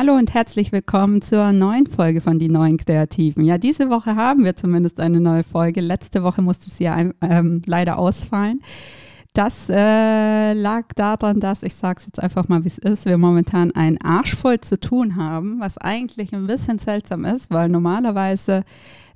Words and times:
Hallo 0.00 0.14
und 0.14 0.32
herzlich 0.32 0.70
willkommen 0.70 1.22
zur 1.22 1.50
neuen 1.50 1.88
Folge 1.88 2.20
von 2.20 2.38
Die 2.38 2.48
Neuen 2.48 2.76
Kreativen. 2.76 3.44
Ja, 3.44 3.58
diese 3.58 3.90
Woche 3.90 4.14
haben 4.14 4.44
wir 4.44 4.54
zumindest 4.54 5.00
eine 5.00 5.20
neue 5.20 5.42
Folge. 5.42 5.80
Letzte 5.80 6.22
Woche 6.22 6.40
musste 6.40 6.70
sie 6.70 6.84
ja 6.84 7.10
ähm, 7.20 7.62
leider 7.66 7.98
ausfallen. 7.98 8.60
Das 9.34 9.68
äh, 9.68 10.52
lag 10.52 10.84
daran, 10.94 11.40
dass, 11.40 11.64
ich 11.64 11.74
sage 11.74 11.98
es 11.98 12.06
jetzt 12.06 12.22
einfach 12.22 12.46
mal, 12.46 12.62
wie 12.62 12.68
es 12.68 12.78
ist, 12.78 13.06
wir 13.06 13.18
momentan 13.18 13.72
einen 13.72 14.00
Arsch 14.00 14.36
voll 14.36 14.60
zu 14.60 14.78
tun 14.78 15.16
haben, 15.16 15.58
was 15.58 15.78
eigentlich 15.78 16.32
ein 16.32 16.46
bisschen 16.46 16.78
seltsam 16.78 17.24
ist, 17.24 17.50
weil 17.50 17.68
normalerweise 17.68 18.62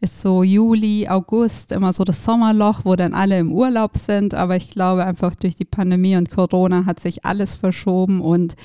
ist 0.00 0.20
so 0.20 0.42
Juli, 0.42 1.06
August 1.08 1.70
immer 1.70 1.92
so 1.92 2.02
das 2.02 2.24
Sommerloch, 2.24 2.80
wo 2.83 2.96
dann 2.96 3.14
alle 3.14 3.38
im 3.38 3.52
Urlaub 3.52 3.96
sind. 3.96 4.34
Aber 4.34 4.56
ich 4.56 4.70
glaube 4.70 5.05
einfach 5.05 5.36
durch 5.36 5.55
die 5.55 5.64
Pandemie 5.64 6.16
und 6.16 6.28
Corona 6.28 6.86
hat 6.86 6.98
sich 6.98 7.24
alles 7.24 7.55
verschoben 7.55 8.20
und 8.20 8.56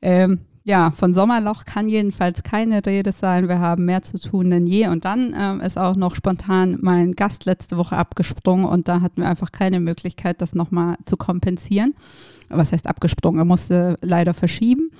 ähm, 0.00 0.38
ja, 0.68 0.90
von 0.90 1.14
Sommerloch 1.14 1.64
kann 1.64 1.88
jedenfalls 1.88 2.42
keine 2.42 2.84
Rede 2.84 3.12
sein. 3.12 3.48
Wir 3.48 3.58
haben 3.58 3.86
mehr 3.86 4.02
zu 4.02 4.20
tun 4.20 4.50
denn 4.50 4.66
je. 4.66 4.88
Und 4.88 5.06
dann 5.06 5.34
ähm, 5.34 5.60
ist 5.60 5.78
auch 5.78 5.96
noch 5.96 6.14
spontan 6.14 6.76
mein 6.82 7.12
Gast 7.12 7.46
letzte 7.46 7.78
Woche 7.78 7.96
abgesprungen 7.96 8.66
und 8.66 8.86
da 8.86 9.00
hatten 9.00 9.22
wir 9.22 9.30
einfach 9.30 9.50
keine 9.50 9.80
Möglichkeit, 9.80 10.42
das 10.42 10.54
nochmal 10.54 10.96
zu 11.06 11.16
kompensieren 11.16 11.94
was 12.48 12.72
heißt 12.72 12.86
abgesprungen, 12.86 13.38
er 13.38 13.44
musste 13.44 13.96
leider 14.00 14.34
verschieben. 14.34 14.90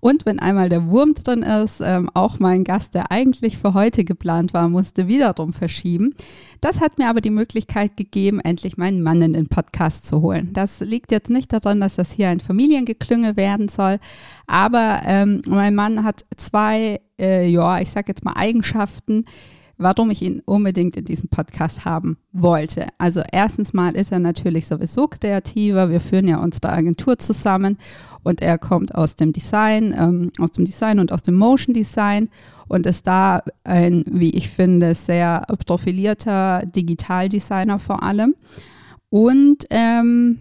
Und 0.00 0.26
wenn 0.26 0.38
einmal 0.38 0.68
der 0.68 0.86
Wurm 0.86 1.14
drin 1.14 1.42
ist, 1.42 1.80
ähm, 1.80 2.10
auch 2.14 2.38
mein 2.38 2.64
Gast, 2.64 2.94
der 2.94 3.10
eigentlich 3.10 3.58
für 3.58 3.74
heute 3.74 4.04
geplant 4.04 4.54
war, 4.54 4.68
musste 4.68 5.08
wiederum 5.08 5.52
verschieben. 5.52 6.14
Das 6.60 6.80
hat 6.80 6.98
mir 6.98 7.08
aber 7.08 7.20
die 7.20 7.30
Möglichkeit 7.30 7.96
gegeben, 7.96 8.40
endlich 8.40 8.76
meinen 8.76 9.02
Mann 9.02 9.22
in 9.22 9.32
den 9.32 9.48
Podcast 9.48 10.06
zu 10.06 10.22
holen. 10.22 10.52
Das 10.52 10.80
liegt 10.80 11.10
jetzt 11.10 11.30
nicht 11.30 11.52
daran, 11.52 11.80
dass 11.80 11.96
das 11.96 12.12
hier 12.12 12.28
ein 12.28 12.40
Familiengeklünge 12.40 13.36
werden 13.36 13.68
soll, 13.68 13.98
aber 14.46 15.00
ähm, 15.04 15.42
mein 15.48 15.74
Mann 15.74 16.04
hat 16.04 16.24
zwei, 16.36 17.00
äh, 17.18 17.48
ja, 17.48 17.80
ich 17.80 17.90
sag 17.90 18.08
jetzt 18.08 18.24
mal 18.24 18.34
Eigenschaften, 18.36 19.24
warum 19.78 20.10
ich 20.10 20.22
ihn 20.22 20.42
unbedingt 20.44 20.96
in 20.96 21.04
diesem 21.04 21.28
Podcast 21.28 21.84
haben 21.84 22.18
wollte. 22.32 22.88
Also 22.98 23.22
erstens 23.32 23.72
mal 23.72 23.96
ist 23.96 24.12
er 24.12 24.18
natürlich 24.18 24.66
sowieso 24.66 25.06
kreativer. 25.06 25.88
Wir 25.88 26.00
führen 26.00 26.28
ja 26.28 26.38
unsere 26.38 26.70
Agentur 26.70 27.18
zusammen 27.18 27.78
und 28.24 28.42
er 28.42 28.58
kommt 28.58 28.94
aus 28.94 29.16
dem 29.16 29.32
Design, 29.32 29.94
ähm, 29.96 30.32
aus 30.38 30.52
dem 30.52 30.64
Design 30.64 30.98
und 30.98 31.12
aus 31.12 31.22
dem 31.22 31.36
Motion 31.36 31.72
Design 31.72 32.28
und 32.66 32.86
ist 32.86 33.06
da 33.06 33.42
ein, 33.64 34.04
wie 34.06 34.30
ich 34.30 34.50
finde, 34.50 34.94
sehr 34.94 35.46
profilierter 35.64 36.62
Digitaldesigner 36.66 37.78
vor 37.78 38.02
allem. 38.02 38.34
Und 39.10 39.64
ähm, 39.70 40.38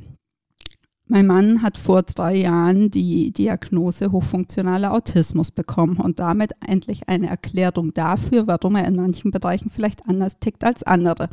mein 1.07 1.27
Mann 1.27 1.61
hat 1.61 1.77
vor 1.77 2.03
drei 2.03 2.35
Jahren 2.35 2.91
die 2.91 3.31
Diagnose 3.31 4.11
hochfunktionaler 4.11 4.93
Autismus 4.93 5.51
bekommen 5.51 5.97
und 5.97 6.19
damit 6.19 6.51
endlich 6.65 7.07
eine 7.07 7.27
Erklärung 7.27 7.93
dafür, 7.93 8.47
warum 8.47 8.75
er 8.75 8.85
in 8.87 8.95
manchen 8.95 9.31
Bereichen 9.31 9.69
vielleicht 9.69 10.07
anders 10.07 10.39
tickt 10.39 10.63
als 10.63 10.83
andere. 10.83 11.29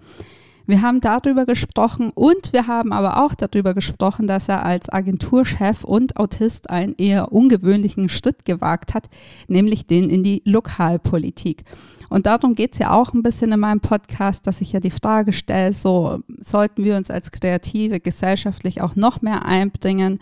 Wir 0.66 0.80
haben 0.80 1.00
darüber 1.00 1.44
gesprochen 1.44 2.10
und 2.14 2.54
wir 2.54 2.66
haben 2.66 2.92
aber 2.92 3.22
auch 3.22 3.34
darüber 3.34 3.74
gesprochen, 3.74 4.26
dass 4.26 4.48
er 4.48 4.64
als 4.64 4.88
Agenturchef 4.88 5.84
und 5.84 6.16
Autist 6.16 6.70
einen 6.70 6.94
eher 6.96 7.32
ungewöhnlichen 7.32 8.08
Schritt 8.08 8.46
gewagt 8.46 8.94
hat, 8.94 9.10
nämlich 9.46 9.86
den 9.86 10.08
in 10.08 10.22
die 10.22 10.40
Lokalpolitik. 10.46 11.64
Und 12.08 12.26
darum 12.26 12.54
geht 12.54 12.72
es 12.72 12.78
ja 12.78 12.92
auch 12.92 13.12
ein 13.12 13.22
bisschen 13.22 13.52
in 13.52 13.60
meinem 13.60 13.80
Podcast, 13.80 14.46
dass 14.46 14.60
ich 14.62 14.72
ja 14.72 14.80
die 14.80 14.90
Frage 14.90 15.32
stelle, 15.32 15.72
so 15.74 16.20
sollten 16.40 16.84
wir 16.84 16.96
uns 16.96 17.10
als 17.10 17.30
Kreative 17.30 18.00
gesellschaftlich 18.00 18.80
auch 18.80 18.96
noch 18.96 19.20
mehr 19.20 19.44
einbringen, 19.44 20.18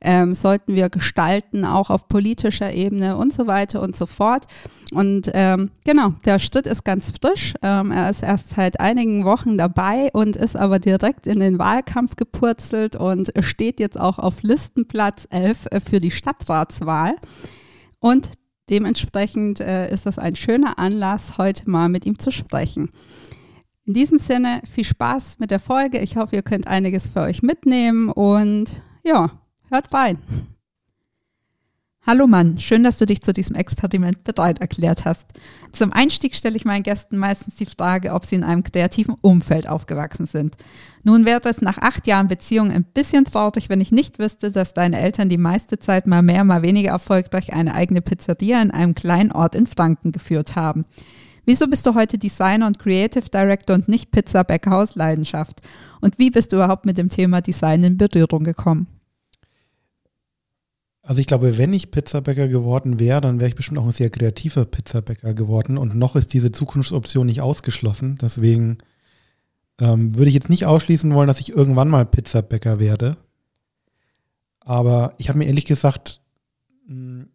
ähm, 0.00 0.34
sollten 0.34 0.74
wir 0.74 0.88
gestalten, 0.88 1.64
auch 1.64 1.90
auf 1.90 2.08
politischer 2.08 2.72
Ebene 2.72 3.16
und 3.16 3.32
so 3.32 3.46
weiter 3.46 3.82
und 3.82 3.96
so 3.96 4.06
fort. 4.06 4.46
Und 4.92 5.30
ähm, 5.34 5.70
genau, 5.84 6.14
der 6.24 6.38
Schritt 6.38 6.66
ist 6.66 6.84
ganz 6.84 7.12
frisch. 7.12 7.54
Ähm, 7.62 7.90
er 7.90 8.10
ist 8.10 8.22
erst 8.22 8.50
seit 8.50 8.80
einigen 8.80 9.24
Wochen 9.24 9.58
dabei 9.58 10.10
und 10.12 10.36
ist 10.36 10.56
aber 10.56 10.78
direkt 10.78 11.26
in 11.26 11.40
den 11.40 11.58
Wahlkampf 11.58 12.16
gepurzelt 12.16 12.96
und 12.96 13.32
steht 13.40 13.80
jetzt 13.80 13.98
auch 13.98 14.18
auf 14.18 14.42
Listenplatz 14.42 15.26
11 15.30 15.66
äh, 15.70 15.80
für 15.80 16.00
die 16.00 16.10
Stadtratswahl. 16.10 17.16
Und 18.00 18.30
Dementsprechend 18.68 19.60
äh, 19.60 19.92
ist 19.92 20.06
das 20.06 20.18
ein 20.18 20.34
schöner 20.34 20.78
Anlass, 20.78 21.38
heute 21.38 21.70
mal 21.70 21.88
mit 21.88 22.04
ihm 22.04 22.18
zu 22.18 22.32
sprechen. 22.32 22.90
In 23.84 23.94
diesem 23.94 24.18
Sinne, 24.18 24.60
viel 24.68 24.82
Spaß 24.82 25.38
mit 25.38 25.52
der 25.52 25.60
Folge. 25.60 26.00
Ich 26.00 26.16
hoffe, 26.16 26.34
ihr 26.34 26.42
könnt 26.42 26.66
einiges 26.66 27.06
für 27.06 27.20
euch 27.20 27.42
mitnehmen 27.42 28.08
und 28.08 28.82
ja, 29.04 29.30
hört 29.70 29.92
rein. 29.92 30.18
Hallo 32.06 32.28
Mann, 32.28 32.60
schön, 32.60 32.84
dass 32.84 32.98
du 32.98 33.04
dich 33.04 33.20
zu 33.20 33.32
diesem 33.32 33.56
Experiment 33.56 34.22
bereit 34.22 34.60
erklärt 34.60 35.04
hast. 35.04 35.26
Zum 35.72 35.92
Einstieg 35.92 36.36
stelle 36.36 36.54
ich 36.54 36.64
meinen 36.64 36.84
Gästen 36.84 37.18
meistens 37.18 37.56
die 37.56 37.66
Frage, 37.66 38.12
ob 38.12 38.24
sie 38.24 38.36
in 38.36 38.44
einem 38.44 38.62
kreativen 38.62 39.16
Umfeld 39.22 39.68
aufgewachsen 39.68 40.26
sind. 40.26 40.56
Nun 41.02 41.24
wäre 41.24 41.40
es 41.48 41.62
nach 41.62 41.78
acht 41.78 42.06
Jahren 42.06 42.28
Beziehung 42.28 42.70
ein 42.70 42.84
bisschen 42.84 43.24
traurig, 43.24 43.68
wenn 43.68 43.80
ich 43.80 43.90
nicht 43.90 44.20
wüsste, 44.20 44.52
dass 44.52 44.72
deine 44.72 45.00
Eltern 45.00 45.28
die 45.28 45.36
meiste 45.36 45.80
Zeit 45.80 46.06
mal 46.06 46.22
mehr, 46.22 46.44
mal 46.44 46.62
weniger 46.62 46.90
erfolgreich 46.92 47.52
eine 47.52 47.74
eigene 47.74 48.02
Pizzeria 48.02 48.62
in 48.62 48.70
einem 48.70 48.94
kleinen 48.94 49.32
Ort 49.32 49.56
in 49.56 49.66
Franken 49.66 50.12
geführt 50.12 50.54
haben. 50.54 50.84
Wieso 51.44 51.66
bist 51.66 51.84
du 51.88 51.94
heute 51.96 52.18
Designer 52.18 52.68
und 52.68 52.78
Creative 52.78 53.28
Director 53.28 53.74
und 53.74 53.88
nicht 53.88 54.12
Pizzabäcker 54.12 54.76
aus 54.76 54.94
Leidenschaft? 54.94 55.60
Und 56.00 56.20
wie 56.20 56.30
bist 56.30 56.52
du 56.52 56.56
überhaupt 56.56 56.86
mit 56.86 56.98
dem 56.98 57.08
Thema 57.08 57.40
Design 57.40 57.82
in 57.82 57.96
Berührung 57.96 58.44
gekommen? 58.44 58.86
Also 61.06 61.20
ich 61.20 61.28
glaube, 61.28 61.56
wenn 61.56 61.72
ich 61.72 61.92
Pizzabäcker 61.92 62.48
geworden 62.48 62.98
wäre, 62.98 63.20
dann 63.20 63.38
wäre 63.38 63.48
ich 63.48 63.54
bestimmt 63.54 63.78
auch 63.78 63.84
ein 63.84 63.92
sehr 63.92 64.10
kreativer 64.10 64.64
Pizzabäcker 64.64 65.34
geworden. 65.34 65.78
Und 65.78 65.94
noch 65.94 66.16
ist 66.16 66.34
diese 66.34 66.50
Zukunftsoption 66.50 67.26
nicht 67.26 67.40
ausgeschlossen. 67.40 68.18
Deswegen 68.20 68.78
ähm, 69.80 70.16
würde 70.16 70.30
ich 70.30 70.34
jetzt 70.34 70.50
nicht 70.50 70.66
ausschließen 70.66 71.14
wollen, 71.14 71.28
dass 71.28 71.38
ich 71.38 71.50
irgendwann 71.50 71.90
mal 71.90 72.04
Pizzabäcker 72.06 72.80
werde. 72.80 73.18
Aber 74.58 75.14
ich 75.18 75.28
habe 75.28 75.38
mir 75.38 75.44
ehrlich 75.44 75.66
gesagt 75.66 76.20
hm, 76.88 77.28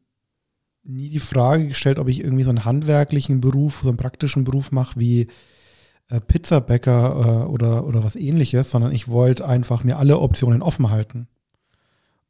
nie 0.84 1.08
die 1.08 1.20
Frage 1.20 1.70
gestellt, 1.70 1.98
ob 1.98 2.10
ich 2.10 2.20
irgendwie 2.20 2.44
so 2.44 2.50
einen 2.50 2.66
handwerklichen 2.66 3.40
Beruf, 3.40 3.80
so 3.84 3.88
einen 3.88 3.98
praktischen 3.98 4.44
Beruf 4.44 4.74
mache 4.74 5.00
wie 5.00 5.28
äh, 6.10 6.20
Pizzabäcker 6.20 7.46
äh, 7.46 7.50
oder, 7.50 7.88
oder 7.88 8.04
was 8.04 8.18
ähnliches, 8.18 8.70
sondern 8.70 8.92
ich 8.92 9.08
wollte 9.08 9.48
einfach 9.48 9.86
mir 9.86 9.98
alle 9.98 10.20
Optionen 10.20 10.62
offen 10.62 10.90
halten. 10.90 11.30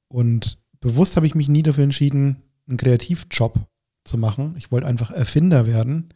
Und 0.08 0.61
bewusst 0.82 1.16
habe 1.16 1.26
ich 1.26 1.36
mich 1.36 1.48
nie 1.48 1.64
dafür 1.64 1.86
entschieden, 1.86 2.42
einen 2.68 2.78
Kreativjob 2.78 3.60
zu 4.04 4.18
machen. 4.18 4.56
Ich 4.58 4.72
wollte 4.72 4.88
einfach 4.88 5.12
Erfinder 5.12 5.66
werden. 5.66 6.10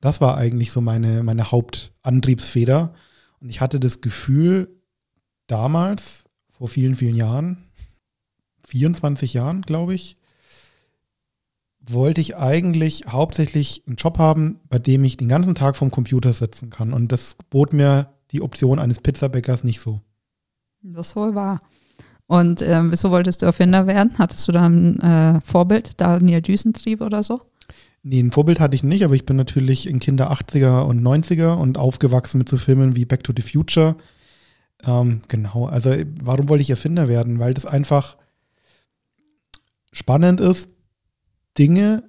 Das 0.00 0.20
war 0.20 0.36
eigentlich 0.36 0.72
so 0.72 0.80
meine, 0.80 1.22
meine 1.22 1.50
Hauptantriebsfeder. 1.50 2.94
Und 3.40 3.50
ich 3.50 3.60
hatte 3.60 3.78
das 3.78 4.00
Gefühl, 4.00 4.80
damals, 5.46 6.24
vor 6.50 6.68
vielen, 6.68 6.94
vielen 6.94 7.16
Jahren, 7.16 7.58
24 8.66 9.34
Jahren, 9.34 9.62
glaube 9.62 9.94
ich, 9.94 10.16
wollte 11.80 12.20
ich 12.20 12.36
eigentlich 12.36 13.04
hauptsächlich 13.08 13.82
einen 13.86 13.96
Job 13.96 14.18
haben, 14.18 14.60
bei 14.68 14.78
dem 14.78 15.02
ich 15.04 15.16
den 15.16 15.28
ganzen 15.28 15.54
Tag 15.54 15.76
vom 15.76 15.90
Computer 15.90 16.32
sitzen 16.32 16.70
kann. 16.70 16.92
Und 16.92 17.10
das 17.10 17.36
bot 17.48 17.72
mir 17.72 18.14
die 18.30 18.42
Option 18.42 18.78
eines 18.78 19.00
Pizzabäckers 19.00 19.64
nicht 19.64 19.80
so. 19.80 20.00
Das 20.82 21.16
wohl 21.16 21.34
war. 21.34 21.60
Und 22.30 22.62
ähm, 22.62 22.92
wieso 22.92 23.10
wolltest 23.10 23.42
du 23.42 23.46
Erfinder 23.46 23.88
werden? 23.88 24.12
Hattest 24.16 24.46
du 24.46 24.52
da 24.52 24.64
ein 24.64 25.00
äh, 25.00 25.40
Vorbild, 25.40 26.00
Daniel 26.00 26.40
Düsentrieb 26.40 27.00
oder 27.00 27.24
so? 27.24 27.40
Nee, 28.04 28.20
ein 28.20 28.30
Vorbild 28.30 28.60
hatte 28.60 28.76
ich 28.76 28.84
nicht, 28.84 29.02
aber 29.04 29.14
ich 29.14 29.26
bin 29.26 29.34
natürlich 29.34 29.88
ein 29.88 29.98
Kind 29.98 30.20
der 30.20 30.30
80er 30.30 30.82
und 30.82 31.02
90er 31.02 31.54
und 31.54 31.76
aufgewachsen 31.76 32.38
mit 32.38 32.48
so 32.48 32.56
Filmen 32.56 32.94
wie 32.94 33.04
Back 33.04 33.24
to 33.24 33.32
the 33.34 33.42
Future. 33.42 33.96
Ähm, 34.86 35.22
genau, 35.26 35.66
also 35.66 35.92
warum 36.22 36.48
wollte 36.48 36.62
ich 36.62 36.70
Erfinder 36.70 37.08
werden? 37.08 37.40
Weil 37.40 37.52
das 37.52 37.66
einfach 37.66 38.16
spannend 39.90 40.40
ist, 40.40 40.70
Dinge 41.58 42.04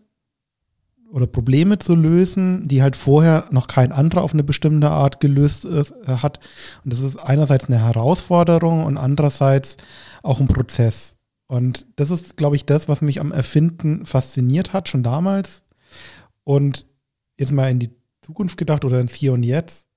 oder 1.12 1.26
Probleme 1.26 1.80
zu 1.80 1.96
lösen, 1.96 2.68
die 2.68 2.84
halt 2.84 2.96
vorher 2.96 3.46
noch 3.50 3.66
kein 3.66 3.92
anderer 3.92 4.22
auf 4.22 4.34
eine 4.34 4.44
bestimmte 4.44 4.92
Art 4.92 5.20
gelöst 5.20 5.66
ist, 5.66 5.92
äh, 6.06 6.18
hat. 6.18 6.40
Und 6.84 6.94
das 6.94 7.00
ist 7.00 7.18
einerseits 7.18 7.70
eine 7.70 7.80
Herausforderung 7.80 8.86
und 8.86 8.98
andererseits 8.98 9.78
auch 10.22 10.40
ein 10.40 10.48
Prozess. 10.48 11.16
Und 11.48 11.86
das 11.98 12.12
ist, 12.12 12.38
glaube 12.38 12.56
ich, 12.56 12.66
das, 12.66 12.88
was 12.88 13.02
mich 13.02 13.20
am 13.20 13.32
Erfinden 13.32 14.06
fasziniert 14.06 14.74
hat, 14.74 14.88
schon 14.88 15.04
damals. 15.04 15.64
Und 16.44 16.86
jetzt 17.38 17.52
mal 17.52 17.70
in 17.70 17.80
die 17.80 17.92
Zukunft 18.22 18.58
gedacht 18.58 18.86
oder 18.86 19.00
ins 19.00 19.14
Hier 19.14 19.34
und 19.34 19.44
Jetzt. 19.44 19.88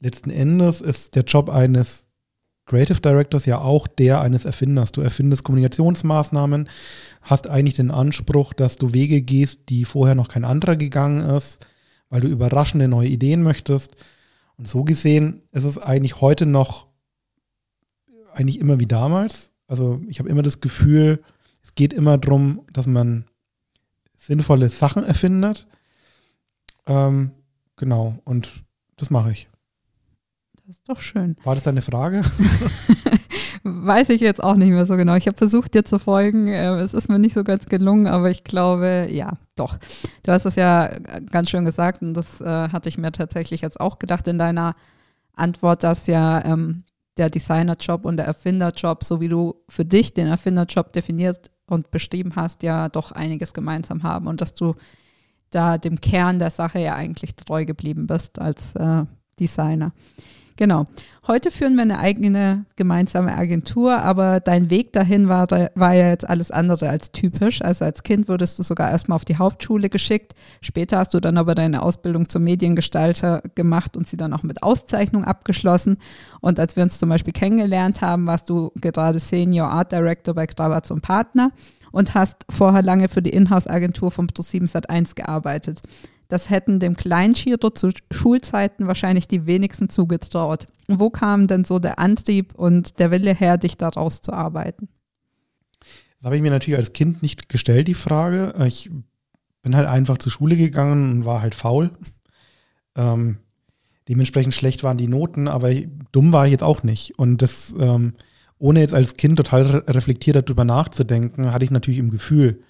Letzten 0.00 0.30
Endes 0.30 0.80
ist 0.80 1.14
der 1.14 1.22
Job 1.22 1.48
eines 1.48 2.06
Creative 2.66 3.00
Directors 3.00 3.44
ja 3.46 3.60
auch 3.60 3.86
der 3.86 4.20
eines 4.20 4.46
Erfinders. 4.46 4.90
Du 4.92 5.02
erfindest 5.02 5.44
Kommunikationsmaßnahmen, 5.44 6.68
hast 7.20 7.48
eigentlich 7.48 7.76
den 7.76 7.90
Anspruch, 7.90 8.54
dass 8.54 8.76
du 8.76 8.94
Wege 8.94 9.20
gehst, 9.20 9.68
die 9.68 9.84
vorher 9.84 10.14
noch 10.14 10.28
kein 10.28 10.44
anderer 10.44 10.76
gegangen 10.76 11.28
ist, 11.28 11.66
weil 12.08 12.22
du 12.22 12.28
überraschende 12.28 12.88
neue 12.88 13.08
Ideen 13.08 13.42
möchtest. 13.42 13.96
Und 14.56 14.66
so 14.66 14.84
gesehen 14.84 15.42
ist 15.52 15.64
es 15.64 15.78
eigentlich 15.78 16.20
heute 16.20 16.46
noch 16.46 16.86
eigentlich 18.34 18.60
immer 18.60 18.80
wie 18.80 18.86
damals. 18.86 19.52
Also 19.66 20.00
ich 20.08 20.18
habe 20.18 20.28
immer 20.28 20.42
das 20.42 20.60
Gefühl, 20.60 21.22
es 21.62 21.74
geht 21.74 21.92
immer 21.92 22.18
darum, 22.18 22.62
dass 22.72 22.86
man 22.86 23.24
sinnvolle 24.16 24.70
Sachen 24.70 25.04
erfindet. 25.04 25.66
Ähm, 26.86 27.32
genau, 27.76 28.18
und 28.24 28.64
das 28.96 29.10
mache 29.10 29.32
ich. 29.32 29.48
Das 30.66 30.76
ist 30.76 30.88
doch 30.88 31.00
schön. 31.00 31.36
War 31.44 31.54
das 31.54 31.64
deine 31.64 31.82
Frage? 31.82 32.22
Weiß 33.64 34.10
ich 34.10 34.20
jetzt 34.20 34.42
auch 34.42 34.56
nicht 34.56 34.70
mehr 34.70 34.84
so 34.84 34.96
genau. 34.96 35.14
Ich 35.14 35.26
habe 35.26 35.36
versucht, 35.36 35.74
dir 35.74 35.84
zu 35.84 35.98
folgen. 35.98 36.48
Äh, 36.48 36.74
es 36.80 36.94
ist 36.94 37.08
mir 37.08 37.18
nicht 37.18 37.34
so 37.34 37.44
ganz 37.44 37.66
gelungen, 37.66 38.06
aber 38.06 38.30
ich 38.30 38.44
glaube, 38.44 39.08
ja, 39.10 39.38
doch. 39.56 39.78
Du 40.22 40.32
hast 40.32 40.44
es 40.44 40.56
ja 40.56 40.98
ganz 41.30 41.50
schön 41.50 41.64
gesagt 41.64 42.02
und 42.02 42.14
das 42.14 42.40
äh, 42.40 42.68
hatte 42.68 42.88
ich 42.88 42.98
mir 42.98 43.12
tatsächlich 43.12 43.62
jetzt 43.62 43.80
auch 43.80 43.98
gedacht 43.98 44.28
in 44.28 44.38
deiner 44.38 44.74
Antwort, 45.34 45.82
dass 45.82 46.06
ja 46.06 46.44
ähm, 46.44 46.84
der 47.16 47.30
Designerjob 47.30 48.04
und 48.04 48.16
der 48.16 48.26
Erfinderjob, 48.26 49.04
so 49.04 49.20
wie 49.20 49.28
du 49.28 49.54
für 49.68 49.84
dich 49.84 50.14
den 50.14 50.26
Erfinderjob 50.26 50.92
definiert 50.92 51.50
und 51.66 51.90
beschrieben 51.90 52.32
hast, 52.36 52.62
ja 52.62 52.88
doch 52.88 53.12
einiges 53.12 53.54
gemeinsam 53.54 54.02
haben 54.02 54.26
und 54.26 54.40
dass 54.40 54.54
du 54.54 54.74
da 55.50 55.78
dem 55.78 56.00
Kern 56.00 56.38
der 56.38 56.50
Sache 56.50 56.80
ja 56.80 56.94
eigentlich 56.94 57.36
treu 57.36 57.64
geblieben 57.64 58.06
bist 58.06 58.38
als 58.38 58.74
äh, 58.74 59.04
Designer. 59.38 59.92
Genau. 60.56 60.86
Heute 61.26 61.50
führen 61.50 61.74
wir 61.74 61.82
eine 61.82 61.98
eigene 61.98 62.64
gemeinsame 62.76 63.34
Agentur, 63.34 63.96
aber 63.98 64.38
dein 64.38 64.70
Weg 64.70 64.92
dahin 64.92 65.28
war, 65.28 65.50
war 65.50 65.94
ja 65.94 66.08
jetzt 66.08 66.28
alles 66.28 66.52
andere 66.52 66.88
als 66.90 67.10
typisch. 67.10 67.60
Also 67.60 67.84
als 67.84 68.04
Kind 68.04 68.28
wurdest 68.28 68.58
du 68.58 68.62
sogar 68.62 68.90
erstmal 68.90 69.16
auf 69.16 69.24
die 69.24 69.36
Hauptschule 69.36 69.88
geschickt. 69.88 70.34
Später 70.60 70.98
hast 70.98 71.12
du 71.12 71.18
dann 71.18 71.38
aber 71.38 71.56
deine 71.56 71.82
Ausbildung 71.82 72.28
zum 72.28 72.44
Mediengestalter 72.44 73.42
gemacht 73.56 73.96
und 73.96 74.06
sie 74.06 74.16
dann 74.16 74.32
auch 74.32 74.44
mit 74.44 74.62
Auszeichnung 74.62 75.24
abgeschlossen. 75.24 75.96
Und 76.40 76.60
als 76.60 76.76
wir 76.76 76.84
uns 76.84 77.00
zum 77.00 77.08
Beispiel 77.08 77.32
kennengelernt 77.32 78.00
haben, 78.00 78.26
warst 78.26 78.48
du 78.48 78.70
gerade 78.76 79.18
Senior 79.18 79.70
Art 79.70 79.90
Director 79.90 80.34
bei 80.34 80.46
Grabatz 80.46 80.90
und 80.92 81.00
Partner 81.00 81.50
und 81.90 82.14
hast 82.14 82.44
vorher 82.50 82.82
lange 82.82 83.08
für 83.08 83.22
die 83.22 83.30
Inhouse-Agentur 83.30 84.10
von 84.10 84.28
Pro7 84.28 84.70
Sat1 84.70 85.14
gearbeitet. 85.14 85.80
Das 86.28 86.50
hätten 86.50 86.80
dem 86.80 86.96
Kleinschiro 86.96 87.70
zu 87.70 87.90
Schulzeiten 88.10 88.86
wahrscheinlich 88.86 89.28
die 89.28 89.46
wenigsten 89.46 89.88
zugetraut. 89.88 90.66
Wo 90.88 91.10
kam 91.10 91.46
denn 91.46 91.64
so 91.64 91.78
der 91.78 91.98
Antrieb 91.98 92.54
und 92.54 92.98
der 92.98 93.10
Wille 93.10 93.34
her, 93.34 93.58
dich 93.58 93.76
daraus 93.76 94.22
zu 94.22 94.32
arbeiten? 94.32 94.88
Das 96.18 96.26
habe 96.26 96.36
ich 96.36 96.42
mir 96.42 96.50
natürlich 96.50 96.78
als 96.78 96.92
Kind 96.92 97.22
nicht 97.22 97.48
gestellt, 97.48 97.86
die 97.88 97.94
Frage. 97.94 98.54
Ich 98.66 98.90
bin 99.62 99.76
halt 99.76 99.86
einfach 99.86 100.18
zur 100.18 100.32
Schule 100.32 100.56
gegangen 100.56 101.10
und 101.10 101.24
war 101.26 101.42
halt 101.42 101.54
faul. 101.54 101.90
Ähm, 102.96 103.38
dementsprechend 104.08 104.54
schlecht 104.54 104.82
waren 104.82 104.96
die 104.96 105.08
Noten, 105.08 105.48
aber 105.48 105.72
dumm 106.12 106.32
war 106.32 106.46
ich 106.46 106.52
jetzt 106.52 106.62
auch 106.62 106.82
nicht. 106.82 107.18
Und 107.18 107.42
das, 107.42 107.74
ähm, 107.78 108.14
ohne 108.58 108.80
jetzt 108.80 108.94
als 108.94 109.14
Kind 109.14 109.36
total 109.36 109.84
reflektiert 109.86 110.36
darüber 110.36 110.64
nachzudenken, 110.64 111.52
hatte 111.52 111.64
ich 111.64 111.70
natürlich 111.70 111.98
im 111.98 112.10
Gefühl, 112.10 112.62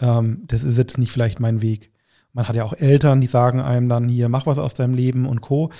ähm, 0.00 0.42
das 0.46 0.64
ist 0.64 0.76
jetzt 0.76 0.98
nicht 0.98 1.12
vielleicht 1.12 1.40
mein 1.40 1.62
Weg. 1.62 1.90
Man 2.34 2.46
hat 2.46 2.56
ja 2.56 2.64
auch 2.64 2.74
Eltern, 2.74 3.20
die 3.20 3.26
sagen 3.26 3.60
einem 3.60 3.88
dann 3.88 4.08
hier, 4.08 4.28
mach 4.28 4.44
was 4.44 4.58
aus 4.58 4.74
deinem 4.74 4.94
Leben 4.94 5.26
und 5.26 5.40
Co. 5.40 5.70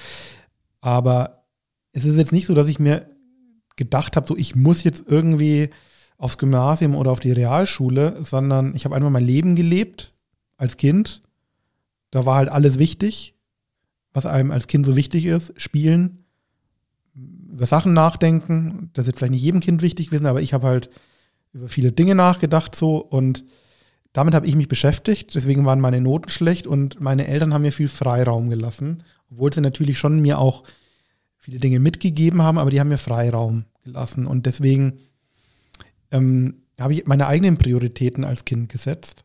Aber 0.80 1.44
es 1.92 2.04
ist 2.04 2.16
jetzt 2.16 2.32
nicht 2.32 2.46
so, 2.46 2.54
dass 2.54 2.68
ich 2.68 2.78
mir 2.78 3.10
gedacht 3.76 4.16
habe, 4.16 4.26
so 4.26 4.36
ich 4.36 4.54
muss 4.54 4.84
jetzt 4.84 5.04
irgendwie 5.06 5.70
aufs 6.16 6.38
Gymnasium 6.38 6.94
oder 6.94 7.10
auf 7.10 7.20
die 7.20 7.32
Realschule, 7.32 8.22
sondern 8.22 8.74
ich 8.74 8.84
habe 8.84 8.94
einfach 8.94 9.10
mein 9.10 9.26
Leben 9.26 9.56
gelebt 9.56 10.14
als 10.56 10.76
Kind. 10.76 11.22
Da 12.12 12.24
war 12.24 12.36
halt 12.36 12.48
alles 12.48 12.78
wichtig, 12.78 13.34
was 14.12 14.24
einem 14.24 14.52
als 14.52 14.68
Kind 14.68 14.86
so 14.86 14.94
wichtig 14.94 15.26
ist. 15.26 15.60
Spielen, 15.60 16.24
über 17.14 17.66
Sachen 17.66 17.92
nachdenken. 17.92 18.90
Das 18.94 19.06
ist 19.08 19.16
vielleicht 19.16 19.32
nicht 19.32 19.42
jedem 19.42 19.60
Kind 19.60 19.82
wichtig 19.82 20.06
gewesen, 20.06 20.26
aber 20.26 20.40
ich 20.40 20.54
habe 20.54 20.66
halt 20.66 20.90
über 21.52 21.68
viele 21.68 21.92
Dinge 21.92 22.14
nachgedacht 22.14 22.74
so 22.74 22.98
und 22.98 23.44
damit 24.14 24.32
habe 24.32 24.46
ich 24.46 24.54
mich 24.54 24.68
beschäftigt, 24.68 25.34
deswegen 25.34 25.66
waren 25.66 25.80
meine 25.80 26.00
Noten 26.00 26.30
schlecht 26.30 26.68
und 26.68 27.00
meine 27.00 27.26
Eltern 27.26 27.52
haben 27.52 27.62
mir 27.62 27.72
viel 27.72 27.88
Freiraum 27.88 28.48
gelassen, 28.48 29.02
obwohl 29.28 29.52
sie 29.52 29.60
natürlich 29.60 29.98
schon 29.98 30.20
mir 30.20 30.38
auch 30.38 30.62
viele 31.36 31.58
Dinge 31.58 31.80
mitgegeben 31.80 32.40
haben, 32.40 32.56
aber 32.56 32.70
die 32.70 32.78
haben 32.78 32.88
mir 32.88 32.96
Freiraum 32.96 33.64
gelassen 33.82 34.26
und 34.26 34.46
deswegen 34.46 35.00
ähm, 36.12 36.62
habe 36.80 36.92
ich 36.92 37.06
meine 37.06 37.26
eigenen 37.26 37.58
Prioritäten 37.58 38.24
als 38.24 38.44
Kind 38.44 38.68
gesetzt. 38.68 39.24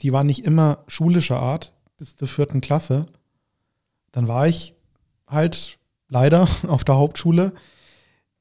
Die 0.00 0.12
waren 0.12 0.28
nicht 0.28 0.44
immer 0.44 0.84
schulischer 0.86 1.40
Art 1.40 1.74
bis 1.96 2.16
zur 2.16 2.28
vierten 2.28 2.60
Klasse. 2.60 3.06
Dann 4.12 4.28
war 4.28 4.46
ich 4.46 4.76
halt 5.26 5.80
leider 6.08 6.48
auf 6.68 6.84
der 6.84 6.94
Hauptschule. 6.94 7.52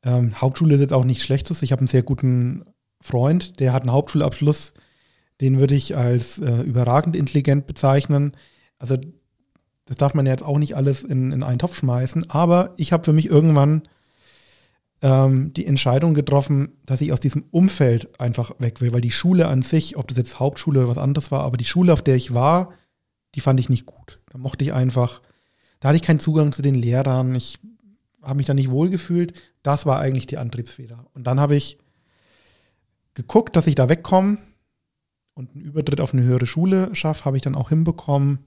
Ähm, 0.04 0.40
Hauptschule 0.40 0.76
ist 0.76 0.82
jetzt 0.82 0.94
auch 0.94 1.04
nichts 1.04 1.24
Schlechtes. 1.24 1.64
Ich 1.64 1.72
habe 1.72 1.80
einen 1.80 1.88
sehr 1.88 2.04
guten 2.04 2.64
Freund, 3.02 3.60
der 3.60 3.74
hat 3.74 3.82
einen 3.82 3.92
Hauptschulabschluss 3.92 4.74
den 5.42 5.60
würde 5.60 5.76
ich 5.76 5.96
als 5.96 6.40
äh, 6.40 6.62
überragend 6.62 7.16
intelligent 7.16 7.68
bezeichnen. 7.68 8.32
Also 8.80 8.98
das 9.86 9.98
darf 9.98 10.14
man 10.14 10.26
ja 10.26 10.34
jetzt 10.34 10.44
auch 10.44 10.58
nicht 10.60 10.76
alles 10.76 11.04
in, 11.04 11.32
in 11.32 11.44
einen 11.44 11.60
Topf 11.60 11.76
schmeißen. 11.76 12.30
Aber 12.30 12.74
ich 12.78 12.92
habe 12.92 13.04
für 13.04 13.14
mich 13.14 13.28
irgendwann 13.28 13.84
ähm, 15.02 15.54
die 15.54 15.66
Entscheidung 15.66 16.14
getroffen, 16.14 16.78
dass 16.86 17.02
ich 17.02 17.14
aus 17.14 17.20
diesem 17.20 17.46
Umfeld 17.52 18.20
einfach 18.20 18.52
weg 18.60 18.82
will, 18.82 18.94
weil 18.94 19.02
die 19.02 19.12
Schule 19.12 19.48
an 19.48 19.62
sich, 19.62 19.96
ob 19.98 20.08
das 20.08 20.18
jetzt 20.18 20.40
Hauptschule 20.40 20.80
oder 20.80 20.90
was 20.90 20.98
anderes 20.98 21.32
war, 21.32 21.44
aber 21.44 21.58
die 21.58 21.66
Schule, 21.66 21.94
auf 21.94 22.02
der 22.02 22.16
ich 22.16 22.34
war, 22.34 22.74
die 23.36 23.40
fand 23.40 23.60
ich 23.60 23.70
nicht 23.70 23.86
gut. 23.86 24.20
Da 24.32 24.38
mochte 24.38 24.66
ich 24.66 24.74
einfach, 24.74 25.22
da 25.80 25.90
hatte 25.90 25.98
ich 25.98 26.02
keinen 26.02 26.20
Zugang 26.20 26.52
zu 26.52 26.62
den 26.62 26.76
Lehrern. 26.76 27.36
Ich 27.36 27.60
habe 28.22 28.38
mich 28.38 28.48
da 28.48 28.54
nicht 28.54 28.72
wohlgefühlt. 28.72 29.34
Das 29.64 29.86
war 29.86 30.00
eigentlich 30.00 30.28
die 30.28 30.38
Antriebsfeder. 30.38 31.06
Und 31.14 31.28
dann 31.28 31.40
habe 31.40 31.56
ich 31.56 31.78
geguckt, 33.14 33.56
dass 33.56 33.68
ich 33.68 33.76
da 33.76 33.88
wegkomme 33.90 34.40
und 35.38 35.54
einen 35.54 35.64
Übertritt 35.64 36.02
auf 36.02 36.14
eine 36.14 36.24
höhere 36.24 36.48
Schule 36.48 36.94
schaffe, 36.96 37.26
habe 37.26 37.38
ich 37.38 37.44
dann 37.44 37.54
auch 37.54 37.70
hinbekommen. 37.70 38.40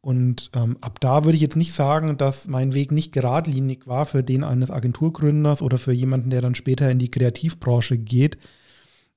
Und 0.00 0.50
ähm, 0.54 0.76
ab 0.80 1.00
da 1.00 1.24
würde 1.24 1.34
ich 1.34 1.42
jetzt 1.42 1.56
nicht 1.56 1.72
sagen, 1.72 2.16
dass 2.16 2.46
mein 2.46 2.72
Weg 2.72 2.92
nicht 2.92 3.12
geradlinig 3.12 3.88
war 3.88 4.06
für 4.06 4.22
den 4.22 4.44
eines 4.44 4.70
Agenturgründers 4.70 5.60
oder 5.60 5.76
für 5.76 5.92
jemanden, 5.92 6.30
der 6.30 6.40
dann 6.40 6.54
später 6.54 6.88
in 6.90 7.00
die 7.00 7.10
Kreativbranche 7.10 7.98
geht. 7.98 8.38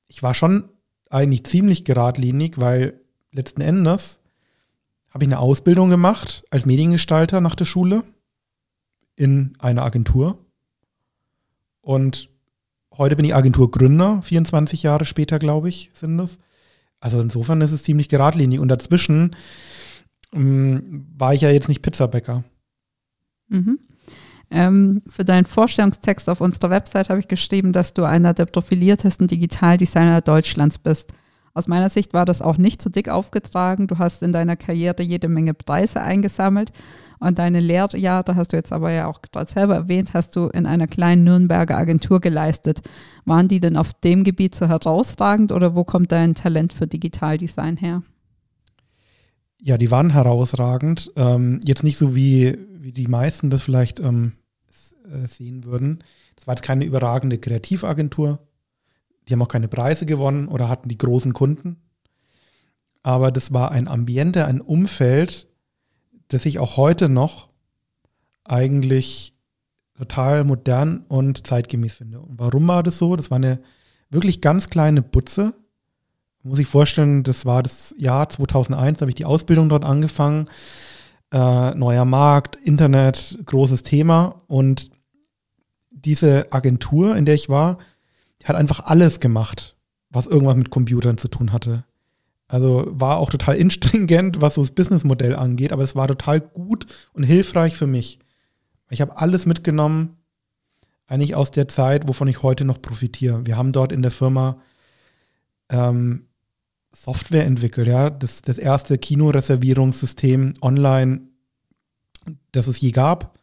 Ich 0.08 0.24
war 0.24 0.34
schon 0.34 0.70
eigentlich 1.10 1.46
ziemlich 1.46 1.86
geradlinig, 1.86 2.58
weil 2.58 3.00
letzten 3.32 3.62
Endes 3.62 4.20
habe 5.10 5.24
ich 5.24 5.27
eine 5.27 5.39
Ausbildung 5.39 5.89
gemacht 5.89 6.46
als 6.50 6.66
Mediengestalter 6.66 7.42
nach 7.42 7.56
der 7.56 7.66
Schule 7.66 8.04
in 9.16 9.54
einer 9.60 9.84
Agentur. 9.84 10.39
Und 11.82 12.30
heute 12.98 13.16
bin 13.16 13.25
ich 13.25 13.36
Agenturgründer, 13.36 14.22
24 14.24 14.82
Jahre 14.84 15.06
später, 15.06 15.38
glaube 15.38 15.70
ich, 15.70 15.92
sind 15.94 16.20
es. 16.20 16.39
Also 17.00 17.22
insofern 17.22 17.62
ist 17.62 17.72
es 17.72 17.84
ziemlich 17.84 18.10
geradlinig. 18.10 18.60
Und 18.60 18.70
dazwischen 18.70 19.36
ähm, 20.34 21.08
war 21.16 21.34
ich 21.34 21.42
ja 21.42 21.50
jetzt 21.50 21.70
nicht 21.70 21.82
Pizzabäcker. 21.82 22.44
Mhm. 23.50 23.80
Ähm, 24.50 25.01
für 25.08 25.25
deinen 25.25 25.46
Vorstellungstext 25.46 26.30
auf 26.30 26.42
unserer 26.42 26.70
Website 26.70 27.10
habe 27.10 27.20
ich 27.20 27.27
geschrieben, 27.27 27.74
dass 27.74 27.94
du 27.94 28.04
einer 28.04 28.34
der 28.34 28.46
profiliertesten 28.46 29.27
Digitaldesigner 29.27 30.22
Deutschlands 30.22 30.80
bist. 30.80 31.13
Aus 31.54 31.68
meiner 31.68 31.89
Sicht 31.89 32.13
war 32.13 32.24
das 32.24 32.42
auch 32.42 32.58
nicht 32.58 32.82
zu 32.82 32.89
dick 32.89 33.10
aufgetragen. 33.10 33.88
Du 33.88 33.98
hast 33.98 34.22
in 34.22 34.32
deiner 34.32 34.56
Karriere 34.56 35.01
jede 35.04 35.27
Menge 35.27 35.54
Preise 35.54 36.01
eingesammelt 36.01 36.72
und 37.19 37.39
deine 37.39 37.59
Lehrjahre, 37.59 38.36
hast 38.36 38.53
du 38.53 38.57
jetzt 38.57 38.71
aber 38.71 38.91
ja 38.91 39.07
auch 39.07 39.21
gerade 39.21 39.50
selber 39.50 39.75
erwähnt, 39.75 40.13
hast 40.13 40.36
du 40.36 40.47
in 40.47 40.65
einer 40.65 40.88
kleinen 40.88 41.24
Nürnberger 41.24 41.77
Agentur 41.77 42.21
geleistet. 42.21 42.81
Waren 43.25 43.47
die 43.47 43.59
denn 43.59 43.77
auf 43.77 43.93
dem 43.93 44.24
Gebiet 44.24 44.55
so 44.55 44.67
herausragend 44.67 45.51
oder 45.51 45.75
wo 45.75 45.83
kommt 45.83 46.12
dein 46.12 46.36
Talent 46.36 46.74
für 46.74 46.88
Digitaldesign 46.88 47.77
her? 47.77 48.03
Ja, 49.59 49.77
die 49.77 49.89
waren 49.89 50.12
herausragend. 50.12 51.12
Ähm, 51.15 51.59
jetzt 51.65 51.83
nicht 51.83 51.97
so 51.97 52.15
wie, 52.15 52.57
wie 52.79 52.91
die 52.91 53.07
meisten 53.07 53.50
das 53.50 53.63
vielleicht 53.63 54.00
ähm, 54.00 54.33
äh, 55.12 55.27
sehen 55.27 55.65
würden. 55.65 56.03
Das 56.36 56.47
war 56.47 56.53
jetzt 56.53 56.63
keine 56.63 56.86
überragende 56.86 57.38
Kreativagentur. 57.38 58.39
Die 59.27 59.33
haben 59.33 59.41
auch 59.41 59.47
keine 59.47 59.67
Preise 59.67 60.05
gewonnen 60.05 60.47
oder 60.47 60.69
hatten 60.69 60.89
die 60.89 60.97
großen 60.97 61.33
Kunden. 61.33 61.77
Aber 63.03 63.31
das 63.31 63.53
war 63.53 63.71
ein 63.71 63.88
Ambiente, 63.88 64.45
ein 64.45 64.62
Umfeld, 64.62 65.47
das 66.29 66.46
ich 66.46 66.60
auch 66.60 66.77
heute 66.77 67.10
noch 67.10 67.50
eigentlich 68.43 69.34
total 69.98 70.43
modern 70.43 71.03
und 71.07 71.48
zeitgemäß 71.48 71.96
finde. 71.96 72.19
Und 72.19 72.39
warum 72.39 72.67
war 72.67 72.84
das 72.84 72.98
so? 72.98 73.15
Das 73.15 73.31
war 73.31 73.38
eine 73.38 73.60
wirklich 74.10 74.41
ganz 74.41 74.69
kleine 74.69 75.01
Butze. 75.01 75.53
Muss 76.43 76.60
ich 76.60 76.67
vorstellen, 76.67 77.24
das 77.24 77.46
war 77.46 77.63
das 77.63 77.93
Jahr 77.98 78.29
2001, 78.29 79.00
da 79.00 79.03
habe 79.03 79.12
ich 79.12 79.15
die 79.15 79.25
Ausbildung 79.25 79.69
dort 79.69 79.84
angefangen. 79.84 80.48
Äh, 81.31 81.75
neuer 81.75 82.05
Markt, 82.05 82.55
Internet, 82.55 83.38
großes 83.46 83.84
Thema. 83.84 84.36
Und 84.48 84.91
diese 85.91 86.51
Agentur, 86.51 87.17
in 87.17 87.25
der 87.25 87.36
ich 87.36 87.50
war, 87.50 87.79
hat 88.46 88.55
einfach 88.55 88.86
alles 88.86 89.19
gemacht, 89.19 89.75
was 90.10 90.27
irgendwas 90.27 90.55
mit 90.55 90.69
Computern 90.69 91.17
zu 91.17 91.27
tun 91.27 91.51
hatte. 91.51 91.84
Also 92.48 92.86
war 92.88 93.18
auch 93.18 93.30
total 93.30 93.56
instringent, 93.58 94.42
was 94.42 94.56
so 94.56 94.62
das 94.62 94.72
Businessmodell 94.72 95.36
angeht, 95.36 95.72
aber 95.72 95.84
es 95.84 95.96
war 95.96 96.08
total 96.08 96.39
gut 96.39 96.86
und 97.13 97.24
hilfreich 97.24 97.75
für 97.75 97.88
mich. 97.88 98.20
Ich 98.89 99.01
habe 99.01 99.18
alles 99.18 99.46
mitgenommen, 99.46 100.18
eigentlich 101.08 101.36
aus 101.36 101.51
der 101.51 101.68
Zeit, 101.68 102.08
wovon 102.08 102.27
ich 102.27 102.44
heute 102.44 102.66
noch 102.66 102.82
profitiere. 102.82 103.46
Wir 103.46 103.58
haben 103.58 103.72
dort 103.72 103.92
in 103.92 104.01
der 104.01 104.12
Firma 104.12 104.62
ähm, 105.70 106.27
Software 106.94 107.46
entwickelt, 107.46 107.88
ja, 107.88 108.10
das, 108.10 108.42
das 108.42 108.58
erste 108.58 108.98
Kinoreservierungssystem 108.98 110.54
online, 110.62 111.22
das 112.51 112.68
es 112.68 112.80
je 112.80 112.92
gab, 112.92 113.38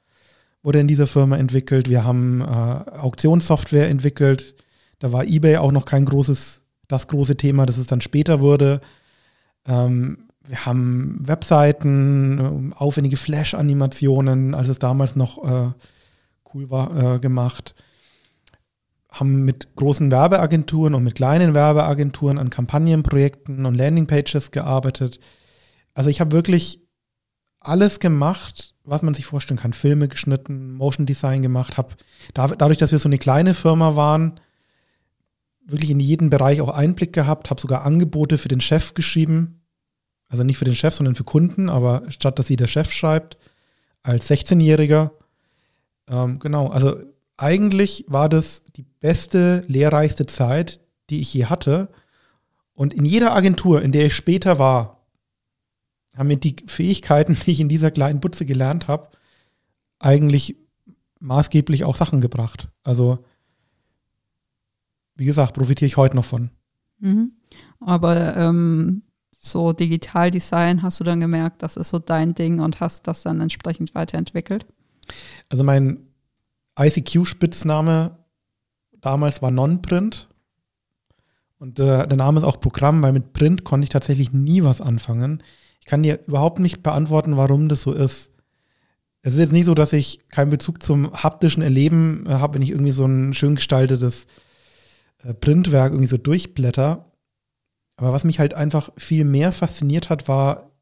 wurde 0.62 0.80
in 0.80 0.88
dieser 0.88 1.06
Firma 1.06 1.36
entwickelt. 1.36 1.88
Wir 1.88 2.04
haben 2.04 2.40
äh, 2.40 2.44
Auktionssoftware 2.44 3.88
entwickelt. 3.88 4.56
Da 4.98 5.12
war 5.12 5.24
eBay 5.24 5.58
auch 5.58 5.72
noch 5.72 5.84
kein 5.84 6.04
großes, 6.06 6.62
das 6.88 7.08
große 7.08 7.36
Thema, 7.36 7.66
das 7.66 7.78
es 7.78 7.86
dann 7.86 8.00
später 8.00 8.40
wurde. 8.40 8.80
Ähm, 9.66 10.28
wir 10.46 10.66
haben 10.66 11.26
Webseiten, 11.26 12.72
äh, 12.72 12.74
aufwendige 12.76 13.16
Flash-Animationen, 13.16 14.54
als 14.54 14.68
es 14.68 14.78
damals 14.78 15.16
noch 15.16 15.42
äh, 15.44 15.70
cool 16.52 16.70
war, 16.70 17.14
äh, 17.14 17.18
gemacht. 17.18 17.74
Haben 19.10 19.44
mit 19.44 19.76
großen 19.76 20.10
Werbeagenturen 20.10 20.94
und 20.94 21.04
mit 21.04 21.14
kleinen 21.14 21.54
Werbeagenturen 21.54 22.38
an 22.38 22.50
Kampagnenprojekten 22.50 23.64
und 23.64 23.74
Landingpages 23.74 24.50
gearbeitet. 24.50 25.20
Also 25.94 26.10
ich 26.10 26.20
habe 26.20 26.32
wirklich 26.32 26.80
alles 27.60 28.00
gemacht, 28.00 28.74
was 28.84 29.02
man 29.02 29.14
sich 29.14 29.24
vorstellen 29.24 29.58
kann. 29.58 29.72
Filme 29.72 30.08
geschnitten, 30.08 30.74
Motion 30.74 31.06
Design 31.06 31.42
gemacht, 31.42 31.78
habe 31.78 31.94
dadurch, 32.34 32.78
dass 32.78 32.92
wir 32.92 32.98
so 32.98 33.08
eine 33.08 33.18
kleine 33.18 33.54
Firma 33.54 33.96
waren, 33.96 34.40
wirklich 35.66 35.90
in 35.90 36.00
jeden 36.00 36.30
Bereich 36.30 36.60
auch 36.60 36.68
Einblick 36.68 37.12
gehabt, 37.12 37.50
habe 37.50 37.60
sogar 37.60 37.84
Angebote 37.84 38.38
für 38.38 38.48
den 38.48 38.60
Chef 38.60 38.94
geschrieben. 38.94 39.62
Also 40.28 40.44
nicht 40.44 40.58
für 40.58 40.64
den 40.64 40.76
Chef, 40.76 40.94
sondern 40.94 41.14
für 41.14 41.24
Kunden, 41.24 41.68
aber 41.68 42.02
statt 42.10 42.38
dass 42.38 42.46
sie 42.46 42.56
der 42.56 42.66
Chef 42.66 42.92
schreibt, 42.92 43.38
als 44.02 44.30
16-Jähriger 44.30 45.10
ähm, 46.08 46.38
genau, 46.38 46.68
also 46.68 46.96
eigentlich 47.36 48.04
war 48.08 48.28
das 48.28 48.62
die 48.76 48.84
beste, 49.00 49.64
lehrreichste 49.66 50.26
Zeit, 50.26 50.80
die 51.10 51.20
ich 51.20 51.32
je 51.34 51.46
hatte. 51.46 51.88
Und 52.74 52.94
in 52.94 53.04
jeder 53.04 53.34
Agentur, 53.34 53.82
in 53.82 53.92
der 53.92 54.06
ich 54.06 54.16
später 54.16 54.58
war, 54.58 55.06
haben 56.16 56.28
mir 56.28 56.36
die 56.36 56.56
Fähigkeiten, 56.66 57.36
die 57.46 57.52
ich 57.52 57.60
in 57.60 57.68
dieser 57.68 57.90
kleinen 57.90 58.20
Butze 58.20 58.44
gelernt 58.44 58.88
habe, 58.88 59.08
eigentlich 59.98 60.56
maßgeblich 61.20 61.84
auch 61.84 61.96
Sachen 61.96 62.20
gebracht. 62.20 62.68
Also, 62.82 63.24
wie 65.16 65.24
gesagt, 65.24 65.54
profitiere 65.54 65.86
ich 65.86 65.96
heute 65.96 66.16
noch 66.16 66.24
von. 66.24 66.50
Mhm. 66.98 67.32
Aber 67.80 68.36
ähm, 68.36 69.02
so 69.30 69.72
Digitaldesign 69.72 70.82
hast 70.82 71.00
du 71.00 71.04
dann 71.04 71.20
gemerkt, 71.20 71.62
das 71.62 71.76
ist 71.76 71.90
so 71.90 71.98
dein 71.98 72.34
Ding 72.34 72.60
und 72.60 72.80
hast 72.80 73.06
das 73.06 73.22
dann 73.22 73.40
entsprechend 73.40 73.94
weiterentwickelt? 73.94 74.66
Also 75.48 75.64
mein 75.64 75.98
ICQ-Spitzname 76.78 78.18
damals 79.00 79.42
war 79.42 79.50
Non-Print. 79.50 80.28
Und 81.58 81.78
äh, 81.78 82.06
der 82.08 82.16
Name 82.16 82.38
ist 82.38 82.44
auch 82.44 82.60
Programm, 82.60 83.02
weil 83.02 83.12
mit 83.12 83.32
Print 83.32 83.64
konnte 83.64 83.84
ich 83.84 83.90
tatsächlich 83.90 84.32
nie 84.32 84.64
was 84.64 84.80
anfangen. 84.80 85.42
Ich 85.80 85.86
kann 85.86 86.02
dir 86.02 86.20
überhaupt 86.26 86.58
nicht 86.58 86.82
beantworten, 86.82 87.36
warum 87.36 87.68
das 87.68 87.82
so 87.82 87.92
ist. 87.92 88.30
Es 89.22 89.34
ist 89.34 89.38
jetzt 89.38 89.52
nicht 89.52 89.64
so, 89.64 89.74
dass 89.74 89.92
ich 89.92 90.28
keinen 90.28 90.50
Bezug 90.50 90.82
zum 90.82 91.12
haptischen 91.12 91.62
Erleben 91.62 92.26
äh, 92.26 92.30
habe, 92.30 92.54
wenn 92.54 92.62
ich 92.62 92.70
irgendwie 92.70 92.92
so 92.92 93.06
ein 93.06 93.34
schön 93.34 93.54
gestaltetes 93.54 94.26
Printwerk 95.32 95.92
irgendwie 95.92 96.08
so 96.08 96.18
durchblätter. 96.18 97.10
Aber 97.96 98.12
was 98.12 98.24
mich 98.24 98.38
halt 98.38 98.54
einfach 98.54 98.90
viel 98.96 99.24
mehr 99.24 99.52
fasziniert 99.52 100.10
hat, 100.10 100.28
war 100.28 100.72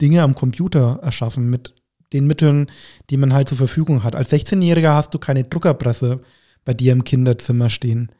Dinge 0.00 0.22
am 0.22 0.34
Computer 0.34 0.98
erschaffen 1.02 1.48
mit 1.50 1.74
den 2.12 2.26
Mitteln, 2.26 2.70
die 3.10 3.16
man 3.16 3.32
halt 3.32 3.48
zur 3.48 3.58
Verfügung 3.58 4.02
hat. 4.02 4.14
Als 4.14 4.32
16-Jähriger 4.32 4.94
hast 4.94 5.12
du 5.14 5.18
keine 5.18 5.44
Druckerpresse 5.44 6.22
bei 6.64 6.74
dir 6.74 6.92
im 6.92 7.04
Kinderzimmer 7.04 7.70
stehen. 7.70 8.10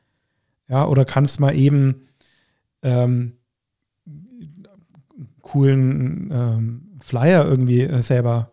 Ja, 0.69 0.87
oder 0.87 1.05
kannst 1.05 1.41
mal 1.41 1.55
eben 1.55 2.07
ähm, 2.83 3.35
coolen 5.43 6.31
ähm, 6.33 6.99
Flyer 7.01 7.45
irgendwie 7.47 7.83
äh, 7.83 8.03
selber 8.03 8.53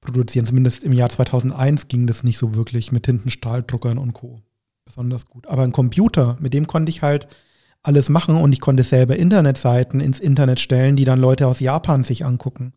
produzieren. 0.00 0.46
Zumindest 0.46 0.84
im 0.84 0.92
Jahr 0.92 1.08
2001 1.08 1.88
ging 1.88 2.06
das 2.06 2.24
nicht 2.24 2.38
so 2.38 2.54
wirklich 2.54 2.92
mit 2.92 3.04
Tintenstrahldruckern 3.04 3.98
und 3.98 4.12
Co. 4.12 4.40
Besonders 4.84 5.26
gut. 5.26 5.48
Aber 5.48 5.62
ein 5.62 5.72
Computer, 5.72 6.36
mit 6.40 6.54
dem 6.54 6.66
konnte 6.66 6.90
ich 6.90 7.02
halt 7.02 7.28
alles 7.82 8.08
machen 8.08 8.36
und 8.36 8.52
ich 8.52 8.60
konnte 8.60 8.82
selber 8.82 9.16
Internetseiten 9.16 10.00
ins 10.00 10.20
Internet 10.20 10.60
stellen, 10.60 10.96
die 10.96 11.04
dann 11.04 11.20
Leute 11.20 11.46
aus 11.46 11.60
Japan 11.60 12.04
sich 12.04 12.24
angucken. 12.24 12.72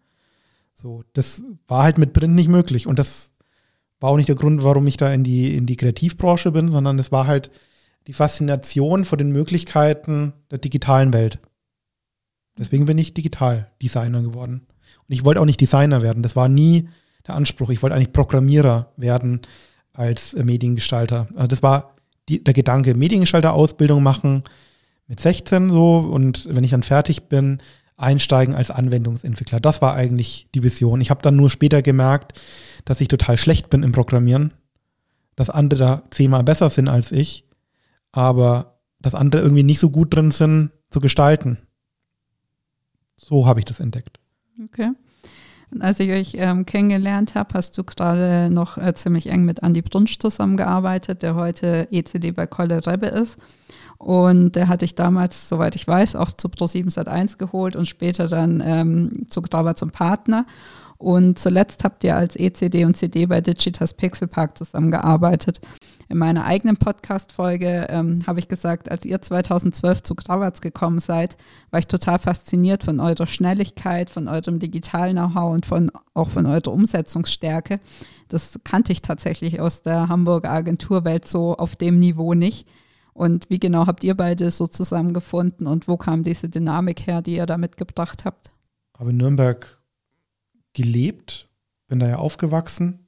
So, 0.74 1.04
das 1.14 1.44
war 1.68 1.84
halt 1.84 1.98
mit 1.98 2.14
Print 2.14 2.36
nicht 2.36 2.50
möglich. 2.50 2.88
Und 2.88 3.00
das 3.00 3.32
war 4.00 4.12
auch 4.12 4.18
nicht 4.18 4.30
der 4.30 4.36
Grund, 4.36 4.64
warum 4.64 4.86
ich 4.88 4.98
da 4.98 5.12
in 5.14 5.24
die, 5.24 5.56
in 5.56 5.66
die 5.66 5.78
Kreativbranche 5.78 6.52
bin, 6.52 6.70
sondern 6.70 7.00
es 7.00 7.12
war 7.12 7.28
halt 7.28 7.52
die 8.08 8.14
Faszination 8.14 9.06
vor 9.06 9.18
den 9.18 9.32
Möglichkeiten 9.32 10.34
der 10.52 10.58
digitalen 10.58 11.14
Welt. 11.14 11.40
Deswegen 12.58 12.86
bin 12.86 12.98
ich 12.98 13.14
Digitaldesigner 13.14 14.22
geworden. 14.22 14.68
Und 15.08 15.14
ich 15.14 15.26
wollte 15.26 15.42
auch 15.42 15.46
nicht 15.46 15.62
Designer 15.62 16.02
werden. 16.02 16.24
Das 16.24 16.36
war 16.36 16.48
nie 16.48 16.90
der 17.28 17.36
Anspruch. 17.36 17.70
Ich 17.70 17.82
wollte 17.82 17.96
eigentlich 17.96 18.14
Programmierer 18.14 18.92
werden 18.98 19.42
als 19.94 20.34
Mediengestalter. 20.34 21.28
Also 21.36 21.48
das 21.48 21.64
war 21.64 21.95
die, 22.30 22.44
der 22.44 22.54
Gedanke, 22.54 22.96
Mediengestalter-Ausbildung 22.96 24.02
machen 24.02 24.44
mit 25.08 25.20
16 25.20 25.70
so. 25.70 25.98
Und 25.98 26.48
wenn 26.50 26.64
ich 26.64 26.72
dann 26.72 26.84
fertig 26.84 27.24
bin, 27.24 27.60
einsteigen 27.98 28.56
als 28.56 28.72
Anwendungsentwickler. 28.72 29.60
Das 29.60 29.82
war 29.82 29.96
eigentlich 29.96 30.48
die 30.54 30.64
Vision. 30.64 31.02
Ich 31.02 31.10
habe 31.10 31.22
dann 31.22 31.36
nur 31.36 31.50
später 31.50 31.82
gemerkt, 31.82 32.40
dass 32.84 33.02
ich 33.02 33.08
total 33.08 33.38
schlecht 33.38 33.70
bin 33.70 33.84
im 33.84 33.92
Programmieren, 33.92 34.54
dass 35.36 35.50
andere 35.50 35.80
da 35.80 36.04
zehnmal 36.12 36.44
besser 36.44 36.70
sind 36.70 36.90
als 36.90 37.12
ich, 37.12 37.46
aber 38.12 38.80
dass 39.00 39.16
andere 39.16 39.42
irgendwie 39.42 39.64
nicht 39.64 39.80
so 39.80 39.90
gut 39.90 40.14
drin 40.14 40.32
sind 40.32 40.72
zu 40.90 41.00
gestalten. 41.00 41.58
So 43.16 43.46
habe 43.46 43.60
ich 43.60 43.66
das 43.66 43.80
entdeckt. 43.80 44.20
Okay. 44.66 44.92
Als 45.80 46.00
ich 46.00 46.12
euch 46.12 46.36
ähm, 46.38 46.66
kennengelernt 46.66 47.36
habe, 47.36 47.54
hast 47.54 47.78
du 47.78 47.84
gerade 47.84 48.50
noch 48.52 48.78
äh, 48.78 48.94
ziemlich 48.94 49.28
eng 49.28 49.44
mit 49.44 49.64
Andy 49.64 49.82
Brunsch 49.82 50.20
zusammengearbeitet, 50.20 51.22
der 51.22 51.36
heute 51.36 51.88
ECD 51.92 52.32
bei 52.32 52.48
Kolle 52.48 52.86
Rebbe 52.86 53.08
ist. 53.08 53.38
Und 53.98 54.56
der 54.56 54.68
hatte 54.68 54.86
ich 54.86 54.96
damals, 54.96 55.48
soweit 55.48 55.76
ich 55.76 55.88
weiß, 55.88 56.16
auch 56.16 56.32
zu 56.32 56.48
Pro7 56.48 56.94
Sat1 56.94 57.38
geholt 57.38 57.76
und 57.76 57.88
später 57.88 58.28
dann 58.28 58.62
ähm, 58.66 59.26
zu 59.30 59.42
Grauber 59.42 59.76
zum 59.76 59.92
Partner. 59.92 60.46
Und 60.98 61.38
zuletzt 61.38 61.84
habt 61.84 62.04
ihr 62.04 62.16
als 62.16 62.36
ECD 62.36 62.86
und 62.86 62.96
CD 62.96 63.26
bei 63.26 63.42
Digitas 63.42 63.94
Pixel 63.94 64.28
Park 64.28 64.58
zusammengearbeitet. 64.58 65.60
In 66.08 66.18
meiner 66.20 66.46
eigenen 66.46 66.78
Podcast-Folge 66.78 67.88
ähm, 67.90 68.24
habe 68.28 68.40
ich 68.40 68.48
gesagt, 68.48 68.92
als 68.92 69.06
ihr 69.06 69.22
2012 69.22 70.04
zu 70.04 70.16
Grauerz 70.16 70.62
gekommen 70.62 71.00
seid, 71.00 71.36
war 71.72 71.80
ich 71.80 71.88
total 71.88 72.20
fasziniert 72.20 72.84
von 72.84 73.00
eurer 73.00 73.26
Schnelligkeit, 73.26 74.10
von 74.10 74.28
eurem 74.28 74.60
digitalen 74.60 75.18
Know-how 75.18 75.52
und 75.54 75.66
von, 75.66 75.92
auch 76.14 76.30
von 76.30 76.46
eurer 76.46 76.72
Umsetzungsstärke. 76.72 77.80
Das 78.28 78.60
kannte 78.64 78.92
ich 78.92 79.02
tatsächlich 79.02 79.60
aus 79.60 79.82
der 79.82 80.08
Hamburger 80.08 80.52
Agenturwelt 80.52 81.28
so 81.28 81.56
auf 81.56 81.76
dem 81.76 81.98
Niveau 82.00 82.36
nicht. 82.36 82.68
Und 83.14 83.50
wie 83.50 83.60
genau 83.60 83.88
habt 83.88 84.04
ihr 84.04 84.16
beide 84.16 84.52
so 84.52 84.68
zusammengefunden 84.68 85.68
und 85.68 85.88
wo 85.88 85.98
kam 85.98 86.24
diese 86.24 86.50
Dynamik 86.50 87.08
her, 87.08 87.22
die 87.22 87.38
ihr 87.38 87.46
da 87.46 87.58
mitgebracht 87.58 88.26
habt? 88.26 88.52
Habe 88.98 89.10
in 89.10 89.18
Nürnberg 89.18 89.80
gelebt, 90.76 91.50
bin 91.88 92.00
da 92.00 92.08
ja 92.08 92.18
aufgewachsen, 92.18 93.08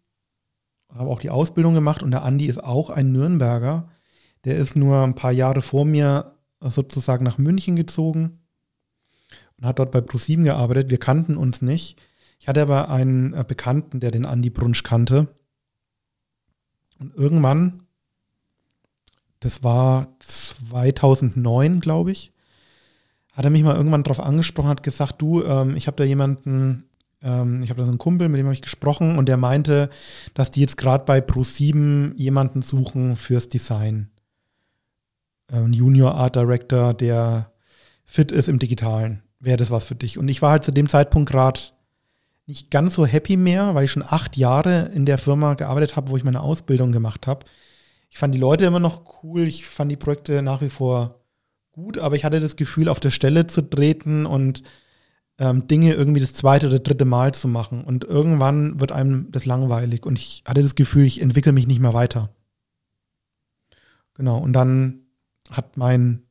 habe 0.89 1.11
auch 1.11 1.19
die 1.19 1.29
Ausbildung 1.29 1.75
gemacht 1.75 2.01
und 2.01 2.09
der 2.11 2.23
Andi 2.23 2.47
ist 2.47 2.63
auch 2.63 2.89
ein 2.89 3.11
Nürnberger. 3.11 3.89
Der 4.45 4.55
ist 4.55 4.75
nur 4.75 5.03
ein 5.03 5.15
paar 5.15 5.31
Jahre 5.31 5.61
vor 5.61 5.85
mir 5.85 6.33
sozusagen 6.59 7.23
nach 7.23 7.37
München 7.37 7.75
gezogen 7.75 8.39
und 9.57 9.65
hat 9.65 9.77
dort 9.77 9.91
bei 9.91 10.01
ProSieben 10.01 10.45
gearbeitet. 10.45 10.89
Wir 10.89 10.99
kannten 10.99 11.37
uns 11.37 11.61
nicht. 11.61 12.01
Ich 12.39 12.47
hatte 12.47 12.61
aber 12.61 12.89
einen 12.89 13.31
Bekannten, 13.47 13.99
der 13.99 14.11
den 14.11 14.25
Andi 14.25 14.49
Brunsch 14.49 14.81
kannte. 14.83 15.27
Und 16.99 17.13
irgendwann 17.15 17.87
das 19.39 19.63
war 19.63 20.15
2009, 20.19 21.79
glaube 21.79 22.11
ich, 22.11 22.31
hat 23.33 23.45
er 23.45 23.51
mich 23.51 23.63
mal 23.63 23.75
irgendwann 23.75 24.03
darauf 24.03 24.19
angesprochen, 24.19 24.69
hat 24.69 24.81
gesagt, 24.81 25.21
du, 25.21 25.43
ähm, 25.43 25.75
ich 25.75 25.85
habe 25.87 25.97
da 25.97 26.03
jemanden, 26.03 26.86
ähm, 27.27 27.61
ich 27.61 27.69
habe 27.69 27.79
da 27.79 27.85
so 27.85 27.91
einen 27.91 27.99
Kumpel, 27.99 28.29
mit 28.29 28.39
dem 28.39 28.45
habe 28.45 28.53
ich 28.53 28.61
gesprochen 28.61 29.17
und 29.17 29.27
der 29.27 29.37
meinte, 29.37 29.89
dass 30.33 30.49
die 30.49 30.61
jetzt 30.61 30.77
gerade 30.77 31.03
bei 31.03 31.19
Pro7 31.19 32.15
jemanden 32.15 32.61
suchen 32.61 33.17
fürs 33.17 33.49
Design. 33.49 34.09
Ein 35.51 35.73
Junior 35.73 36.15
Art 36.15 36.35
Director, 36.35 36.93
der 36.93 37.51
fit 38.05 38.31
ist 38.31 38.49
im 38.49 38.59
Digitalen. 38.59 39.23
Wäre 39.39 39.57
das 39.57 39.71
was 39.71 39.85
für 39.85 39.95
dich? 39.95 40.17
Und 40.17 40.29
ich 40.29 40.41
war 40.41 40.51
halt 40.51 40.63
zu 40.63 40.71
dem 40.71 40.87
Zeitpunkt 40.87 41.29
gerade 41.29 41.59
nicht 42.47 42.71
ganz 42.71 42.95
so 42.95 43.05
happy 43.05 43.35
mehr, 43.35 43.75
weil 43.75 43.85
ich 43.85 43.91
schon 43.91 44.03
acht 44.03 44.37
Jahre 44.37 44.89
in 44.93 45.05
der 45.05 45.17
Firma 45.17 45.53
gearbeitet 45.55 45.95
habe, 45.97 46.09
wo 46.09 46.17
ich 46.17 46.23
meine 46.23 46.41
Ausbildung 46.41 46.93
gemacht 46.93 47.27
habe. 47.27 47.45
Ich 48.09 48.17
fand 48.17 48.33
die 48.33 48.39
Leute 48.39 48.65
immer 48.65 48.79
noch 48.79 49.21
cool, 49.21 49.43
ich 49.43 49.67
fand 49.67 49.91
die 49.91 49.97
Projekte 49.97 50.41
nach 50.41 50.61
wie 50.61 50.69
vor 50.69 51.25
gut, 51.73 51.97
aber 51.97 52.15
ich 52.15 52.23
hatte 52.23 52.39
das 52.39 52.55
Gefühl, 52.55 52.87
auf 52.87 53.01
der 53.01 53.11
Stelle 53.11 53.47
zu 53.47 53.61
treten 53.61 54.25
und 54.25 54.63
ähm, 55.39 55.67
Dinge 55.67 55.93
irgendwie 55.93 56.21
das 56.21 56.33
zweite 56.33 56.67
oder 56.67 56.79
dritte 56.79 57.05
Mal 57.05 57.33
zu 57.33 57.47
machen. 57.47 57.83
Und 57.83 58.03
irgendwann 58.03 58.79
wird 58.79 58.91
einem 58.91 59.31
das 59.31 59.45
langweilig 59.45 60.05
und 60.05 60.17
ich 60.17 60.43
hatte 60.45 60.63
das 60.63 60.75
Gefühl, 60.75 61.05
ich 61.05 61.21
entwickle 61.21 61.51
mich 61.51 61.67
nicht 61.67 61.79
mehr 61.79 61.93
weiter. 61.93 62.29
Genau, 64.15 64.39
und 64.39 64.53
dann 64.53 65.01
hat 65.51 65.77
mein 65.77 66.23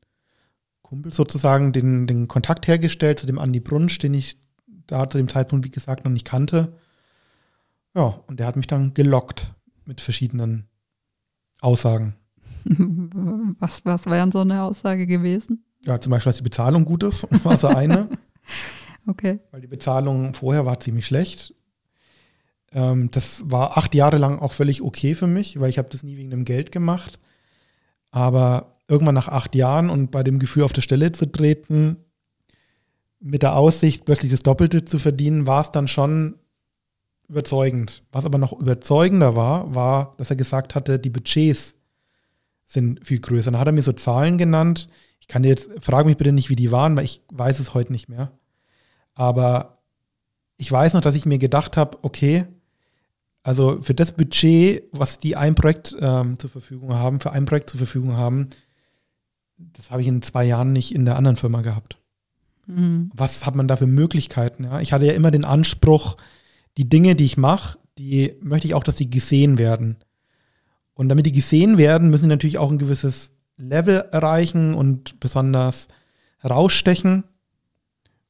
Kumpel 0.82 1.12
sozusagen 1.12 1.72
den, 1.72 2.06
den 2.06 2.28
Kontakt 2.28 2.66
hergestellt 2.66 3.18
zu 3.18 3.26
dem 3.26 3.38
Andi 3.38 3.60
Brunsch, 3.60 3.98
den 3.98 4.14
ich 4.14 4.38
da 4.86 5.08
zu 5.08 5.18
dem 5.18 5.28
Zeitpunkt, 5.28 5.64
wie 5.64 5.70
gesagt, 5.70 6.04
noch 6.04 6.12
nicht 6.12 6.26
kannte. 6.26 6.76
Ja, 7.94 8.20
und 8.26 8.40
der 8.40 8.46
hat 8.46 8.56
mich 8.56 8.66
dann 8.66 8.94
gelockt 8.94 9.54
mit 9.84 10.00
verschiedenen 10.00 10.68
Aussagen. 11.60 12.16
Was, 13.58 13.84
was 13.84 14.06
wäre 14.06 14.30
so 14.32 14.40
eine 14.40 14.62
Aussage 14.62 15.06
gewesen? 15.06 15.64
Ja, 15.84 16.00
zum 16.00 16.10
Beispiel, 16.10 16.30
dass 16.30 16.38
die 16.38 16.42
Bezahlung 16.42 16.84
gut 16.84 17.04
ist, 17.04 17.26
war 17.44 17.56
so 17.56 17.68
eine. 17.68 18.08
okay. 19.06 19.38
Weil 19.50 19.60
die 19.60 19.66
Bezahlung 19.66 20.34
vorher 20.34 20.66
war 20.66 20.80
ziemlich 20.80 21.06
schlecht. 21.06 21.54
Ähm, 22.72 23.10
das 23.10 23.42
war 23.46 23.76
acht 23.76 23.94
Jahre 23.94 24.18
lang 24.18 24.38
auch 24.38 24.52
völlig 24.52 24.82
okay 24.82 25.14
für 25.14 25.26
mich, 25.26 25.60
weil 25.60 25.70
ich 25.70 25.78
habe 25.78 25.88
das 25.90 26.02
nie 26.02 26.16
wegen 26.16 26.30
dem 26.30 26.44
Geld 26.44 26.72
gemacht. 26.72 27.18
Aber 28.10 28.78
irgendwann 28.88 29.14
nach 29.14 29.28
acht 29.28 29.54
Jahren 29.54 29.90
und 29.90 30.10
bei 30.10 30.22
dem 30.22 30.38
Gefühl, 30.38 30.62
auf 30.62 30.72
der 30.72 30.82
Stelle 30.82 31.12
zu 31.12 31.26
treten, 31.26 31.96
mit 33.18 33.42
der 33.42 33.56
Aussicht, 33.56 34.04
plötzlich 34.04 34.30
das 34.30 34.42
Doppelte 34.42 34.84
zu 34.84 34.98
verdienen, 34.98 35.46
war 35.46 35.60
es 35.60 35.70
dann 35.70 35.88
schon 35.88 36.38
überzeugend. 37.28 38.04
Was 38.12 38.24
aber 38.24 38.38
noch 38.38 38.52
überzeugender 38.52 39.34
war, 39.36 39.74
war, 39.74 40.14
dass 40.18 40.30
er 40.30 40.36
gesagt 40.36 40.74
hatte, 40.74 40.98
die 40.98 41.10
Budgets 41.10 41.74
sind 42.66 43.04
viel 43.04 43.20
größer. 43.20 43.50
Dann 43.50 43.60
hat 43.60 43.68
er 43.68 43.72
mir 43.72 43.82
so 43.82 43.92
Zahlen 43.92 44.38
genannt. 44.38 44.88
Ich 45.20 45.28
kann 45.28 45.42
dir 45.42 45.48
jetzt, 45.48 45.70
frage 45.80 46.06
mich 46.08 46.16
bitte 46.16 46.32
nicht, 46.32 46.50
wie 46.50 46.56
die 46.56 46.70
waren, 46.70 46.96
weil 46.96 47.04
ich 47.04 47.22
weiß 47.32 47.58
es 47.58 47.74
heute 47.74 47.92
nicht 47.92 48.08
mehr. 48.08 48.32
Aber 49.16 49.78
ich 50.58 50.70
weiß 50.70 50.94
noch, 50.94 51.00
dass 51.00 51.16
ich 51.16 51.26
mir 51.26 51.38
gedacht 51.38 51.76
habe, 51.76 51.98
okay, 52.02 52.46
also 53.42 53.80
für 53.80 53.94
das 53.94 54.12
Budget, 54.12 54.84
was 54.92 55.18
die 55.18 55.36
ein 55.36 55.54
Projekt 55.54 55.96
ähm, 56.00 56.38
zur 56.38 56.50
Verfügung 56.50 56.94
haben, 56.94 57.20
für 57.20 57.32
ein 57.32 57.44
Projekt 57.44 57.70
zur 57.70 57.78
Verfügung 57.78 58.16
haben, 58.16 58.50
das 59.58 59.90
habe 59.90 60.02
ich 60.02 60.08
in 60.08 60.22
zwei 60.22 60.44
Jahren 60.44 60.72
nicht 60.72 60.94
in 60.94 61.04
der 61.04 61.16
anderen 61.16 61.36
Firma 61.36 61.62
gehabt. 61.62 61.98
Mhm. 62.66 63.10
Was 63.14 63.46
hat 63.46 63.54
man 63.54 63.68
da 63.68 63.76
für 63.76 63.86
Möglichkeiten? 63.86 64.64
Ja? 64.64 64.80
Ich 64.80 64.92
hatte 64.92 65.06
ja 65.06 65.12
immer 65.12 65.30
den 65.30 65.44
Anspruch, 65.44 66.16
die 66.76 66.88
Dinge, 66.88 67.14
die 67.14 67.24
ich 67.24 67.36
mache, 67.36 67.78
die 67.98 68.34
möchte 68.40 68.66
ich 68.66 68.74
auch, 68.74 68.84
dass 68.84 68.98
sie 68.98 69.08
gesehen 69.08 69.58
werden. 69.58 69.96
Und 70.94 71.08
damit 71.08 71.26
die 71.26 71.32
gesehen 71.32 71.78
werden, 71.78 72.10
müssen 72.10 72.24
sie 72.24 72.28
natürlich 72.28 72.58
auch 72.58 72.70
ein 72.70 72.78
gewisses 72.78 73.32
Level 73.56 74.04
erreichen 74.12 74.74
und 74.74 75.20
besonders 75.20 75.88
herausstechen. 76.38 77.24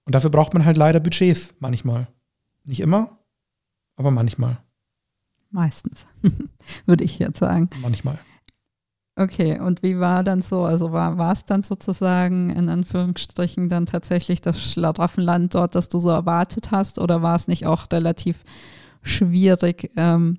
Und 0.06 0.14
dafür 0.14 0.30
braucht 0.30 0.54
man 0.54 0.64
halt 0.64 0.76
leider 0.76 1.00
Budgets 1.00 1.54
manchmal. 1.58 2.08
Nicht 2.64 2.80
immer, 2.80 3.18
aber 3.96 4.10
manchmal. 4.10 4.58
Meistens, 5.50 6.06
würde 6.86 7.04
ich 7.04 7.18
jetzt 7.18 7.38
sagen. 7.38 7.68
Manchmal. 7.80 8.18
Okay, 9.18 9.58
und 9.58 9.82
wie 9.82 9.98
war 9.98 10.22
dann 10.22 10.42
so? 10.42 10.64
Also 10.64 10.92
war, 10.92 11.32
es 11.32 11.46
dann 11.46 11.62
sozusagen 11.62 12.50
in 12.50 12.68
Anführungsstrichen 12.68 13.70
dann 13.70 13.86
tatsächlich 13.86 14.42
das 14.42 14.60
Schlaraffenland 14.60 15.54
dort, 15.54 15.74
das 15.74 15.88
du 15.88 15.98
so 15.98 16.10
erwartet 16.10 16.70
hast? 16.70 16.98
Oder 16.98 17.22
war 17.22 17.34
es 17.34 17.48
nicht 17.48 17.66
auch 17.66 17.86
relativ 17.90 18.44
schwierig, 19.02 19.90
ähm, 19.96 20.38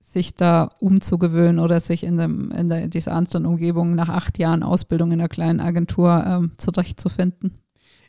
sich 0.00 0.34
da 0.34 0.70
umzugewöhnen 0.80 1.58
oder 1.58 1.78
sich 1.78 2.02
in, 2.02 2.16
dem, 2.16 2.50
in 2.52 2.70
der, 2.70 2.88
dieser 2.88 3.12
anderen 3.12 3.44
Umgebung 3.44 3.94
nach 3.94 4.08
acht 4.08 4.38
Jahren 4.38 4.62
Ausbildung 4.62 5.12
in 5.12 5.20
einer 5.20 5.28
kleinen 5.28 5.60
Agentur 5.60 6.24
ähm, 6.26 6.52
zurechtzufinden? 6.56 7.58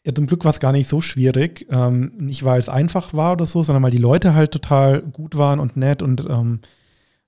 Ja, 0.06 0.16
zum 0.16 0.26
Glück 0.26 0.44
war 0.44 0.50
es 0.50 0.60
gar 0.60 0.72
nicht 0.72 0.90
so 0.90 1.02
schwierig. 1.02 1.68
Ähm, 1.70 2.12
nicht, 2.18 2.44
weil 2.44 2.60
es 2.60 2.70
einfach 2.70 3.14
war 3.14 3.34
oder 3.34 3.46
so, 3.46 3.64
sondern 3.64 3.84
weil 3.84 3.92
die 3.92 3.98
Leute 3.98 4.34
halt 4.34 4.52
total 4.52 5.02
gut 5.02 5.38
waren 5.38 5.60
und 5.60 5.78
nett 5.78 6.02
und 6.02 6.26
ähm, 6.30 6.60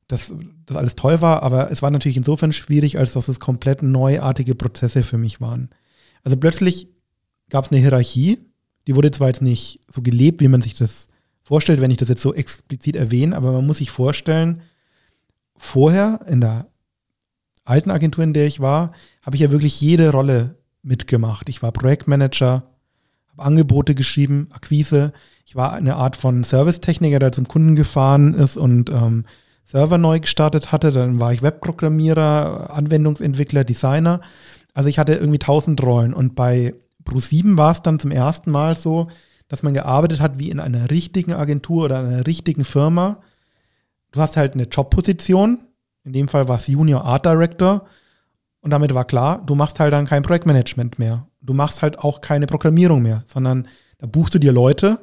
dass 0.08 0.34
das 0.66 0.78
alles 0.78 0.96
toll 0.96 1.22
war, 1.22 1.44
aber 1.44 1.72
es 1.72 1.82
war 1.82 1.92
natürlich 1.92 2.18
insofern 2.18 2.54
schwierig, 2.54 2.98
als 2.98 3.14
dass 3.14 3.28
es 3.28 3.40
komplett 3.40 3.82
neuartige 3.84 4.56
Prozesse 4.56 5.04
für 5.04 5.18
mich 5.18 5.42
waren. 5.42 5.70
Also 6.24 6.38
plötzlich 6.38 6.88
gab 7.50 7.66
es 7.66 7.72
eine 7.72 7.80
Hierarchie, 7.80 8.38
die 8.88 8.96
wurde 8.96 9.12
zwar 9.12 9.28
jetzt 9.28 9.42
nicht 9.42 9.82
so 9.92 10.02
gelebt, 10.02 10.42
wie 10.42 10.48
man 10.48 10.62
sich 10.62 10.74
das 10.74 11.08
vorstellt, 11.42 11.82
wenn 11.82 11.92
ich 11.92 11.98
das 11.98 12.10
jetzt 12.10 12.22
so 12.22 12.34
explizit 12.34 12.96
erwähne, 12.96 13.36
aber 13.36 13.52
man 13.52 13.66
muss 13.66 13.78
sich 13.78 13.92
vorstellen, 13.92 14.62
vorher 15.56 16.22
in 16.28 16.42
der 16.42 16.68
alten 17.66 17.92
Agentur, 17.92 18.24
in 18.24 18.34
der 18.34 18.48
ich 18.48 18.60
war, 18.60 18.92
habe 19.22 19.36
ich 19.36 19.42
ja 19.42 19.52
wirklich 19.52 19.80
jede 19.80 20.12
Rolle 20.12 20.56
mitgemacht. 20.84 21.50
Ich 21.50 21.64
war 21.64 21.72
Projektmanager, 21.72 22.64
habe 23.32 23.44
Angebote 23.44 23.96
geschrieben, 23.96 24.50
Akquise. 24.52 25.14
Ich 25.46 25.56
war 25.56 25.74
eine 25.74 25.96
Art 25.96 26.16
von 26.16 26.44
Servicetechniker, 26.44 27.20
der 27.20 27.32
zum 27.32 27.48
Kunden 27.48 27.76
gefahren 27.76 28.34
ist 28.34 28.58
und 28.58 28.90
ähm, 28.90 29.26
Server 29.66 29.98
neu 29.98 30.20
gestartet 30.20 30.72
hatte. 30.72 30.92
Dann 30.92 31.20
war 31.20 31.34
ich 31.34 31.42
Webprogrammierer, 31.42 32.70
Anwendungsentwickler, 32.72 33.64
Designer. 33.64 34.22
Also 34.74 34.90
ich 34.90 35.00
hatte 35.00 35.16
irgendwie 35.16 35.40
tausend 35.40 35.82
Rollen. 35.82 36.14
Und 36.14 36.36
bei 36.36 36.76
Pro7 37.06 37.58
war 37.58 37.72
es 37.72 37.82
dann 37.82 38.00
zum 38.00 38.12
ersten 38.12 38.52
Mal 38.52 38.76
so, 38.76 39.08
dass 39.48 39.64
man 39.64 39.74
gearbeitet 39.74 40.20
hat 40.20 40.40
wie 40.40 40.50
in 40.50 40.60
einer 40.60 40.90
richtigen 40.90 41.34
Agentur 41.34 41.86
oder 41.86 42.00
einer 42.00 42.28
richtigen 42.28 42.66
Firma. 42.66 43.22
Du 44.12 44.22
hast 44.22 44.38
halt 44.38 44.54
eine 44.54 44.64
Jobposition. 44.64 45.60
In 46.04 46.14
dem 46.14 46.28
Fall 46.28 46.48
war 46.48 46.58
es 46.58 46.68
Junior 46.68 47.04
Art 47.04 47.26
Director. 47.26 47.86
Und 48.64 48.70
damit 48.70 48.94
war 48.94 49.04
klar, 49.04 49.44
du 49.46 49.56
machst 49.56 49.82
halt 49.82 49.92
dann 49.92 50.06
kein 50.06 50.24
Projektmanagement 50.24 50.98
mehr. 50.98 51.28
Du 51.42 51.54
machst 51.54 51.82
halt 51.82 52.00
auch 52.00 52.22
keine 52.22 52.48
Programmierung 52.48 53.02
mehr, 53.02 53.26
sondern 53.28 53.68
da 53.98 54.08
buchst 54.08 54.34
du 54.34 54.40
dir 54.40 54.54
Leute, 54.54 55.00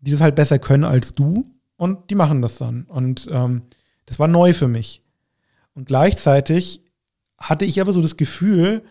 die 0.00 0.10
das 0.10 0.22
halt 0.22 0.34
besser 0.34 0.58
können 0.58 0.84
als 0.84 1.12
du 1.12 1.44
und 1.76 2.08
die 2.08 2.14
machen 2.14 2.40
das 2.40 2.56
dann. 2.56 2.84
Und 2.84 3.28
ähm, 3.30 3.64
das 4.06 4.18
war 4.18 4.26
neu 4.26 4.54
für 4.54 4.68
mich. 4.68 5.02
Und 5.74 5.86
gleichzeitig 5.86 6.82
hatte 7.36 7.66
ich 7.66 7.78
aber 7.82 7.92
so 7.92 8.00
das 8.00 8.16
Gefühl, 8.16 8.82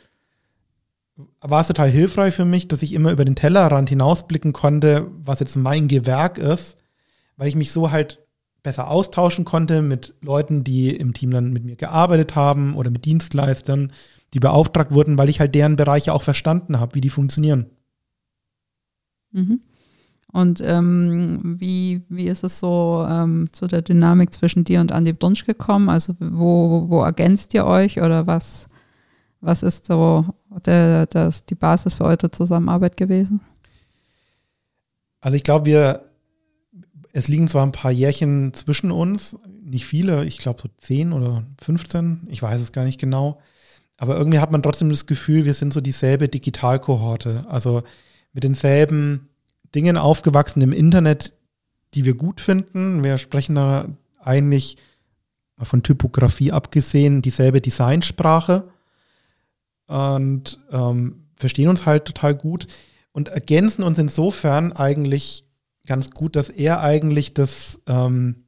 war 1.41 1.61
es 1.61 1.67
total 1.67 1.89
hilfreich 1.89 2.35
für 2.35 2.45
mich, 2.45 2.67
dass 2.67 2.83
ich 2.83 2.93
immer 2.93 3.11
über 3.11 3.25
den 3.25 3.35
Tellerrand 3.35 3.89
hinausblicken 3.89 4.53
konnte, 4.53 5.07
was 5.23 5.39
jetzt 5.39 5.55
mein 5.55 5.87
Gewerk 5.87 6.37
ist, 6.37 6.77
weil 7.35 7.47
ich 7.47 7.55
mich 7.55 7.71
so 7.71 7.89
halt 7.89 8.19
besser 8.67 8.89
austauschen 8.89 9.45
konnte 9.45 9.81
mit 9.81 10.13
Leuten, 10.19 10.65
die 10.65 10.93
im 10.93 11.13
Team 11.13 11.31
dann 11.31 11.53
mit 11.53 11.63
mir 11.63 11.77
gearbeitet 11.77 12.35
haben 12.35 12.75
oder 12.75 12.91
mit 12.91 13.05
Dienstleistern, 13.05 13.93
die 14.33 14.41
beauftragt 14.41 14.91
wurden, 14.91 15.17
weil 15.17 15.29
ich 15.29 15.39
halt 15.39 15.55
deren 15.55 15.77
Bereiche 15.77 16.11
auch 16.11 16.21
verstanden 16.21 16.77
habe, 16.77 16.93
wie 16.93 16.99
die 16.99 17.09
funktionieren. 17.09 17.67
Mhm. 19.31 19.61
Und 20.33 20.59
ähm, 20.61 21.55
wie, 21.59 22.01
wie 22.09 22.27
ist 22.27 22.43
es 22.43 22.59
so 22.59 23.07
ähm, 23.09 23.47
zu 23.53 23.67
der 23.67 23.83
Dynamik 23.83 24.33
zwischen 24.33 24.65
dir 24.65 24.81
und 24.81 24.91
Andi 24.91 25.13
Brunsch 25.13 25.45
gekommen? 25.45 25.87
Also 25.87 26.15
wo, 26.19 26.89
wo 26.89 27.03
ergänzt 27.03 27.53
ihr 27.53 27.65
euch 27.65 28.01
oder 28.01 28.27
was, 28.27 28.67
was 29.39 29.63
ist 29.63 29.85
so 29.85 30.25
der, 30.65 31.05
das, 31.05 31.45
die 31.45 31.55
Basis 31.55 31.93
für 31.93 32.03
eure 32.03 32.29
Zusammenarbeit 32.31 32.97
gewesen? 32.97 33.39
Also 35.21 35.37
ich 35.37 35.43
glaube, 35.45 35.67
wir, 35.67 36.06
es 37.17 37.27
liegen 37.27 37.47
zwar 37.47 37.65
ein 37.65 37.71
paar 37.71 37.89
Jährchen 37.89 38.53
zwischen 38.53 38.91
uns, 38.91 39.35
nicht 39.63 39.87
viele, 39.87 40.25
ich 40.25 40.37
glaube 40.37 40.61
so 40.61 40.69
10 40.77 41.13
oder 41.13 41.43
15, 41.63 42.27
ich 42.29 42.43
weiß 42.43 42.61
es 42.61 42.71
gar 42.71 42.83
nicht 42.83 42.99
genau. 42.99 43.41
Aber 43.97 44.15
irgendwie 44.19 44.37
hat 44.37 44.51
man 44.51 44.61
trotzdem 44.61 44.91
das 44.91 45.07
Gefühl, 45.07 45.43
wir 45.43 45.55
sind 45.55 45.73
so 45.73 45.81
dieselbe 45.81 46.29
Digitalkohorte. 46.29 47.43
Also 47.47 47.81
mit 48.33 48.43
denselben 48.43 49.29
Dingen 49.73 49.97
aufgewachsen 49.97 50.61
im 50.61 50.71
Internet, 50.71 51.33
die 51.95 52.05
wir 52.05 52.13
gut 52.13 52.39
finden. 52.39 53.03
Wir 53.03 53.17
sprechen 53.17 53.55
da 53.55 53.89
eigentlich 54.19 54.77
von 55.59 55.81
Typografie 55.81 56.51
abgesehen 56.51 57.23
dieselbe 57.23 57.61
Designsprache 57.61 58.69
und 59.87 60.59
ähm, 60.71 61.23
verstehen 61.35 61.69
uns 61.69 61.87
halt 61.87 62.05
total 62.05 62.35
gut 62.35 62.67
und 63.11 63.29
ergänzen 63.29 63.81
uns 63.81 63.97
insofern 63.97 64.71
eigentlich 64.71 65.46
ganz 65.87 66.11
gut, 66.11 66.35
dass 66.35 66.49
er 66.49 66.81
eigentlich 66.81 67.33
das, 67.33 67.79
ähm, 67.87 68.43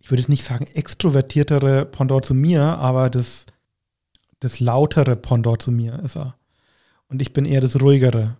ich 0.00 0.10
würde 0.10 0.20
jetzt 0.20 0.28
nicht 0.28 0.44
sagen 0.44 0.66
extrovertiertere 0.66 1.86
Pendant 1.86 2.26
zu 2.26 2.34
mir, 2.34 2.62
aber 2.62 3.08
das, 3.08 3.46
das 4.40 4.60
lautere 4.60 5.16
Pendant 5.16 5.62
zu 5.62 5.70
mir 5.70 5.98
ist 6.00 6.16
er. 6.16 6.36
Und 7.08 7.22
ich 7.22 7.32
bin 7.32 7.44
eher 7.44 7.60
das 7.60 7.80
ruhigere 7.80 8.36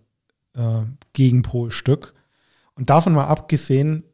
äh, 0.54 0.82
Gegenpolstück. 1.12 2.14
Und 2.74 2.90
davon 2.90 3.14
mal 3.14 3.26
abgesehen, 3.26 4.04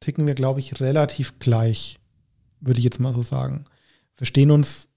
ticken 0.00 0.26
wir, 0.26 0.34
glaube 0.34 0.60
ich, 0.60 0.80
relativ 0.80 1.38
gleich, 1.38 1.98
würde 2.60 2.78
ich 2.78 2.84
jetzt 2.84 3.00
mal 3.00 3.14
so 3.14 3.22
sagen. 3.22 3.64
Verstehen 4.14 4.50
uns 4.50 4.88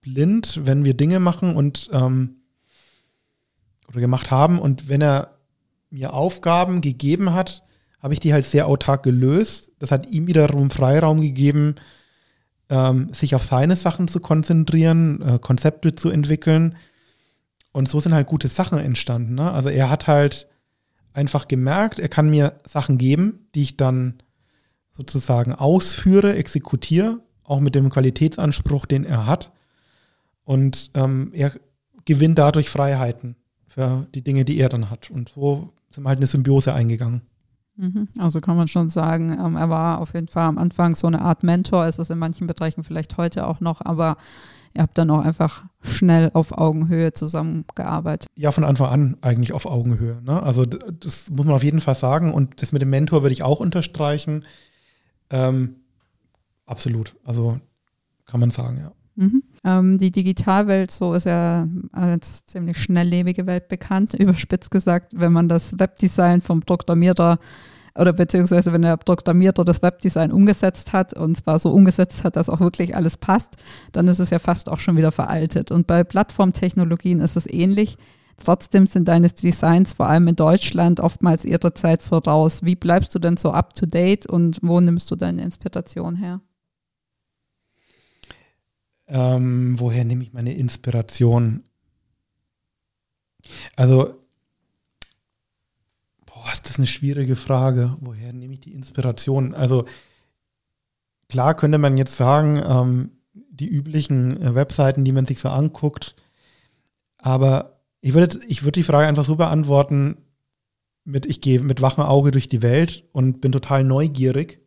blind, 0.00 0.60
wenn 0.64 0.84
wir 0.84 0.94
Dinge 0.94 1.20
machen 1.20 1.56
und 1.56 1.90
ähm, 1.92 2.36
oder 3.88 4.00
gemacht 4.00 4.30
haben. 4.30 4.58
Und 4.58 4.88
wenn 4.88 5.02
er 5.02 5.39
mir 5.90 6.12
Aufgaben 6.12 6.80
gegeben 6.80 7.32
hat, 7.32 7.62
habe 8.00 8.14
ich 8.14 8.20
die 8.20 8.32
halt 8.32 8.46
sehr 8.46 8.66
autark 8.66 9.02
gelöst. 9.02 9.72
Das 9.78 9.90
hat 9.90 10.08
ihm 10.08 10.26
wiederum 10.26 10.70
Freiraum 10.70 11.20
gegeben, 11.20 11.74
ähm, 12.70 13.12
sich 13.12 13.34
auf 13.34 13.44
seine 13.44 13.76
Sachen 13.76 14.08
zu 14.08 14.20
konzentrieren, 14.20 15.20
äh, 15.22 15.38
Konzepte 15.38 15.94
zu 15.94 16.08
entwickeln. 16.08 16.76
Und 17.72 17.88
so 17.88 18.00
sind 18.00 18.14
halt 18.14 18.26
gute 18.26 18.48
Sachen 18.48 18.78
entstanden. 18.78 19.34
Ne? 19.34 19.50
Also 19.52 19.68
er 19.68 19.90
hat 19.90 20.06
halt 20.06 20.48
einfach 21.12 21.48
gemerkt, 21.48 21.98
er 21.98 22.08
kann 22.08 22.30
mir 22.30 22.54
Sachen 22.66 22.96
geben, 22.96 23.46
die 23.54 23.62
ich 23.62 23.76
dann 23.76 24.22
sozusagen 24.92 25.54
ausführe, 25.54 26.34
exekutiere, 26.34 27.20
auch 27.42 27.60
mit 27.60 27.74
dem 27.74 27.90
Qualitätsanspruch, 27.90 28.86
den 28.86 29.04
er 29.04 29.26
hat. 29.26 29.52
Und 30.44 30.90
ähm, 30.94 31.32
er 31.34 31.52
gewinnt 32.04 32.38
dadurch 32.38 32.70
Freiheiten 32.70 33.36
für 33.66 34.06
die 34.14 34.22
Dinge, 34.22 34.44
die 34.44 34.58
er 34.58 34.68
dann 34.68 34.90
hat. 34.90 35.10
Und 35.10 35.28
so 35.28 35.72
sind 35.90 36.04
wir 36.04 36.08
halt 36.08 36.18
eine 36.18 36.26
Symbiose 36.26 36.72
eingegangen. 36.74 37.22
Mhm. 37.76 38.08
Also 38.18 38.40
kann 38.40 38.56
man 38.56 38.68
schon 38.68 38.90
sagen, 38.90 39.30
ähm, 39.32 39.56
er 39.56 39.70
war 39.70 40.00
auf 40.00 40.14
jeden 40.14 40.28
Fall 40.28 40.44
am 40.44 40.58
Anfang 40.58 40.94
so 40.94 41.06
eine 41.06 41.22
Art 41.22 41.42
Mentor, 41.42 41.86
ist 41.86 41.98
es 41.98 42.10
in 42.10 42.18
manchen 42.18 42.46
Bereichen 42.46 42.84
vielleicht 42.84 43.16
heute 43.16 43.46
auch 43.46 43.60
noch, 43.60 43.80
aber 43.80 44.16
ihr 44.74 44.82
habt 44.82 44.98
dann 44.98 45.10
auch 45.10 45.24
einfach 45.24 45.64
schnell 45.82 46.30
auf 46.34 46.52
Augenhöhe 46.56 47.12
zusammengearbeitet. 47.12 48.28
Ja, 48.36 48.52
von 48.52 48.64
Anfang 48.64 48.88
an 48.88 49.16
eigentlich 49.20 49.52
auf 49.52 49.66
Augenhöhe. 49.66 50.20
Ne? 50.22 50.42
Also 50.42 50.64
das 50.64 51.30
muss 51.30 51.46
man 51.46 51.54
auf 51.54 51.64
jeden 51.64 51.80
Fall 51.80 51.94
sagen. 51.94 52.32
Und 52.32 52.62
das 52.62 52.72
mit 52.72 52.82
dem 52.82 52.90
Mentor 52.90 53.22
würde 53.22 53.32
ich 53.32 53.42
auch 53.42 53.60
unterstreichen. 53.60 54.44
Ähm, 55.30 55.76
absolut. 56.66 57.16
Also 57.24 57.60
kann 58.26 58.40
man 58.40 58.50
sagen, 58.50 58.78
ja. 58.78 58.92
Mhm. 59.16 59.42
Ähm, 59.62 59.98
die 59.98 60.10
Digitalwelt, 60.10 60.90
so 60.90 61.12
ist 61.12 61.26
ja 61.26 61.68
als 61.92 62.46
ziemlich 62.46 62.78
schnelllebige 62.78 63.46
Welt 63.46 63.68
bekannt, 63.68 64.14
überspitzt 64.18 64.70
gesagt, 64.70 65.12
wenn 65.14 65.32
man 65.32 65.48
das 65.48 65.78
Webdesign 65.78 66.40
vom 66.40 66.60
Programmierer 66.60 67.38
oder 67.98 68.12
beziehungsweise 68.12 68.72
wenn 68.72 68.82
der 68.82 68.96
Programmierer 68.96 69.64
das 69.64 69.82
Webdesign 69.82 70.32
umgesetzt 70.32 70.92
hat 70.92 71.12
und 71.12 71.36
zwar 71.36 71.58
so 71.58 71.70
umgesetzt 71.70 72.24
hat, 72.24 72.36
dass 72.36 72.48
auch 72.48 72.60
wirklich 72.60 72.96
alles 72.96 73.16
passt, 73.16 73.56
dann 73.92 74.08
ist 74.08 74.20
es 74.20 74.30
ja 74.30 74.38
fast 74.38 74.70
auch 74.70 74.78
schon 74.78 74.96
wieder 74.96 75.12
veraltet. 75.12 75.70
Und 75.70 75.86
bei 75.86 76.04
Plattformtechnologien 76.04 77.20
ist 77.20 77.36
es 77.36 77.46
ähnlich. 77.46 77.98
Trotzdem 78.42 78.86
sind 78.86 79.08
deine 79.08 79.28
Designs 79.28 79.92
vor 79.92 80.08
allem 80.08 80.28
in 80.28 80.36
Deutschland 80.36 81.00
oftmals 81.00 81.44
ihrer 81.44 81.74
Zeit 81.74 82.02
voraus. 82.02 82.64
Wie 82.64 82.76
bleibst 82.76 83.14
du 83.14 83.18
denn 83.18 83.36
so 83.36 83.50
up 83.50 83.74
to 83.74 83.84
date 83.84 84.24
und 84.24 84.60
wo 84.62 84.80
nimmst 84.80 85.10
du 85.10 85.16
deine 85.16 85.42
Inspiration 85.42 86.14
her? 86.16 86.40
Ähm, 89.10 89.78
woher 89.78 90.04
nehme 90.04 90.22
ich 90.22 90.32
meine 90.32 90.54
Inspiration? 90.54 91.64
Also 93.76 94.20
Boah, 96.40 96.52
ist 96.52 96.68
das 96.68 96.78
eine 96.78 96.86
schwierige 96.86 97.36
Frage. 97.36 97.96
Woher 98.00 98.32
nehme 98.32 98.54
ich 98.54 98.60
die 98.60 98.72
Inspiration? 98.72 99.54
Also 99.54 99.84
klar 101.28 101.54
könnte 101.54 101.78
man 101.78 101.98
jetzt 101.98 102.16
sagen, 102.16 102.62
ähm, 102.64 103.10
die 103.34 103.68
üblichen 103.68 104.40
äh, 104.40 104.54
Webseiten, 104.54 105.04
die 105.04 105.12
man 105.12 105.26
sich 105.26 105.38
so 105.38 105.50
anguckt, 105.50 106.16
aber 107.18 107.80
ich 108.00 108.14
würde, 108.14 108.38
ich 108.48 108.62
die 108.62 108.82
Frage 108.82 109.06
einfach 109.06 109.26
so 109.26 109.36
beantworten, 109.36 110.16
mit 111.04 111.26
ich 111.26 111.42
gehe 111.42 111.60
mit 111.60 111.82
wachem 111.82 112.04
Auge 112.04 112.30
durch 112.30 112.48
die 112.48 112.62
Welt 112.62 113.04
und 113.12 113.42
bin 113.42 113.52
total 113.52 113.84
neugierig. 113.84 114.60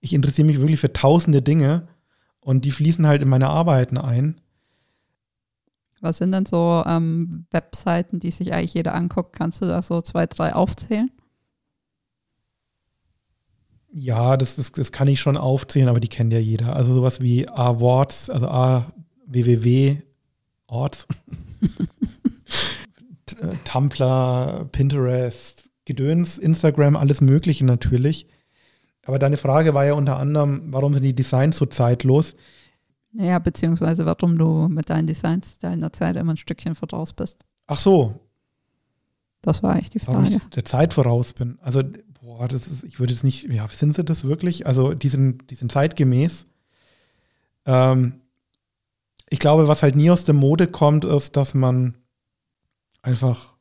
Ich 0.00 0.14
interessiere 0.14 0.46
mich 0.46 0.60
wirklich 0.60 0.80
für 0.80 0.92
tausende 0.92 1.42
Dinge 1.42 1.88
und 2.46 2.64
die 2.64 2.70
fließen 2.70 3.04
halt 3.08 3.22
in 3.22 3.28
meine 3.28 3.48
Arbeiten 3.48 3.98
ein. 3.98 4.40
Was 6.00 6.18
sind 6.18 6.30
denn 6.30 6.46
so 6.46 6.84
ähm, 6.86 7.44
Webseiten, 7.50 8.20
die 8.20 8.30
sich 8.30 8.52
eigentlich 8.52 8.74
jeder 8.74 8.94
anguckt? 8.94 9.32
Kannst 9.32 9.60
du 9.60 9.66
da 9.66 9.82
so 9.82 10.00
zwei, 10.00 10.26
drei 10.26 10.54
aufzählen? 10.54 11.10
Ja, 13.92 14.36
das, 14.36 14.54
das, 14.54 14.70
das 14.70 14.92
kann 14.92 15.08
ich 15.08 15.18
schon 15.18 15.36
aufzählen, 15.36 15.88
aber 15.88 15.98
die 15.98 16.06
kennt 16.06 16.32
ja 16.32 16.38
jeder. 16.38 16.76
Also 16.76 16.94
sowas 16.94 17.20
wie 17.20 17.48
Awards, 17.48 18.30
also 18.30 18.46
A, 18.46 18.92
www, 19.26 19.96
Orts, 20.68 21.08
Tumblr, 23.64 24.68
Pinterest, 24.70 25.68
Gedöns, 25.84 26.38
Instagram, 26.38 26.94
alles 26.94 27.20
Mögliche 27.20 27.64
natürlich. 27.64 28.28
Aber 29.06 29.20
deine 29.20 29.36
Frage 29.36 29.72
war 29.72 29.84
ja 29.84 29.94
unter 29.94 30.18
anderem, 30.18 30.62
warum 30.66 30.92
sind 30.92 31.04
die 31.04 31.14
Designs 31.14 31.56
so 31.56 31.66
zeitlos? 31.66 32.34
Ja, 33.12 33.38
beziehungsweise 33.38 34.04
warum 34.04 34.36
du 34.36 34.68
mit 34.68 34.90
deinen 34.90 35.06
Designs 35.06 35.58
deiner 35.58 35.92
Zeit 35.92 36.16
immer 36.16 36.34
ein 36.34 36.36
Stückchen 36.36 36.74
voraus 36.74 37.12
bist. 37.12 37.44
Ach 37.68 37.78
so. 37.78 38.20
Das 39.42 39.62
war 39.62 39.74
eigentlich 39.74 39.90
die 39.90 40.00
Frage. 40.00 40.18
Warum 40.18 40.32
ich 40.32 40.50
der 40.54 40.64
Zeit 40.64 40.92
voraus 40.92 41.32
bin. 41.32 41.56
Also, 41.62 41.82
boah, 42.20 42.48
das 42.48 42.66
ist, 42.66 42.82
ich 42.82 42.98
würde 42.98 43.12
jetzt 43.12 43.22
nicht, 43.22 43.44
ja, 43.44 43.68
sind 43.68 43.94
sie 43.94 44.02
das 44.02 44.24
wirklich? 44.24 44.66
Also, 44.66 44.92
die 44.92 45.08
sind, 45.08 45.50
die 45.50 45.54
sind 45.54 45.70
zeitgemäß. 45.70 46.46
Ähm, 47.64 48.20
ich 49.30 49.38
glaube, 49.38 49.68
was 49.68 49.84
halt 49.84 49.94
nie 49.94 50.10
aus 50.10 50.24
der 50.24 50.34
Mode 50.34 50.66
kommt, 50.66 51.04
ist, 51.04 51.36
dass 51.36 51.54
man 51.54 51.96
einfach 53.02 53.56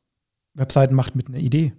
Webseiten 0.56 0.96
macht 0.96 1.16
mit 1.16 1.28
einer 1.28 1.38
Idee. 1.38 1.74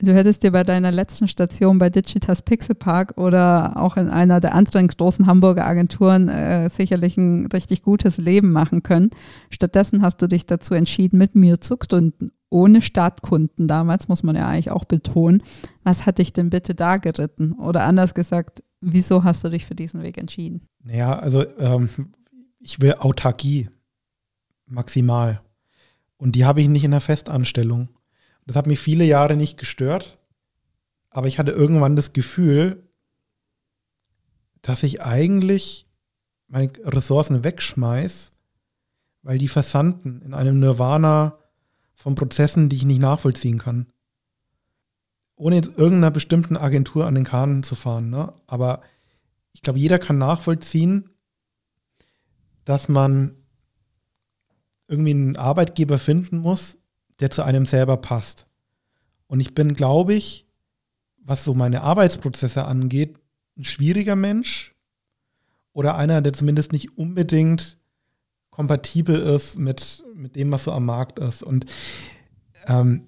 Du 0.00 0.14
hättest 0.14 0.44
dir 0.44 0.52
bei 0.52 0.62
deiner 0.62 0.92
letzten 0.92 1.26
Station 1.26 1.78
bei 1.78 1.90
Digitas 1.90 2.42
Pixel 2.42 2.76
Park 2.76 3.18
oder 3.18 3.76
auch 3.76 3.96
in 3.96 4.08
einer 4.08 4.38
der 4.38 4.54
anderen 4.54 4.86
großen 4.86 5.26
Hamburger 5.26 5.66
Agenturen 5.66 6.28
äh, 6.28 6.70
sicherlich 6.70 7.16
ein 7.16 7.46
richtig 7.46 7.82
gutes 7.82 8.16
Leben 8.16 8.52
machen 8.52 8.84
können. 8.84 9.10
Stattdessen 9.50 10.00
hast 10.00 10.22
du 10.22 10.28
dich 10.28 10.46
dazu 10.46 10.74
entschieden, 10.74 11.18
mit 11.18 11.34
mir 11.34 11.60
zu 11.60 11.76
gründen, 11.76 12.30
ohne 12.48 12.80
Startkunden. 12.80 13.66
Damals 13.66 14.06
muss 14.06 14.22
man 14.22 14.36
ja 14.36 14.46
eigentlich 14.46 14.70
auch 14.70 14.84
betonen. 14.84 15.42
Was 15.82 16.06
hat 16.06 16.18
dich 16.18 16.32
denn 16.32 16.50
bitte 16.50 16.76
da 16.76 16.98
geritten? 16.98 17.54
Oder 17.54 17.82
anders 17.82 18.14
gesagt, 18.14 18.62
wieso 18.80 19.24
hast 19.24 19.42
du 19.42 19.48
dich 19.48 19.66
für 19.66 19.74
diesen 19.74 20.02
Weg 20.04 20.16
entschieden? 20.16 20.62
Naja, 20.84 21.18
also 21.18 21.44
ähm, 21.58 21.88
ich 22.60 22.80
will 22.80 22.94
Autarkie 23.00 23.68
maximal. 24.64 25.40
Und 26.18 26.36
die 26.36 26.44
habe 26.44 26.60
ich 26.60 26.68
nicht 26.68 26.84
in 26.84 26.92
der 26.92 27.00
Festanstellung. 27.00 27.88
Das 28.48 28.56
hat 28.56 28.66
mich 28.66 28.80
viele 28.80 29.04
Jahre 29.04 29.36
nicht 29.36 29.58
gestört, 29.58 30.18
aber 31.10 31.26
ich 31.26 31.38
hatte 31.38 31.50
irgendwann 31.50 31.96
das 31.96 32.14
Gefühl, 32.14 32.88
dass 34.62 34.82
ich 34.82 35.02
eigentlich 35.02 35.86
meine 36.46 36.72
Ressourcen 36.82 37.44
wegschmeiß, 37.44 38.32
weil 39.20 39.36
die 39.36 39.48
versanden 39.48 40.22
in 40.22 40.32
einem 40.32 40.60
Nirvana 40.60 41.38
von 41.94 42.14
Prozessen, 42.14 42.70
die 42.70 42.76
ich 42.76 42.86
nicht 42.86 43.00
nachvollziehen 43.00 43.58
kann. 43.58 43.92
Ohne 45.36 45.56
jetzt 45.56 45.76
irgendeiner 45.76 46.10
bestimmten 46.10 46.56
Agentur 46.56 47.04
an 47.04 47.16
den 47.16 47.24
Kahn 47.24 47.62
zu 47.62 47.74
fahren. 47.74 48.08
Ne? 48.08 48.32
Aber 48.46 48.80
ich 49.52 49.60
glaube, 49.60 49.78
jeder 49.78 49.98
kann 49.98 50.16
nachvollziehen, 50.16 51.10
dass 52.64 52.88
man 52.88 53.36
irgendwie 54.86 55.10
einen 55.10 55.36
Arbeitgeber 55.36 55.98
finden 55.98 56.38
muss, 56.38 56.78
der 57.20 57.30
zu 57.30 57.42
einem 57.42 57.66
selber 57.66 57.96
passt. 57.96 58.46
Und 59.26 59.40
ich 59.40 59.54
bin, 59.54 59.74
glaube 59.74 60.14
ich, 60.14 60.46
was 61.18 61.44
so 61.44 61.54
meine 61.54 61.82
Arbeitsprozesse 61.82 62.64
angeht, 62.64 63.18
ein 63.56 63.64
schwieriger 63.64 64.16
Mensch 64.16 64.74
oder 65.72 65.96
einer, 65.96 66.22
der 66.22 66.32
zumindest 66.32 66.72
nicht 66.72 66.96
unbedingt 66.96 67.78
kompatibel 68.50 69.20
ist 69.20 69.58
mit, 69.58 70.02
mit 70.14 70.34
dem, 70.34 70.50
was 70.50 70.64
so 70.64 70.72
am 70.72 70.86
Markt 70.86 71.18
ist. 71.18 71.42
Und 71.42 71.66
ähm, 72.66 73.06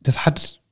das 0.00 0.24
hat, 0.24 0.62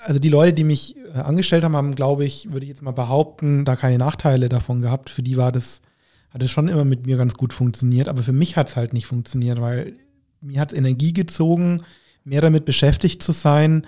also 0.00 0.18
die 0.18 0.28
Leute, 0.28 0.54
die 0.54 0.64
mich 0.64 0.96
äh, 0.96 1.18
angestellt 1.18 1.64
haben, 1.64 1.76
haben, 1.76 1.94
glaube 1.94 2.24
ich, 2.24 2.52
würde 2.52 2.64
ich 2.64 2.70
jetzt 2.70 2.82
mal 2.82 2.92
behaupten, 2.92 3.64
da 3.64 3.76
keine 3.76 3.98
Nachteile 3.98 4.48
davon 4.48 4.80
gehabt. 4.80 5.10
Für 5.10 5.22
die 5.22 5.36
war 5.36 5.52
das, 5.52 5.82
hat 6.30 6.42
es 6.42 6.50
schon 6.50 6.68
immer 6.68 6.84
mit 6.84 7.06
mir 7.06 7.16
ganz 7.16 7.34
gut 7.34 7.52
funktioniert, 7.52 8.08
aber 8.08 8.22
für 8.22 8.32
mich 8.32 8.56
hat 8.56 8.68
es 8.68 8.76
halt 8.76 8.92
nicht 8.92 9.06
funktioniert, 9.06 9.60
weil 9.60 9.94
mir 10.40 10.60
hat 10.60 10.72
es 10.72 10.78
Energie 10.78 11.12
gezogen, 11.12 11.82
mehr 12.24 12.40
damit 12.40 12.64
beschäftigt 12.64 13.22
zu 13.22 13.32
sein, 13.32 13.86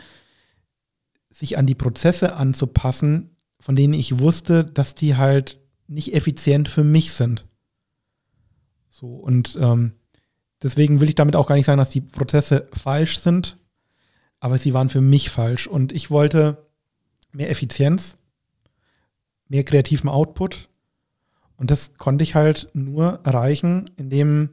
sich 1.30 1.58
an 1.58 1.66
die 1.66 1.74
Prozesse 1.74 2.36
anzupassen, 2.36 3.36
von 3.60 3.76
denen 3.76 3.94
ich 3.94 4.18
wusste, 4.18 4.64
dass 4.64 4.94
die 4.94 5.16
halt 5.16 5.60
nicht 5.86 6.14
effizient 6.14 6.68
für 6.68 6.84
mich 6.84 7.12
sind. 7.12 7.46
So, 8.90 9.14
und 9.14 9.56
ähm, 9.60 9.92
deswegen 10.62 11.00
will 11.00 11.08
ich 11.08 11.14
damit 11.14 11.36
auch 11.36 11.46
gar 11.46 11.54
nicht 11.54 11.66
sagen, 11.66 11.78
dass 11.78 11.90
die 11.90 12.00
Prozesse 12.00 12.68
falsch 12.72 13.18
sind, 13.18 13.58
aber 14.40 14.58
sie 14.58 14.74
waren 14.74 14.88
für 14.88 15.00
mich 15.00 15.30
falsch. 15.30 15.66
Und 15.66 15.92
ich 15.92 16.10
wollte 16.10 16.66
mehr 17.30 17.50
Effizienz, 17.50 18.18
mehr 19.48 19.64
kreativen 19.64 20.10
Output. 20.10 20.68
Und 21.56 21.70
das 21.70 21.94
konnte 21.94 22.24
ich 22.24 22.34
halt 22.34 22.68
nur 22.74 23.20
erreichen, 23.24 23.90
indem 23.96 24.50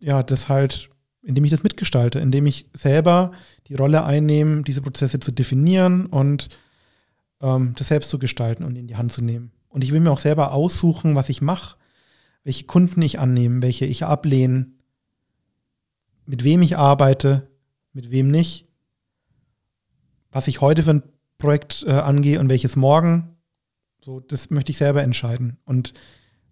ja, 0.00 0.22
das 0.22 0.48
halt, 0.48 0.90
indem 1.22 1.44
ich 1.44 1.50
das 1.50 1.62
mitgestalte, 1.62 2.18
indem 2.18 2.46
ich 2.46 2.68
selber 2.72 3.32
die 3.68 3.74
Rolle 3.74 4.04
einnehme, 4.04 4.62
diese 4.62 4.82
Prozesse 4.82 5.20
zu 5.20 5.30
definieren 5.30 6.06
und 6.06 6.48
ähm, 7.40 7.74
das 7.76 7.88
selbst 7.88 8.10
zu 8.10 8.18
gestalten 8.18 8.64
und 8.64 8.76
in 8.76 8.86
die 8.86 8.96
Hand 8.96 9.12
zu 9.12 9.22
nehmen. 9.22 9.52
Und 9.68 9.84
ich 9.84 9.92
will 9.92 10.00
mir 10.00 10.10
auch 10.10 10.18
selber 10.18 10.52
aussuchen, 10.52 11.14
was 11.14 11.28
ich 11.28 11.42
mache, 11.42 11.76
welche 12.42 12.64
Kunden 12.64 13.02
ich 13.02 13.18
annehme, 13.18 13.62
welche 13.62 13.86
ich 13.86 14.04
ablehne, 14.04 14.66
mit 16.26 16.42
wem 16.42 16.62
ich 16.62 16.76
arbeite, 16.76 17.48
mit 17.92 18.10
wem 18.10 18.30
nicht, 18.30 18.66
was 20.32 20.48
ich 20.48 20.60
heute 20.60 20.82
für 20.82 20.94
ein 20.94 21.02
Projekt 21.38 21.84
äh, 21.86 21.90
angehe 21.90 22.40
und 22.40 22.48
welches 22.48 22.76
morgen. 22.76 23.36
So, 24.02 24.20
das 24.20 24.50
möchte 24.50 24.70
ich 24.70 24.78
selber 24.78 25.02
entscheiden. 25.02 25.58
Und 25.64 25.92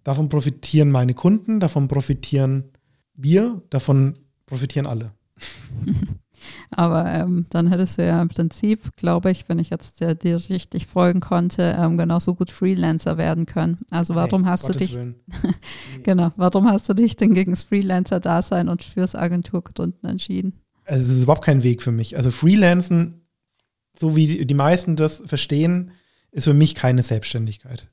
davon 0.04 0.28
profitieren 0.28 0.90
meine 0.90 1.14
Kunden, 1.14 1.60
davon 1.60 1.88
profitieren 1.88 2.72
wir, 3.18 3.60
davon 3.68 4.18
profitieren 4.46 4.86
alle. 4.86 5.12
Aber 6.70 7.06
ähm, 7.06 7.46
dann 7.50 7.68
hättest 7.68 7.98
du 7.98 8.06
ja 8.06 8.22
im 8.22 8.28
Prinzip, 8.28 8.96
glaube 8.96 9.30
ich, 9.30 9.48
wenn 9.48 9.58
ich 9.58 9.70
jetzt 9.70 10.00
dir, 10.00 10.14
dir 10.14 10.36
richtig 10.48 10.86
folgen 10.86 11.20
konnte, 11.20 11.76
ähm, 11.78 11.98
genauso 11.98 12.34
gut 12.34 12.50
Freelancer 12.50 13.18
werden 13.18 13.44
können. 13.44 13.78
Also 13.90 14.14
warum 14.14 14.42
nee, 14.42 14.48
hast 14.48 14.66
Gottes 14.66 14.92
du 14.92 14.98
dich 14.98 15.14
genau, 16.04 16.32
warum 16.36 16.68
hast 16.68 16.88
du 16.88 16.94
dich 16.94 17.16
denn 17.16 17.34
gegen 17.34 17.52
das 17.52 17.64
Freelancer-Dasein 17.64 18.68
und 18.68 18.82
fürs 18.84 19.14
Agenturgründen 19.14 20.08
entschieden? 20.08 20.54
Also 20.84 21.02
es 21.02 21.18
ist 21.18 21.22
überhaupt 21.24 21.44
kein 21.44 21.62
Weg 21.62 21.82
für 21.82 21.92
mich. 21.92 22.16
Also 22.16 22.30
Freelancen, 22.30 23.26
so 23.98 24.16
wie 24.16 24.46
die 24.46 24.54
meisten 24.54 24.96
das 24.96 25.22
verstehen, 25.26 25.90
ist 26.30 26.44
für 26.44 26.54
mich 26.54 26.74
keine 26.74 27.02
Selbstständigkeit. 27.02 27.88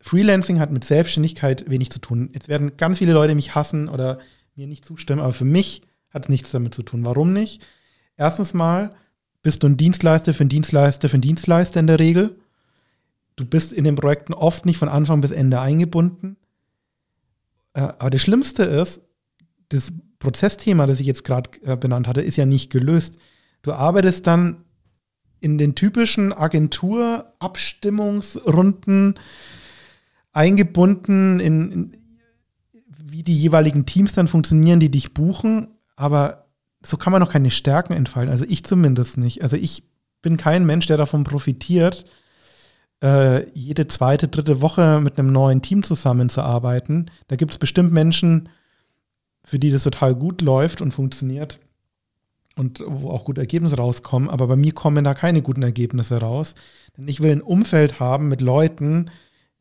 Freelancing 0.00 0.60
hat 0.60 0.72
mit 0.72 0.84
Selbstständigkeit 0.84 1.68
wenig 1.68 1.90
zu 1.90 2.00
tun. 2.00 2.30
Jetzt 2.32 2.48
werden 2.48 2.76
ganz 2.76 2.98
viele 2.98 3.12
Leute 3.12 3.34
mich 3.34 3.54
hassen 3.54 3.88
oder 3.88 4.18
mir 4.56 4.66
nicht 4.66 4.84
zustimmen, 4.84 5.20
aber 5.20 5.32
für 5.32 5.44
mich 5.44 5.82
hat 6.10 6.28
nichts 6.28 6.50
damit 6.50 6.74
zu 6.74 6.82
tun. 6.82 7.04
Warum 7.04 7.32
nicht? 7.32 7.62
Erstens 8.16 8.54
mal 8.54 8.94
bist 9.42 9.62
du 9.62 9.68
ein 9.68 9.76
Dienstleister 9.76 10.34
für 10.34 10.40
einen 10.40 10.48
Dienstleister 10.48 11.08
für 11.08 11.14
einen 11.14 11.22
Dienstleister 11.22 11.80
in 11.80 11.86
der 11.86 11.98
Regel. 11.98 12.38
Du 13.36 13.44
bist 13.44 13.72
in 13.72 13.84
den 13.84 13.96
Projekten 13.96 14.34
oft 14.34 14.66
nicht 14.66 14.78
von 14.78 14.88
Anfang 14.88 15.20
bis 15.20 15.30
Ende 15.30 15.60
eingebunden. 15.60 16.36
Äh, 17.74 17.80
aber 17.80 18.10
das 18.10 18.22
Schlimmste 18.22 18.64
ist, 18.64 19.00
das 19.68 19.92
Prozessthema, 20.18 20.86
das 20.86 21.00
ich 21.00 21.06
jetzt 21.06 21.24
gerade 21.24 21.50
äh, 21.62 21.76
benannt 21.76 22.08
hatte, 22.08 22.20
ist 22.20 22.36
ja 22.36 22.46
nicht 22.46 22.70
gelöst. 22.70 23.18
Du 23.62 23.72
arbeitest 23.72 24.26
dann 24.26 24.64
in 25.40 25.58
den 25.58 25.74
typischen 25.74 26.32
Agenturabstimmungsrunden 26.32 29.14
eingebunden 30.32 31.40
in, 31.40 31.72
in, 31.72 31.96
wie 32.96 33.22
die 33.22 33.34
jeweiligen 33.34 33.86
Teams 33.86 34.12
dann 34.12 34.28
funktionieren, 34.28 34.80
die 34.80 34.90
dich 34.90 35.14
buchen 35.14 35.68
aber 36.00 36.46
so 36.82 36.96
kann 36.96 37.12
man 37.12 37.20
noch 37.20 37.30
keine 37.30 37.50
Stärken 37.50 37.92
entfalten. 37.92 38.32
Also 38.32 38.46
ich 38.48 38.64
zumindest 38.64 39.18
nicht. 39.18 39.42
Also 39.42 39.56
ich 39.56 39.84
bin 40.22 40.38
kein 40.38 40.64
Mensch, 40.64 40.86
der 40.86 40.96
davon 40.96 41.24
profitiert, 41.24 42.06
äh, 43.02 43.46
jede 43.52 43.86
zweite, 43.86 44.28
dritte 44.28 44.62
Woche 44.62 45.00
mit 45.02 45.18
einem 45.18 45.30
neuen 45.30 45.60
Team 45.60 45.82
zusammenzuarbeiten. 45.82 47.10
Da 47.28 47.36
gibt 47.36 47.52
es 47.52 47.58
bestimmt 47.58 47.92
Menschen, 47.92 48.48
für 49.44 49.58
die 49.58 49.70
das 49.70 49.82
total 49.82 50.14
gut 50.14 50.40
läuft 50.40 50.80
und 50.80 50.92
funktioniert 50.92 51.60
und 52.56 52.82
wo 52.86 53.10
auch 53.10 53.26
gute 53.26 53.42
Ergebnisse 53.42 53.76
rauskommen. 53.76 54.30
Aber 54.30 54.46
bei 54.46 54.56
mir 54.56 54.72
kommen 54.72 55.04
da 55.04 55.12
keine 55.12 55.42
guten 55.42 55.62
Ergebnisse 55.62 56.18
raus. 56.18 56.54
Denn 56.96 57.08
ich 57.08 57.20
will 57.20 57.30
ein 57.30 57.42
Umfeld 57.42 58.00
haben 58.00 58.30
mit 58.30 58.40
Leuten, 58.40 59.10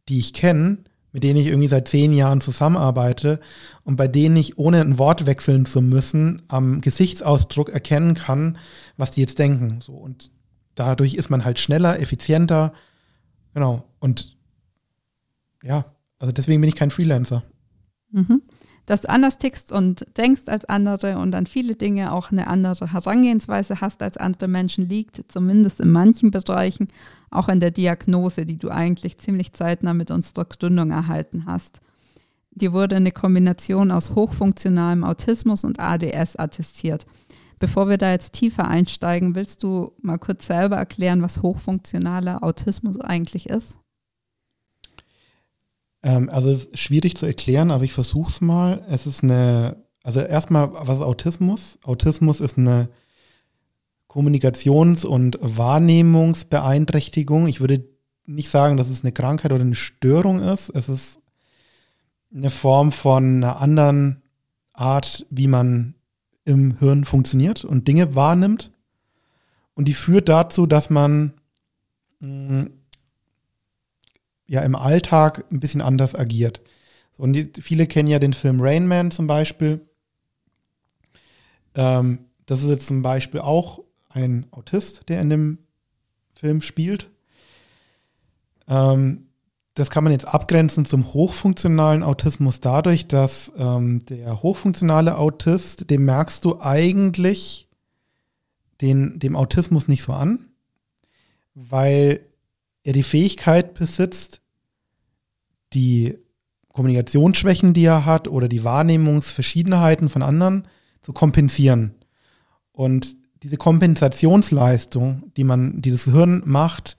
die 0.07 0.19
ich 0.19 0.33
kenne, 0.33 0.79
mit 1.11 1.23
denen 1.23 1.39
ich 1.39 1.47
irgendwie 1.47 1.67
seit 1.67 1.87
zehn 1.87 2.13
Jahren 2.13 2.41
zusammenarbeite 2.41 3.39
und 3.83 3.95
bei 3.95 4.07
denen 4.07 4.35
ich, 4.35 4.57
ohne 4.57 4.81
ein 4.81 4.97
Wort 4.97 5.25
wechseln 5.25 5.65
zu 5.65 5.81
müssen, 5.81 6.41
am 6.47 6.81
Gesichtsausdruck 6.81 7.69
erkennen 7.69 8.13
kann, 8.13 8.57
was 8.97 9.11
die 9.11 9.21
jetzt 9.21 9.39
denken. 9.39 9.81
So, 9.81 9.93
und 9.93 10.31
dadurch 10.75 11.15
ist 11.15 11.29
man 11.29 11.45
halt 11.45 11.59
schneller, 11.59 11.99
effizienter. 11.99 12.73
Genau. 13.53 13.87
Und 13.99 14.37
ja, 15.63 15.85
also 16.19 16.31
deswegen 16.31 16.61
bin 16.61 16.69
ich 16.69 16.75
kein 16.75 16.91
Freelancer. 16.91 17.43
Mhm 18.11 18.41
dass 18.89 19.01
du 19.01 19.09
anders 19.09 19.37
tickst 19.37 19.71
und 19.71 20.03
denkst 20.17 20.47
als 20.47 20.65
andere 20.65 21.19
und 21.19 21.35
an 21.35 21.45
viele 21.45 21.75
Dinge 21.75 22.11
auch 22.11 22.31
eine 22.31 22.47
andere 22.47 22.91
Herangehensweise 22.91 23.81
hast 23.81 24.01
als 24.01 24.17
andere 24.17 24.47
Menschen, 24.47 24.89
liegt 24.89 25.31
zumindest 25.31 25.79
in 25.79 25.91
manchen 25.91 26.31
Bereichen 26.31 26.87
auch 27.29 27.49
in 27.49 27.59
der 27.59 27.69
Diagnose, 27.69 28.47
die 28.47 28.57
du 28.57 28.69
eigentlich 28.69 29.19
ziemlich 29.19 29.53
zeitnah 29.53 29.93
mit 29.93 30.09
unserer 30.09 30.45
Gründung 30.45 30.89
erhalten 30.89 31.45
hast. 31.45 31.81
Dir 32.49 32.73
wurde 32.73 32.95
eine 32.95 33.11
Kombination 33.11 33.91
aus 33.91 34.15
hochfunktionalem 34.15 35.03
Autismus 35.03 35.63
und 35.63 35.79
ADS 35.79 36.35
attestiert. 36.37 37.05
Bevor 37.59 37.89
wir 37.89 37.99
da 37.99 38.09
jetzt 38.09 38.33
tiefer 38.33 38.67
einsteigen, 38.67 39.35
willst 39.35 39.61
du 39.61 39.91
mal 40.01 40.17
kurz 40.17 40.47
selber 40.47 40.77
erklären, 40.77 41.21
was 41.21 41.43
hochfunktionaler 41.43 42.43
Autismus 42.43 42.99
eigentlich 42.99 43.49
ist? 43.49 43.75
Ähm, 46.03 46.29
also 46.29 46.49
es 46.49 46.65
ist 46.65 46.79
schwierig 46.79 47.15
zu 47.15 47.25
erklären, 47.25 47.71
aber 47.71 47.83
ich 47.83 47.93
versuche 47.93 48.29
es 48.29 48.41
mal. 48.41 48.85
Es 48.89 49.07
ist 49.07 49.23
eine, 49.23 49.77
also 50.03 50.19
erstmal, 50.21 50.71
was 50.73 50.97
ist 50.97 51.03
Autismus? 51.03 51.79
Autismus 51.83 52.39
ist 52.39 52.57
eine 52.57 52.89
Kommunikations- 54.07 55.05
und 55.05 55.37
Wahrnehmungsbeeinträchtigung. 55.41 57.47
Ich 57.47 57.61
würde 57.61 57.85
nicht 58.25 58.49
sagen, 58.49 58.77
dass 58.77 58.89
es 58.89 59.03
eine 59.03 59.11
Krankheit 59.11 59.51
oder 59.51 59.63
eine 59.63 59.75
Störung 59.75 60.41
ist. 60.41 60.69
Es 60.69 60.89
ist 60.89 61.19
eine 62.33 62.49
Form 62.49 62.91
von 62.91 63.43
einer 63.43 63.61
anderen 63.61 64.23
Art, 64.73 65.27
wie 65.29 65.47
man 65.47 65.93
im 66.45 66.77
Hirn 66.77 67.05
funktioniert 67.05 67.65
und 67.65 67.87
Dinge 67.87 68.15
wahrnimmt. 68.15 68.71
Und 69.73 69.87
die 69.87 69.93
führt 69.93 70.29
dazu, 70.29 70.65
dass 70.65 70.89
man 70.89 71.33
mm, 72.19 72.63
ja 74.49 74.61
im 74.61 74.75
Alltag 74.75 75.45
ein 75.51 75.59
bisschen 75.59 75.81
anders 75.81 76.15
agiert. 76.15 76.61
Und 77.17 77.33
die, 77.33 77.51
viele 77.61 77.85
kennen 77.85 78.09
ja 78.09 78.19
den 78.19 78.33
Film 78.33 78.59
Rain 78.59 78.87
Man 78.87 79.11
zum 79.11 79.27
Beispiel. 79.27 79.81
Ähm, 81.75 82.25
das 82.47 82.63
ist 82.63 82.69
jetzt 82.69 82.87
zum 82.87 83.03
Beispiel 83.03 83.41
auch 83.41 83.83
ein 84.09 84.47
Autist, 84.51 85.07
der 85.07 85.21
in 85.21 85.29
dem 85.29 85.59
Film 86.33 86.61
spielt. 86.61 87.11
Ähm, 88.67 89.27
das 89.75 89.91
kann 89.91 90.03
man 90.03 90.11
jetzt 90.11 90.27
abgrenzen 90.27 90.85
zum 90.85 91.13
hochfunktionalen 91.13 92.01
Autismus 92.01 92.59
dadurch, 92.59 93.07
dass 93.07 93.51
ähm, 93.55 94.03
der 94.07 94.41
hochfunktionale 94.41 95.17
Autist, 95.17 95.91
dem 95.91 96.05
merkst 96.05 96.43
du 96.43 96.59
eigentlich 96.59 97.67
den, 98.81 99.19
dem 99.19 99.35
Autismus 99.35 99.87
nicht 99.87 100.01
so 100.01 100.13
an, 100.13 100.49
weil 101.53 102.21
er 102.83 102.93
die 102.93 103.03
Fähigkeit 103.03 103.73
besitzt, 103.73 104.41
die 105.73 106.17
Kommunikationsschwächen, 106.73 107.73
die 107.73 107.85
er 107.85 108.05
hat, 108.05 108.27
oder 108.27 108.47
die 108.47 108.63
Wahrnehmungsverschiedenheiten 108.63 110.09
von 110.09 110.21
anderen 110.21 110.67
zu 111.01 111.13
kompensieren. 111.13 111.95
Und 112.71 113.17
diese 113.43 113.57
Kompensationsleistung, 113.57 115.31
die 115.35 115.43
man, 115.43 115.81
die 115.81 115.91
das 115.91 116.05
Hirn 116.05 116.41
macht, 116.45 116.97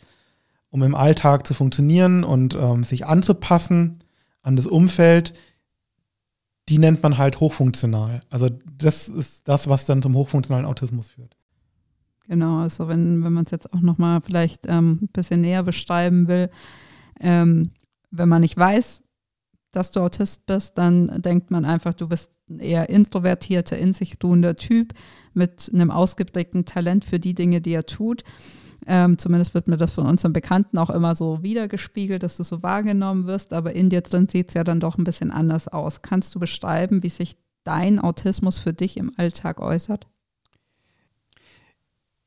um 0.71 0.83
im 0.83 0.95
Alltag 0.95 1.47
zu 1.47 1.55
funktionieren 1.55 2.25
und 2.25 2.55
ähm, 2.55 2.85
sich 2.85 3.07
anzupassen 3.07 3.99
an 4.43 4.57
das 4.57 4.67
Umfeld, 4.67 5.35
die 6.69 6.79
nennt 6.79 7.03
man 7.03 7.19
halt 7.19 7.41
hochfunktional. 7.41 8.23
Also 8.31 8.49
das 8.79 9.09
ist 9.09 9.49
das, 9.49 9.69
was 9.69 9.87
dann 9.87 10.03
zum 10.03 10.15
hochfunktionalen 10.15 10.67
Autismus 10.67 11.11
führt. 11.11 11.37
Genau, 12.31 12.61
also 12.61 12.87
wenn, 12.87 13.25
wenn 13.25 13.33
man 13.33 13.45
es 13.45 13.51
jetzt 13.51 13.73
auch 13.73 13.81
nochmal 13.81 14.21
vielleicht 14.21 14.67
ähm, 14.69 15.01
ein 15.03 15.09
bisschen 15.09 15.41
näher 15.41 15.65
beschreiben 15.65 16.29
will, 16.29 16.49
ähm, 17.19 17.73
wenn 18.13 18.29
man 18.29 18.43
nicht 18.43 18.57
weiß, 18.57 19.03
dass 19.73 19.91
du 19.91 19.99
Autist 19.99 20.47
bist, 20.47 20.79
dann 20.79 21.23
denkt 21.23 21.51
man 21.51 21.65
einfach, 21.65 21.93
du 21.93 22.07
bist 22.07 22.31
ein 22.49 22.61
eher 22.61 22.89
introvertierter, 22.89 23.77
in 23.77 23.93
sich 23.93 24.15
ruhender 24.23 24.55
Typ 24.55 24.93
mit 25.35 25.73
einem 25.75 25.91
ausgeprägten 25.91 26.67
Talent 26.67 27.05
für 27.05 27.19
die 27.19 27.35
Dinge, 27.35 27.61
die 27.61 27.73
er 27.73 27.87
tut. 27.87 28.23
Ähm, 28.87 29.19
zumindest 29.19 29.55
wird 29.55 29.67
mir 29.67 29.77
das 29.77 29.95
von 29.95 30.07
unseren 30.07 30.33
Bekannten 30.33 30.79
auch 30.79 30.91
immer 30.91 31.17
so 31.17 31.43
wiedergespiegelt, 31.43 32.23
dass 32.23 32.37
du 32.37 32.45
so 32.45 32.63
wahrgenommen 32.63 33.27
wirst, 33.27 33.53
aber 33.53 33.73
in 33.73 33.91
dir 33.91 34.03
drin 34.03 34.29
sieht 34.29 34.51
es 34.51 34.55
ja 34.55 34.63
dann 34.63 34.79
doch 34.79 34.99
ein 34.99 35.05
bisschen 35.05 35.33
anders 35.33 35.67
aus. 35.67 36.03
Kannst 36.03 36.33
du 36.37 36.39
beschreiben, 36.39 37.03
wie 37.03 37.09
sich 37.09 37.39
dein 37.65 37.99
Autismus 37.99 38.61
für 38.61 38.73
dich 38.73 38.99
im 38.99 39.11
Alltag 39.17 39.61
äußert? 39.61 40.07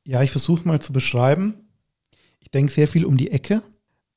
Ja, 0.06 0.22
ich 0.22 0.30
versuche 0.30 0.66
mal 0.66 0.80
zu 0.80 0.92
beschreiben. 0.92 1.54
Ich 2.40 2.50
denke 2.50 2.72
sehr 2.72 2.88
viel 2.88 3.04
um 3.04 3.16
die 3.16 3.30
Ecke. 3.30 3.62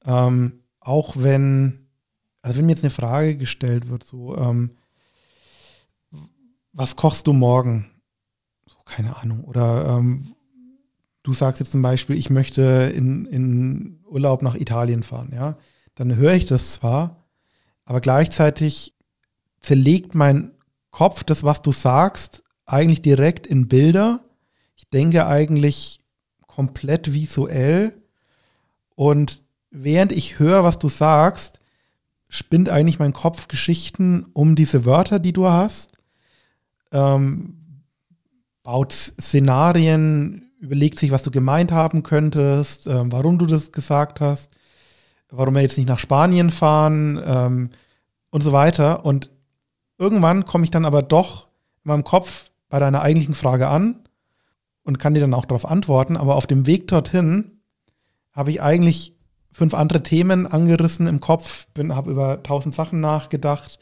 Ähm, 0.06 0.63
auch 0.80 1.15
wenn, 1.17 1.88
also 2.41 2.58
wenn 2.58 2.65
mir 2.65 2.73
jetzt 2.73 2.84
eine 2.84 2.91
Frage 2.91 3.38
gestellt 3.38 3.89
wird, 3.89 4.04
so, 4.04 4.38
ähm, 4.38 4.71
was 6.73 6.95
kochst 6.95 7.26
du 7.28 7.34
morgen? 7.34 7.89
So, 8.67 8.78
keine 8.86 9.17
Ahnung. 9.17 9.43
Oder 9.45 9.97
ähm, 9.97 10.36
du 11.23 11.34
sagst 11.34 11.60
jetzt 11.60 11.71
zum 11.71 11.82
Beispiel, 11.82 12.17
ich 12.17 12.30
möchte 12.30 12.91
in, 12.93 13.26
in 13.26 14.04
Urlaub 14.06 14.41
nach 14.41 14.56
Italien 14.56 15.04
fahren, 15.04 15.32
ja. 15.34 15.58
Dann 15.95 16.15
höre 16.15 16.34
ich 16.34 16.45
das 16.45 16.73
zwar, 16.73 17.28
aber 17.84 18.02
gleichzeitig 18.02 18.93
zerlegt 19.62 20.13
mein 20.13 20.52
Kopf 20.91 21.23
das, 21.23 21.43
was 21.43 21.62
du 21.62 21.71
sagst, 21.71 22.43
eigentlich 22.65 23.02
direkt 23.02 23.47
in 23.47 23.67
Bilder 23.67 24.27
ich 24.78 24.90
denke 24.90 25.26
eigentlich 25.26 26.00
komplett 26.46 27.13
visuell. 27.13 27.94
Und 28.96 29.44
während 29.70 30.12
ich 30.12 30.40
höre, 30.40 30.63
was 30.63 30.80
du 30.80 30.88
sagst, 30.88 31.60
spinnt 32.30 32.70
eigentlich 32.70 33.00
mein 33.00 33.13
Kopf 33.13 33.48
Geschichten 33.48 34.26
um 34.34 34.56
diese 34.56 34.86
Wörter, 34.86 35.20
die 35.20 35.34
du 35.34 35.48
hast, 35.48 35.92
ähm, 36.92 37.84
baut 38.63 38.94
Szenarien, 38.94 40.52
überlegt 40.60 41.00
sich, 41.00 41.12
was 41.12 41.24
du 41.24 41.32
gemeint 41.32 41.72
haben 41.72 42.04
könntest, 42.04 42.88
ähm, 42.88 43.12
warum 43.12 43.38
du 43.40 43.46
das 43.46 43.72
gesagt 43.72 44.22
hast, 44.22 44.52
warum 45.30 45.56
wir 45.56 45.62
jetzt 45.62 45.78
nicht 45.78 45.88
nach 45.88 46.00
Spanien 46.00 46.52
fahren 46.52 47.22
ähm, 47.24 47.70
und 48.30 48.42
so 48.42 48.52
weiter. 48.52 49.06
Und 49.06 49.30
irgendwann 49.98 50.46
komme 50.46 50.63
ich 50.63 50.72
dann 50.72 50.86
aber 50.86 51.02
doch 51.02 51.48
in 51.84 51.90
meinem 51.90 52.04
Kopf 52.04 52.52
bei 52.70 52.80
deiner 52.80 53.02
eigentlichen 53.02 53.36
Frage 53.36 53.68
an 53.68 54.07
und 54.88 55.00
kann 55.00 55.13
dir 55.13 55.19
dann 55.19 55.34
auch 55.34 55.45
darauf 55.45 55.65
antworten. 55.65 56.15
Aber 56.15 56.36
auf 56.36 56.47
dem 56.47 56.65
Weg 56.65 56.88
dorthin 56.88 57.60
habe 58.32 58.52
ich 58.52 58.62
eigentlich 58.62 59.13
fünf 59.52 59.73
andere 59.73 60.02
Themen 60.02 60.47
angerissen 60.47 61.08
im 61.08 61.19
Kopf, 61.19 61.67
habe 61.78 62.10
über 62.10 62.41
tausend 62.41 62.73
Sachen 62.73 63.02
nachgedacht. 63.02 63.80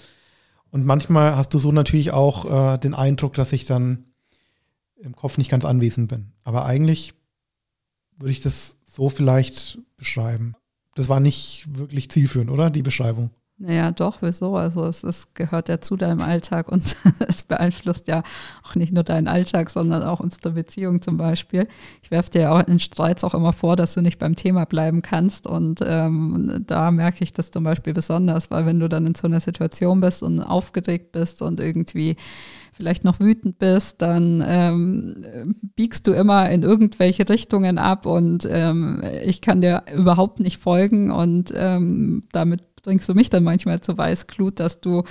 Und 0.72 0.84
manchmal 0.84 1.36
hast 1.36 1.54
du 1.54 1.60
so 1.60 1.72
natürlich 1.72 2.12
auch 2.12 2.74
äh, 2.74 2.78
den 2.80 2.96
Eindruck, 2.96 3.34
dass 3.34 3.54
ich 3.54 3.66
dann 3.66 4.06
im 4.96 5.16
Kopf 5.16 5.38
nicht 5.38 5.52
ganz 5.52 5.64
anwesend 5.64 6.10
bin. 6.10 6.32
Aber 6.44 6.66
eigentlich 6.66 7.14
würde 8.18 8.32
ich 8.32 8.42
das 8.42 8.78
so 8.84 9.10
vielleicht 9.10 9.78
beschreiben. 9.98 10.56
Das 10.96 11.08
war 11.08 11.20
nicht 11.20 11.66
wirklich 11.68 12.10
zielführend, 12.10 12.50
oder? 12.50 12.72
Die 12.72 12.82
Beschreibung. 12.82 13.30
Naja, 13.58 13.92
doch, 13.92 14.18
wieso? 14.22 14.58
Also 14.58 14.84
es, 14.84 15.04
es 15.04 15.34
gehört 15.34 15.70
ja 15.70 15.80
zu 15.80 15.96
deinem 15.96 16.20
Alltag 16.20 16.70
und 16.70 16.98
es 17.26 17.44
beeinflusst 17.44 18.06
ja 18.10 18.22
auch 18.64 18.76
nicht 18.76 18.92
nur 18.92 19.06
deinen 19.06 19.30
Alltag, 19.30 19.70
sondern 19.70 20.04
auch 20.04 20.20
unsere 20.20 20.52
Beziehung 20.52 21.02
zum 21.02 21.16
Beispiel. 21.16 21.66
Ich 22.04 22.12
werfe 22.12 22.32
dir 22.32 22.42
ja 22.42 22.52
auch 22.52 22.68
in 22.68 22.80
Streits 22.80 23.24
auch 23.24 23.34
immer 23.34 23.54
vor, 23.54 23.78
dass 23.78 23.94
du 23.94 24.02
nicht 24.02 24.20
beim 24.20 24.36
Thema 24.36 24.66
bleiben 24.66 25.02
kannst 25.02 25.48
und 25.48 25.80
ähm, 25.86 26.66
da 26.68 26.92
merke 26.92 27.24
ich 27.24 27.32
das 27.32 27.50
zum 27.50 27.64
Beispiel 27.64 27.94
besonders, 27.94 28.52
weil 28.52 28.66
wenn 28.66 28.82
du 28.82 28.90
dann 28.90 29.08
in 29.08 29.16
so 29.16 29.26
einer 29.26 29.40
Situation 29.40 30.02
bist 30.02 30.22
und 30.22 30.42
aufgeregt 30.42 31.14
bist 31.14 31.42
und 31.42 31.62
irgendwie 31.62 32.18
vielleicht 32.74 33.06
noch 33.06 33.22
wütend 33.22 33.58
bist, 33.58 34.02
dann 34.02 34.44
ähm, 34.46 35.56
biegst 35.78 36.08
du 36.08 36.12
immer 36.12 36.50
in 36.50 36.62
irgendwelche 36.62 37.28
Richtungen 37.30 37.78
ab 37.78 38.06
und 38.06 38.46
ähm, 38.52 39.02
ich 39.24 39.40
kann 39.40 39.62
dir 39.62 39.84
überhaupt 39.96 40.42
nicht 40.42 40.62
folgen 40.62 41.10
und 41.10 41.54
ähm, 41.56 42.24
damit 42.34 42.64
bringst 42.86 43.10
du 43.10 43.14
mich 43.14 43.30
dann 43.30 43.44
manchmal 43.44 43.80
zu 43.80 43.98
Weißglut, 43.98 44.60
dass 44.60 44.80
du 44.80 45.04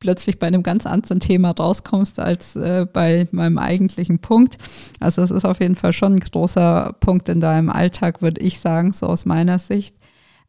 plötzlich 0.00 0.38
bei 0.38 0.46
einem 0.46 0.62
ganz 0.62 0.84
anderen 0.84 1.20
Thema 1.20 1.52
rauskommst 1.52 2.20
als 2.20 2.56
äh, 2.56 2.86
bei 2.92 3.26
meinem 3.32 3.56
eigentlichen 3.56 4.18
Punkt. 4.18 4.58
Also 5.00 5.22
es 5.22 5.30
ist 5.30 5.46
auf 5.46 5.60
jeden 5.60 5.76
Fall 5.76 5.94
schon 5.94 6.14
ein 6.14 6.20
großer 6.20 6.94
Punkt 7.00 7.28
in 7.30 7.40
deinem 7.40 7.70
Alltag, 7.70 8.20
würde 8.20 8.42
ich 8.42 8.60
sagen, 8.60 8.92
so 8.92 9.06
aus 9.06 9.24
meiner 9.24 9.58
Sicht. 9.58 9.96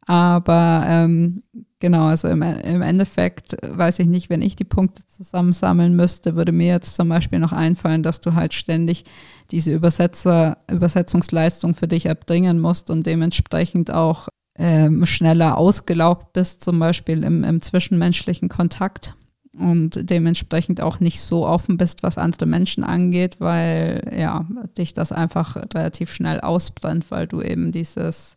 Aber 0.06 0.84
ähm, 0.86 1.42
genau, 1.80 2.06
also 2.06 2.28
im, 2.28 2.42
im 2.42 2.82
Endeffekt 2.82 3.56
weiß 3.62 3.98
ich 3.98 4.06
nicht, 4.06 4.30
wenn 4.30 4.42
ich 4.42 4.56
die 4.56 4.64
Punkte 4.64 5.06
zusammensammeln 5.08 5.96
müsste, 5.96 6.36
würde 6.36 6.52
mir 6.52 6.68
jetzt 6.68 6.94
zum 6.94 7.08
Beispiel 7.08 7.38
noch 7.38 7.52
einfallen, 7.52 8.02
dass 8.02 8.20
du 8.20 8.34
halt 8.34 8.54
ständig 8.54 9.04
diese 9.50 9.72
Übersetzer, 9.72 10.58
Übersetzungsleistung 10.70 11.74
für 11.74 11.88
dich 11.88 12.06
erbringen 12.06 12.60
musst 12.60 12.90
und 12.90 13.06
dementsprechend 13.06 13.90
auch 13.90 14.28
ähm, 14.58 15.04
schneller 15.04 15.58
ausgelaugt 15.58 16.32
bist, 16.32 16.64
zum 16.64 16.78
Beispiel 16.78 17.22
im, 17.22 17.44
im 17.44 17.60
zwischenmenschlichen 17.60 18.48
Kontakt 18.48 19.14
und 19.58 20.10
dementsprechend 20.10 20.80
auch 20.80 21.00
nicht 21.00 21.20
so 21.20 21.46
offen 21.46 21.76
bist, 21.76 22.02
was 22.02 22.18
andere 22.18 22.46
Menschen 22.46 22.84
angeht, 22.84 23.36
weil 23.38 24.02
ja, 24.16 24.46
dich 24.76 24.92
das 24.94 25.12
einfach 25.12 25.56
relativ 25.74 26.12
schnell 26.12 26.40
ausbrennt, 26.40 27.10
weil 27.10 27.26
du 27.26 27.40
eben 27.40 27.72
dieses 27.72 28.36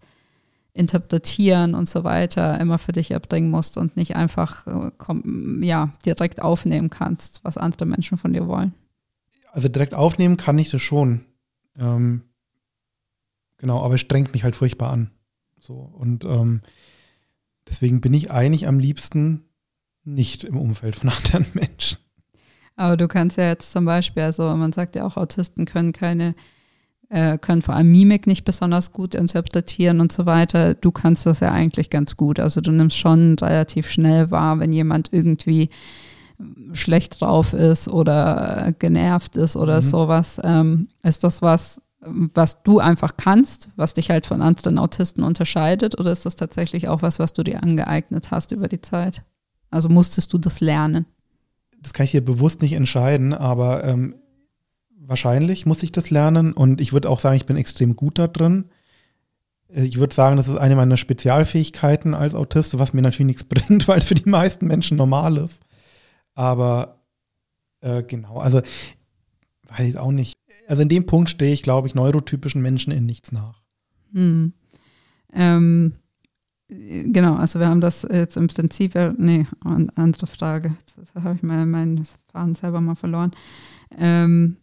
Interpretieren 0.73 1.73
und 1.73 1.89
so 1.89 2.03
weiter 2.03 2.59
immer 2.59 2.77
für 2.77 2.91
dich 2.91 3.11
erbringen 3.11 3.51
musst 3.51 3.77
und 3.77 3.97
nicht 3.97 4.15
einfach 4.15 4.65
äh, 4.67 4.91
ja, 5.61 5.91
direkt 6.05 6.41
aufnehmen 6.41 6.89
kannst, 6.89 7.43
was 7.43 7.57
andere 7.57 7.85
Menschen 7.85 8.17
von 8.17 8.33
dir 8.33 8.47
wollen. 8.47 8.73
Also 9.51 9.67
direkt 9.67 9.95
aufnehmen 9.95 10.37
kann 10.37 10.57
ich 10.57 10.69
das 10.69 10.81
schon. 10.81 11.25
Ähm, 11.77 12.21
genau, 13.57 13.83
aber 13.83 13.95
es 13.95 14.01
strengt 14.01 14.31
mich 14.31 14.43
halt 14.43 14.55
furchtbar 14.55 14.91
an. 14.91 15.11
So, 15.59 15.73
und 15.73 16.25
ähm, 16.25 16.61
deswegen 17.67 18.01
bin 18.01 18.13
ich 18.13 18.31
eigentlich 18.31 18.67
am 18.67 18.79
liebsten 18.79 19.45
nicht 20.03 20.43
im 20.43 20.57
Umfeld 20.57 20.95
von 20.95 21.09
anderen 21.25 21.45
Menschen. 21.53 21.97
Aber 22.75 22.95
du 22.95 23.07
kannst 23.07 23.37
ja 23.37 23.47
jetzt 23.47 23.71
zum 23.71 23.85
Beispiel, 23.85 24.23
also 24.23 24.43
man 24.55 24.71
sagt 24.71 24.95
ja 24.95 25.05
auch, 25.05 25.17
Autisten 25.17 25.65
können 25.65 25.91
keine, 25.91 26.33
äh, 27.09 27.37
können 27.37 27.61
vor 27.61 27.75
allem 27.75 27.91
Mimik 27.91 28.25
nicht 28.25 28.45
besonders 28.45 28.93
gut 28.93 29.15
interpretieren 29.15 29.99
und 29.99 30.13
so 30.13 30.25
weiter. 30.25 30.75
Du 30.75 30.91
kannst 30.91 31.25
das 31.25 31.41
ja 31.41 31.51
eigentlich 31.51 31.89
ganz 31.89 32.15
gut. 32.15 32.39
Also 32.39 32.61
du 32.61 32.71
nimmst 32.71 32.97
schon 32.97 33.35
relativ 33.37 33.89
schnell 33.89 34.31
wahr, 34.31 34.59
wenn 34.59 34.71
jemand 34.71 35.11
irgendwie 35.11 35.69
schlecht 36.71 37.19
drauf 37.19 37.53
ist 37.53 37.87
oder 37.89 38.73
genervt 38.79 39.35
ist 39.35 39.55
oder 39.55 39.77
mhm. 39.77 39.81
sowas. 39.81 40.39
Ähm, 40.43 40.87
ist 41.03 41.23
das 41.23 41.41
was, 41.41 41.81
was 42.01 42.63
du 42.63 42.79
einfach 42.79 43.17
kannst, 43.17 43.69
was 43.75 43.93
dich 43.93 44.09
halt 44.09 44.25
von 44.25 44.41
anderen 44.41 44.77
Autisten 44.77 45.23
unterscheidet? 45.23 45.99
Oder 45.99 46.11
ist 46.11 46.25
das 46.25 46.35
tatsächlich 46.35 46.87
auch 46.87 47.01
was, 47.01 47.19
was 47.19 47.33
du 47.33 47.43
dir 47.43 47.61
angeeignet 47.61 48.31
hast 48.31 48.51
über 48.51 48.67
die 48.67 48.81
Zeit? 48.81 49.23
Also 49.69 49.89
musstest 49.89 50.31
du 50.33 50.37
das 50.37 50.61
lernen? 50.61 51.05
Das 51.81 51.93
kann 51.93 52.05
ich 52.05 52.11
hier 52.11 52.23
bewusst 52.23 52.61
nicht 52.61 52.73
entscheiden, 52.73 53.33
aber 53.33 53.83
ähm, 53.83 54.15
wahrscheinlich 54.97 55.65
muss 55.65 55.83
ich 55.83 55.91
das 55.91 56.09
lernen 56.09 56.53
und 56.53 56.81
ich 56.81 56.93
würde 56.93 57.09
auch 57.09 57.19
sagen, 57.19 57.35
ich 57.35 57.45
bin 57.45 57.57
extrem 57.57 57.95
gut 57.95 58.17
da 58.17 58.27
drin. 58.27 58.65
Ich 59.71 59.99
würde 59.99 60.15
sagen, 60.15 60.37
das 60.37 60.47
ist 60.47 60.57
eine 60.57 60.75
meiner 60.75 60.97
Spezialfähigkeiten 60.97 62.15
als 62.15 62.33
Autist, 62.33 62.79
was 62.79 62.93
mir 62.93 63.01
natürlich 63.01 63.27
nichts 63.27 63.43
bringt, 63.45 63.87
weil 63.87 63.99
es 63.99 64.05
für 64.05 64.15
die 64.15 64.29
meisten 64.29 64.67
Menschen 64.67 64.97
normal 64.97 65.37
ist. 65.37 65.61
Aber 66.33 67.01
äh, 67.81 68.03
genau, 68.03 68.37
also 68.37 68.61
weiß 69.77 69.95
auch 69.97 70.11
nicht. 70.11 70.37
Also 70.67 70.81
in 70.81 70.89
dem 70.89 71.05
Punkt 71.05 71.29
stehe 71.29 71.53
ich, 71.53 71.63
glaube 71.63 71.87
ich, 71.87 71.95
neurotypischen 71.95 72.61
Menschen 72.61 72.91
in 72.91 73.05
nichts 73.05 73.31
nach. 73.31 73.63
Hm. 74.13 74.53
Ähm, 75.33 75.93
genau, 76.67 77.35
also 77.35 77.59
wir 77.59 77.67
haben 77.67 77.81
das 77.81 78.07
jetzt 78.09 78.37
im 78.37 78.47
Prinzip, 78.47 78.95
nee, 79.17 79.47
andere 79.63 80.27
Frage. 80.27 80.75
Jetzt 80.97 81.15
habe 81.15 81.35
ich 81.35 81.43
mal 81.43 81.65
meinen 81.65 82.05
Faden 82.31 82.55
selber 82.55 82.81
mal 82.81 82.95
verloren. 82.95 83.31
Ähm, 83.97 84.57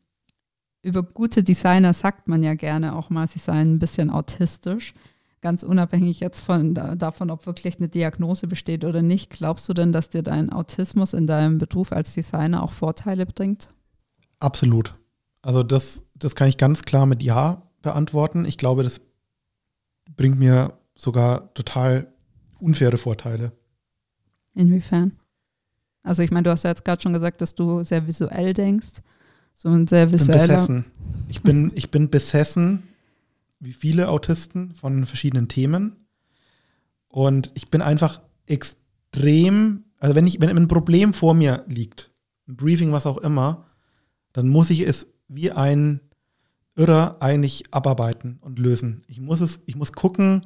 über 0.83 1.03
gute 1.03 1.43
Designer 1.43 1.93
sagt 1.93 2.29
man 2.29 2.43
ja 2.43 2.55
gerne 2.55 2.95
auch 2.95 3.11
mal, 3.11 3.27
sie 3.27 3.41
seien 3.41 3.75
ein 3.75 3.79
bisschen 3.79 4.11
autistisch. 4.11 4.95
Ganz 5.41 5.63
unabhängig 5.63 6.21
jetzt 6.21 6.41
von 6.41 6.75
davon, 6.75 7.31
ob 7.31 7.47
wirklich 7.47 7.79
eine 7.79 7.89
Diagnose 7.89 8.47
besteht 8.47 8.85
oder 8.85 9.03
nicht, 9.03 9.31
glaubst 9.31 9.69
du 9.69 9.75
denn, 9.75 9.93
dass 9.93 10.11
dir 10.11 10.23
dein 10.23 10.51
Autismus 10.51 11.13
in 11.13 11.27
deinem 11.27 11.59
Beruf 11.59 11.93
als 11.93 12.15
Designer 12.15 12.63
auch 12.63 12.73
Vorteile 12.73 13.27
bringt? 13.27 13.75
Absolut. 14.39 14.95
Also 15.43 15.63
das, 15.63 16.05
das 16.15 16.35
kann 16.35 16.49
ich 16.49 16.57
ganz 16.57 16.83
klar 16.83 17.07
mit 17.07 17.23
Ja 17.23 17.63
beantworten. 17.83 18.45
Ich 18.45 18.59
glaube, 18.59 18.83
das 18.83 19.01
bringt 20.17 20.39
mir 20.39 20.79
sogar 20.97 21.53
total 21.55 22.13
unfaire 22.59 22.97
Vorteile. 22.97 23.53
Inwiefern? 24.55 25.13
Also 26.03 26.23
ich 26.23 26.31
meine, 26.31 26.45
du 26.45 26.51
hast 26.51 26.65
ja 26.65 26.71
jetzt 26.71 26.85
gerade 26.85 27.03
schon 27.03 27.13
gesagt, 27.13 27.41
dass 27.41 27.55
du 27.55 27.85
sehr 27.85 28.07
visuell 28.07 28.55
denkst. 28.55 29.03
So 29.55 29.69
ein 29.69 29.87
sehr 29.87 30.11
visueller. 30.13 30.43
Ich 30.43 30.49
bin 30.49 30.57
besessen. 30.57 30.85
Ich 31.29 31.43
bin, 31.43 31.73
ich 31.75 31.91
bin 31.91 32.11
besessen, 32.11 32.83
wie 33.61 33.73
viele 33.73 34.09
Autisten, 34.09 34.75
von 34.75 35.07
verschiedenen 35.07 35.49
Themen. 35.49 36.07
Und 37.09 37.51
ich 37.55 37.71
bin 37.71 37.83
einfach 37.83 38.23
extrem, 38.47 39.85
also 39.99 40.15
wenn 40.15 40.27
ich, 40.27 40.41
wenn 40.41 40.51
ein 40.51 40.69
Problem 40.69 41.13
vor 41.13 41.35
mir 41.35 41.65
liegt, 41.67 42.11
ein 42.49 42.57
Briefing, 42.57 42.93
was 42.93 43.07
auch 43.07 43.19
immer, 43.19 43.66
dann 44.37 44.49
muss 44.49 44.69
ich 44.69 44.87
es 44.87 45.07
wie 45.29 45.51
ein 45.51 46.01
Irrer 46.75 47.17
eigentlich 47.21 47.73
abarbeiten 47.73 48.37
und 48.43 48.59
lösen. 48.59 49.03
Ich 49.07 49.19
muss 49.19 49.41
es, 49.41 49.61
ich 49.65 49.77
muss 49.77 49.95
gucken, 49.95 50.43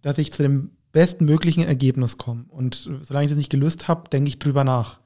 dass 0.00 0.18
ich 0.18 0.32
zu 0.32 0.42
dem 0.42 0.72
bestmöglichen 0.90 1.62
Ergebnis 1.62 2.18
komme. 2.18 2.46
Und 2.48 2.90
solange 3.02 3.26
ich 3.26 3.30
das 3.30 3.38
nicht 3.38 3.52
gelöst 3.52 3.86
habe, 3.86 4.10
denke 4.10 4.26
ich 4.26 4.40
drüber 4.40 4.64
nach. 4.64 4.98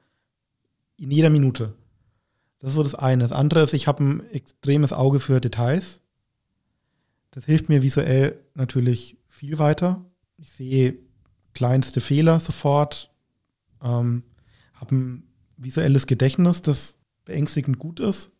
In 0.97 1.11
jeder 1.11 1.29
Minute. 1.29 1.75
Das 2.57 2.71
ist 2.71 2.77
so 2.77 2.81
das 2.81 2.95
eine. 2.95 3.21
Das 3.21 3.31
andere 3.31 3.61
ist, 3.61 3.75
ich 3.75 3.85
habe 3.85 4.03
ein 4.03 4.27
extremes 4.31 4.91
Auge 4.91 5.19
für 5.19 5.39
Details. 5.39 6.01
Das 7.29 7.45
hilft 7.45 7.69
mir 7.69 7.83
visuell 7.83 8.43
natürlich 8.55 9.19
viel 9.27 9.59
weiter. 9.59 10.03
Ich 10.37 10.49
sehe 10.49 10.97
kleinste 11.53 12.01
Fehler 12.01 12.39
sofort. 12.39 13.13
Ähm, 13.83 14.23
habe 14.73 14.95
ein 14.95 15.27
visuelles 15.57 16.07
Gedächtnis, 16.07 16.63
das 16.63 16.98
beängstigend 17.29 17.79
gut 17.79 17.99
ist. 17.99 18.31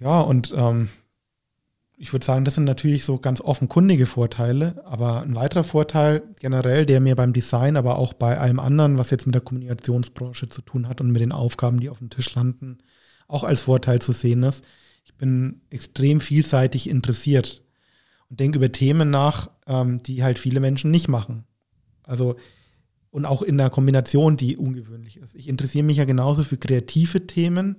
Ja, 0.00 0.20
und 0.20 0.52
ähm, 0.54 0.88
ich 1.96 2.12
würde 2.12 2.26
sagen, 2.26 2.44
das 2.44 2.56
sind 2.56 2.64
natürlich 2.64 3.04
so 3.04 3.18
ganz 3.18 3.40
offenkundige 3.40 4.06
Vorteile, 4.06 4.82
aber 4.84 5.22
ein 5.22 5.34
weiterer 5.34 5.64
Vorteil 5.64 6.22
generell, 6.40 6.84
der 6.84 7.00
mir 7.00 7.16
beim 7.16 7.32
Design, 7.32 7.76
aber 7.76 7.98
auch 7.98 8.12
bei 8.12 8.38
allem 8.38 8.60
anderen, 8.60 8.98
was 8.98 9.10
jetzt 9.10 9.26
mit 9.26 9.34
der 9.34 9.42
Kommunikationsbranche 9.42 10.48
zu 10.48 10.62
tun 10.62 10.88
hat 10.88 11.00
und 11.00 11.10
mit 11.10 11.22
den 11.22 11.32
Aufgaben, 11.32 11.80
die 11.80 11.90
auf 11.90 11.98
dem 11.98 12.10
Tisch 12.10 12.34
landen, 12.34 12.78
auch 13.26 13.44
als 13.44 13.62
Vorteil 13.62 14.00
zu 14.00 14.12
sehen 14.12 14.42
ist. 14.42 14.64
Ich 15.04 15.14
bin 15.14 15.62
extrem 15.70 16.20
vielseitig 16.20 16.88
interessiert 16.88 17.62
und 18.28 18.40
denke 18.40 18.58
über 18.58 18.70
Themen 18.70 19.10
nach, 19.10 19.50
ähm, 19.66 20.02
die 20.02 20.22
halt 20.22 20.38
viele 20.38 20.60
Menschen 20.60 20.90
nicht 20.90 21.08
machen. 21.08 21.44
Also 22.02 22.36
und 23.10 23.24
auch 23.24 23.42
in 23.42 23.56
der 23.56 23.70
Kombination, 23.70 24.36
die 24.36 24.56
ungewöhnlich 24.56 25.16
ist. 25.16 25.34
Ich 25.34 25.48
interessiere 25.48 25.84
mich 25.84 25.96
ja 25.96 26.04
genauso 26.04 26.44
für 26.44 26.58
kreative 26.58 27.26
Themen. 27.26 27.76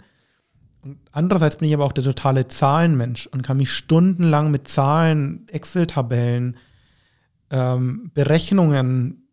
Andererseits 1.11 1.57
bin 1.57 1.67
ich 1.67 1.73
aber 1.73 1.86
auch 1.86 1.91
der 1.91 2.03
totale 2.03 2.47
Zahlenmensch 2.47 3.27
und 3.27 3.41
kann 3.41 3.57
mich 3.57 3.71
stundenlang 3.71 4.49
mit 4.49 4.67
Zahlen, 4.67 5.47
Excel-Tabellen, 5.49 6.57
ähm, 7.49 8.11
Berechnungen 8.13 9.27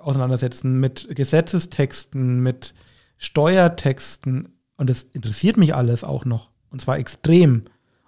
auseinandersetzen, 0.00 0.80
mit 0.80 1.08
Gesetzestexten, 1.14 2.40
mit 2.40 2.74
Steuertexten. 3.16 4.58
Und 4.76 4.90
das 4.90 5.02
interessiert 5.02 5.56
mich 5.56 5.74
alles 5.74 6.04
auch 6.04 6.24
noch. 6.24 6.50
Und 6.70 6.80
zwar 6.80 6.98
extrem. 6.98 7.64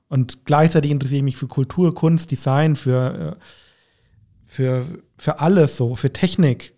Und 0.09 0.45
gleichzeitig 0.45 0.91
interessiere 0.91 1.19
ich 1.19 1.25
mich 1.25 1.37
für 1.37 1.49
Kultur, 1.49 1.95
Kunst, 1.95 2.31
Design, 2.31 2.77
für, 2.77 3.37
äh, 3.37 3.45
für, 4.47 4.87
für 5.17 5.41
alles 5.41 5.77
so, 5.77 5.97
für 5.97 6.13
Technik, 6.13 6.75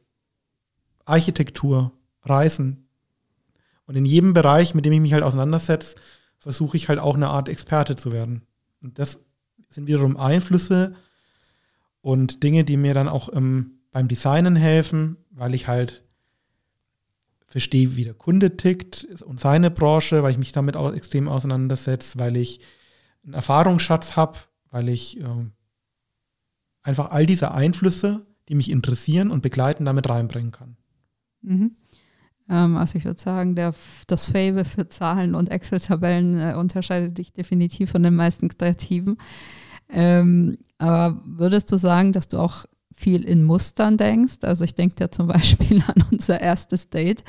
Architektur, 1.04 1.92
Reisen. 2.22 2.87
Und 3.88 3.96
in 3.96 4.04
jedem 4.04 4.34
Bereich, 4.34 4.74
mit 4.74 4.84
dem 4.84 4.92
ich 4.92 5.00
mich 5.00 5.14
halt 5.14 5.22
auseinandersetze, 5.22 5.96
versuche 6.38 6.76
ich 6.76 6.90
halt 6.90 6.98
auch 6.98 7.16
eine 7.16 7.30
Art 7.30 7.48
Experte 7.48 7.96
zu 7.96 8.12
werden. 8.12 8.42
Und 8.82 8.98
das 8.98 9.24
sind 9.70 9.86
wiederum 9.86 10.18
Einflüsse 10.18 10.94
und 12.02 12.42
Dinge, 12.42 12.64
die 12.64 12.76
mir 12.76 12.92
dann 12.92 13.08
auch 13.08 13.30
im, 13.30 13.80
beim 13.90 14.06
Designen 14.06 14.56
helfen, 14.56 15.16
weil 15.30 15.54
ich 15.54 15.68
halt 15.68 16.04
verstehe, 17.46 17.96
wie 17.96 18.04
der 18.04 18.12
Kunde 18.12 18.58
tickt 18.58 19.08
und 19.24 19.40
seine 19.40 19.70
Branche, 19.70 20.22
weil 20.22 20.32
ich 20.32 20.38
mich 20.38 20.52
damit 20.52 20.76
auch 20.76 20.92
extrem 20.92 21.26
auseinandersetze, 21.26 22.18
weil 22.18 22.36
ich 22.36 22.60
einen 23.24 23.32
Erfahrungsschatz 23.32 24.16
habe, 24.16 24.38
weil 24.70 24.90
ich 24.90 25.18
ähm, 25.18 25.52
einfach 26.82 27.10
all 27.10 27.24
diese 27.24 27.52
Einflüsse, 27.52 28.26
die 28.50 28.54
mich 28.54 28.70
interessieren 28.70 29.30
und 29.30 29.40
begleiten, 29.40 29.86
damit 29.86 30.10
reinbringen 30.10 30.52
kann. 30.52 30.76
Mhm. 31.40 31.76
Ähm, 32.48 32.76
also 32.76 32.96
ich 32.98 33.04
würde 33.04 33.20
sagen, 33.20 33.54
der, 33.54 33.74
das 34.06 34.26
Fable 34.26 34.64
für 34.64 34.88
Zahlen 34.88 35.34
und 35.34 35.50
Excel-Tabellen 35.50 36.38
äh, 36.38 36.54
unterscheidet 36.54 37.18
dich 37.18 37.32
definitiv 37.32 37.90
von 37.90 38.02
den 38.02 38.14
meisten 38.14 38.48
Kreativen. 38.48 39.18
Ähm, 39.90 40.58
aber 40.78 41.20
würdest 41.24 41.72
du 41.72 41.76
sagen, 41.76 42.12
dass 42.12 42.28
du 42.28 42.38
auch 42.38 42.66
viel 42.98 43.24
in 43.24 43.44
Mustern 43.44 43.96
denkst. 43.96 44.38
Also 44.42 44.64
ich 44.64 44.74
denke 44.74 44.96
ja 45.00 45.10
zum 45.10 45.28
Beispiel 45.28 45.82
an 45.86 46.04
unser 46.10 46.40
erstes 46.40 46.90
Date. 46.90 47.22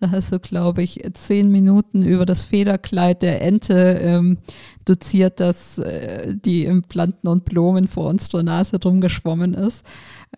Da 0.00 0.10
hast 0.10 0.32
du, 0.32 0.40
glaube 0.40 0.82
ich, 0.82 1.00
zehn 1.14 1.48
Minuten 1.48 2.02
über 2.02 2.26
das 2.26 2.44
Federkleid 2.44 3.22
der 3.22 3.40
Ente 3.40 3.98
ähm, 4.02 4.38
doziert, 4.84 5.38
dass 5.38 5.78
äh, 5.78 6.34
die 6.34 6.64
im 6.64 6.82
Planten 6.82 7.28
und 7.28 7.44
Blumen 7.44 7.86
vor 7.86 8.08
unserer 8.08 8.42
Nase 8.42 8.80
drum 8.80 9.00
geschwommen 9.00 9.54
ist. 9.54 9.86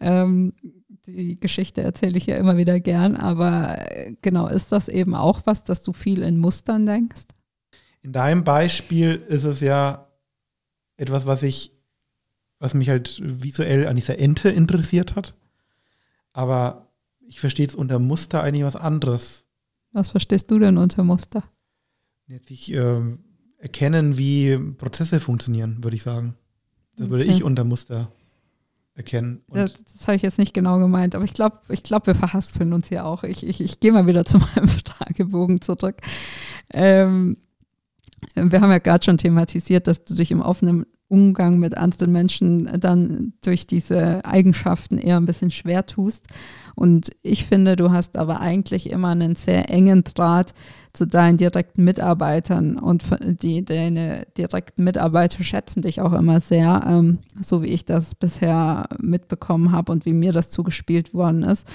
Ähm, 0.00 0.52
die 1.06 1.38
Geschichte 1.38 1.82
erzähle 1.82 2.16
ich 2.16 2.26
ja 2.26 2.36
immer 2.36 2.56
wieder 2.56 2.80
gern, 2.80 3.16
aber 3.16 3.78
äh, 3.90 4.14
genau, 4.22 4.48
ist 4.48 4.72
das 4.72 4.88
eben 4.88 5.14
auch 5.14 5.42
was, 5.44 5.64
dass 5.64 5.82
du 5.82 5.92
viel 5.92 6.22
in 6.22 6.38
Mustern 6.38 6.86
denkst? 6.86 7.24
In 8.02 8.12
deinem 8.12 8.44
Beispiel 8.44 9.14
ist 9.14 9.44
es 9.44 9.60
ja 9.60 10.08
etwas, 10.96 11.26
was 11.26 11.42
ich 11.42 11.74
was 12.64 12.72
mich 12.72 12.88
halt 12.88 13.20
visuell 13.22 13.86
an 13.86 13.96
dieser 13.96 14.18
Ente 14.18 14.48
interessiert 14.48 15.16
hat. 15.16 15.34
Aber 16.32 16.88
ich 17.20 17.38
verstehe 17.38 17.66
jetzt 17.66 17.76
unter 17.76 17.98
Muster 17.98 18.42
eigentlich 18.42 18.64
was 18.64 18.74
anderes. 18.74 19.46
Was 19.92 20.08
verstehst 20.08 20.50
du 20.50 20.58
denn 20.58 20.78
unter 20.78 21.04
Muster? 21.04 21.44
Jetzt 22.26 22.50
ich 22.50 22.72
äh, 22.72 23.00
erkennen, 23.58 24.16
wie 24.16 24.56
Prozesse 24.78 25.20
funktionieren, 25.20 25.84
würde 25.84 25.96
ich 25.96 26.02
sagen. 26.02 26.36
Das 26.96 27.10
würde 27.10 27.24
okay. 27.24 27.34
ich 27.34 27.44
unter 27.44 27.64
Muster 27.64 28.10
erkennen. 28.94 29.42
Das, 29.48 29.72
das 29.92 30.06
habe 30.06 30.16
ich 30.16 30.22
jetzt 30.22 30.38
nicht 30.38 30.54
genau 30.54 30.78
gemeint, 30.78 31.14
aber 31.14 31.24
ich 31.24 31.34
glaube, 31.34 31.58
ich 31.68 31.82
glaub, 31.82 32.06
wir 32.06 32.14
verhaspeln 32.14 32.72
uns 32.72 32.88
hier 32.88 33.04
auch. 33.04 33.24
Ich, 33.24 33.46
ich, 33.46 33.60
ich 33.60 33.80
gehe 33.80 33.92
mal 33.92 34.06
wieder 34.06 34.24
zu 34.24 34.38
meinem 34.38 34.68
Fragebogen 34.68 35.60
zurück. 35.60 35.96
Ähm, 36.72 37.36
wir 38.34 38.60
haben 38.60 38.70
ja 38.70 38.78
gerade 38.78 39.04
schon 39.04 39.18
thematisiert, 39.18 39.86
dass 39.86 40.04
du 40.04 40.14
dich 40.14 40.30
im 40.30 40.40
offenen 40.40 40.86
Umgang 41.08 41.58
mit 41.58 41.76
anderen 41.76 42.12
Menschen 42.12 42.80
dann 42.80 43.34
durch 43.44 43.66
diese 43.66 44.24
Eigenschaften 44.24 44.98
eher 44.98 45.18
ein 45.18 45.26
bisschen 45.26 45.50
schwer 45.50 45.84
tust. 45.86 46.28
Und 46.74 47.10
ich 47.22 47.44
finde, 47.44 47.76
du 47.76 47.90
hast 47.90 48.16
aber 48.16 48.40
eigentlich 48.40 48.90
immer 48.90 49.08
einen 49.08 49.36
sehr 49.36 49.70
engen 49.70 50.04
Draht 50.04 50.54
zu 50.92 51.06
deinen 51.06 51.38
direkten 51.38 51.84
Mitarbeitern 51.84 52.78
und 52.78 53.04
die, 53.42 53.64
deine 53.64 54.26
direkten 54.38 54.84
Mitarbeiter 54.84 55.42
schätzen 55.42 55.82
dich 55.82 56.00
auch 56.00 56.12
immer 56.12 56.40
sehr, 56.40 56.84
ähm, 56.86 57.18
so 57.40 57.62
wie 57.62 57.68
ich 57.68 57.84
das 57.84 58.14
bisher 58.14 58.88
mitbekommen 59.00 59.72
habe 59.72 59.92
und 59.92 60.06
wie 60.06 60.12
mir 60.12 60.32
das 60.32 60.50
zugespielt 60.50 61.14
worden 61.14 61.42
ist. 61.42 61.66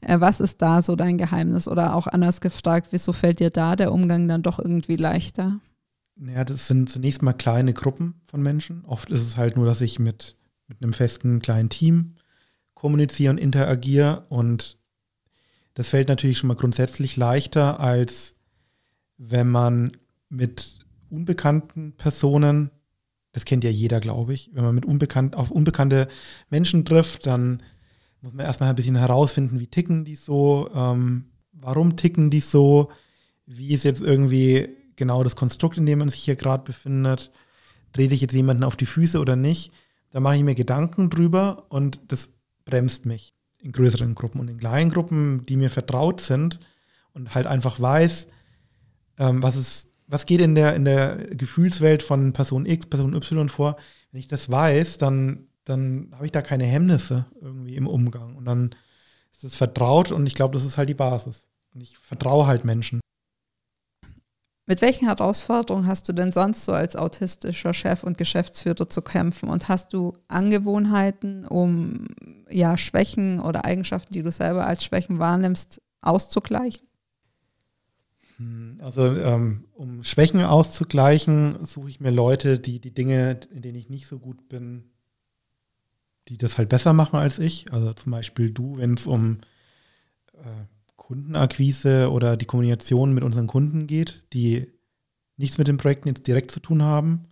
Äh, 0.00 0.20
was 0.20 0.40
ist 0.40 0.60
da 0.62 0.82
so 0.82 0.96
dein 0.96 1.18
Geheimnis? 1.18 1.68
Oder 1.68 1.94
auch 1.94 2.06
anders 2.06 2.40
gefragt, 2.40 2.88
wieso 2.90 3.12
fällt 3.12 3.40
dir 3.40 3.50
da 3.50 3.76
der 3.76 3.92
Umgang 3.92 4.28
dann 4.28 4.42
doch 4.42 4.58
irgendwie 4.58 4.96
leichter? 4.96 5.60
Naja, 6.16 6.44
das 6.44 6.68
sind 6.68 6.88
zunächst 6.88 7.22
mal 7.22 7.32
kleine 7.32 7.72
Gruppen 7.72 8.14
von 8.24 8.42
Menschen. 8.42 8.84
Oft 8.84 9.10
ist 9.10 9.22
es 9.22 9.36
halt 9.36 9.56
nur, 9.56 9.66
dass 9.66 9.80
ich 9.80 9.98
mit, 9.98 10.36
mit 10.68 10.82
einem 10.82 10.92
festen 10.92 11.40
kleinen 11.40 11.70
Team 11.70 12.14
kommuniziere 12.84 13.30
und 13.30 13.38
interagiere. 13.38 14.26
Und 14.28 14.76
das 15.72 15.88
fällt 15.88 16.08
natürlich 16.08 16.36
schon 16.36 16.48
mal 16.48 16.54
grundsätzlich 16.54 17.16
leichter, 17.16 17.80
als 17.80 18.34
wenn 19.16 19.48
man 19.48 19.92
mit 20.28 20.80
unbekannten 21.08 21.96
Personen, 21.96 22.70
das 23.32 23.46
kennt 23.46 23.64
ja 23.64 23.70
jeder, 23.70 24.00
glaube 24.00 24.34
ich, 24.34 24.50
wenn 24.52 24.64
man 24.64 24.74
mit 24.74 24.84
unbekannt, 24.84 25.34
auf 25.34 25.50
unbekannte 25.50 26.08
Menschen 26.50 26.84
trifft, 26.84 27.24
dann 27.24 27.62
muss 28.20 28.34
man 28.34 28.44
erstmal 28.44 28.68
ein 28.68 28.76
bisschen 28.76 28.96
herausfinden, 28.96 29.60
wie 29.60 29.66
ticken 29.66 30.04
die 30.04 30.16
so, 30.16 30.68
ähm, 30.74 31.30
warum 31.52 31.96
ticken 31.96 32.28
die 32.28 32.40
so, 32.40 32.90
wie 33.46 33.72
ist 33.72 33.84
jetzt 33.84 34.02
irgendwie 34.02 34.68
genau 34.94 35.24
das 35.24 35.36
Konstrukt, 35.36 35.78
in 35.78 35.86
dem 35.86 36.00
man 36.00 36.10
sich 36.10 36.22
hier 36.22 36.36
gerade 36.36 36.64
befindet. 36.64 37.30
Trete 37.94 38.14
ich 38.14 38.20
jetzt 38.20 38.34
jemanden 38.34 38.62
auf 38.62 38.76
die 38.76 38.84
Füße 38.84 39.18
oder 39.18 39.36
nicht? 39.36 39.72
Da 40.10 40.20
mache 40.20 40.36
ich 40.36 40.42
mir 40.42 40.54
Gedanken 40.54 41.08
drüber 41.08 41.64
und 41.70 41.98
das 42.08 42.33
bremst 42.64 43.06
mich 43.06 43.34
in 43.58 43.72
größeren 43.72 44.14
Gruppen 44.14 44.40
und 44.40 44.48
in 44.48 44.58
kleinen 44.58 44.90
Gruppen, 44.90 45.46
die 45.46 45.56
mir 45.56 45.70
vertraut 45.70 46.20
sind 46.20 46.60
und 47.12 47.34
halt 47.34 47.46
einfach 47.46 47.80
weiß, 47.80 48.28
ähm, 49.18 49.42
was 49.42 49.56
ist, 49.56 49.88
was 50.06 50.26
geht 50.26 50.40
in 50.40 50.54
der, 50.54 50.74
in 50.74 50.84
der 50.84 51.16
Gefühlswelt 51.30 52.02
von 52.02 52.32
Person 52.32 52.66
X, 52.66 52.86
Person 52.86 53.14
Y 53.14 53.48
vor. 53.48 53.76
Wenn 54.12 54.20
ich 54.20 54.26
das 54.26 54.50
weiß, 54.50 54.98
dann, 54.98 55.46
dann 55.64 56.10
habe 56.12 56.26
ich 56.26 56.32
da 56.32 56.42
keine 56.42 56.64
Hemmnisse 56.64 57.26
irgendwie 57.40 57.76
im 57.76 57.86
Umgang. 57.86 58.36
Und 58.36 58.44
dann 58.44 58.74
ist 59.32 59.44
es 59.44 59.54
vertraut 59.54 60.12
und 60.12 60.26
ich 60.26 60.34
glaube, 60.34 60.54
das 60.54 60.64
ist 60.64 60.76
halt 60.76 60.88
die 60.88 60.94
Basis. 60.94 61.46
Und 61.74 61.80
ich 61.80 61.96
vertraue 61.98 62.46
halt 62.46 62.64
Menschen. 62.64 63.00
Mit 64.66 64.80
welchen 64.80 65.06
Herausforderungen 65.06 65.86
hast 65.86 66.08
du 66.08 66.14
denn 66.14 66.32
sonst 66.32 66.64
so 66.64 66.72
als 66.72 66.96
autistischer 66.96 67.74
Chef 67.74 68.02
und 68.02 68.16
Geschäftsführer 68.16 68.88
zu 68.88 69.02
kämpfen? 69.02 69.50
Und 69.50 69.68
hast 69.68 69.92
du 69.92 70.14
Angewohnheiten, 70.28 71.46
um 71.46 72.06
ja 72.48 72.78
Schwächen 72.78 73.40
oder 73.40 73.66
Eigenschaften, 73.66 74.14
die 74.14 74.22
du 74.22 74.32
selber 74.32 74.66
als 74.66 74.82
Schwächen 74.82 75.18
wahrnimmst, 75.18 75.82
auszugleichen? 76.00 76.88
Hm, 78.36 78.78
also 78.80 79.02
um, 79.02 79.64
um 79.74 80.02
Schwächen 80.02 80.40
auszugleichen, 80.40 81.66
suche 81.66 81.90
ich 81.90 82.00
mir 82.00 82.10
Leute, 82.10 82.58
die 82.58 82.80
die 82.80 82.94
Dinge, 82.94 83.40
in 83.54 83.60
denen 83.60 83.76
ich 83.76 83.90
nicht 83.90 84.06
so 84.06 84.18
gut 84.18 84.48
bin, 84.48 84.84
die 86.28 86.38
das 86.38 86.56
halt 86.56 86.70
besser 86.70 86.94
machen 86.94 87.16
als 87.16 87.38
ich. 87.38 87.70
Also 87.70 87.92
zum 87.92 88.12
Beispiel 88.12 88.50
du, 88.50 88.78
wenn 88.78 88.94
es 88.94 89.06
um 89.06 89.40
äh, 90.32 90.64
Kundenakquise 91.04 92.10
oder 92.10 92.38
die 92.38 92.46
Kommunikation 92.46 93.12
mit 93.12 93.24
unseren 93.24 93.46
Kunden 93.46 93.86
geht, 93.86 94.24
die 94.32 94.72
nichts 95.36 95.58
mit 95.58 95.68
den 95.68 95.76
Projekten 95.76 96.08
jetzt 96.08 96.26
direkt 96.26 96.50
zu 96.50 96.60
tun 96.60 96.82
haben. 96.82 97.26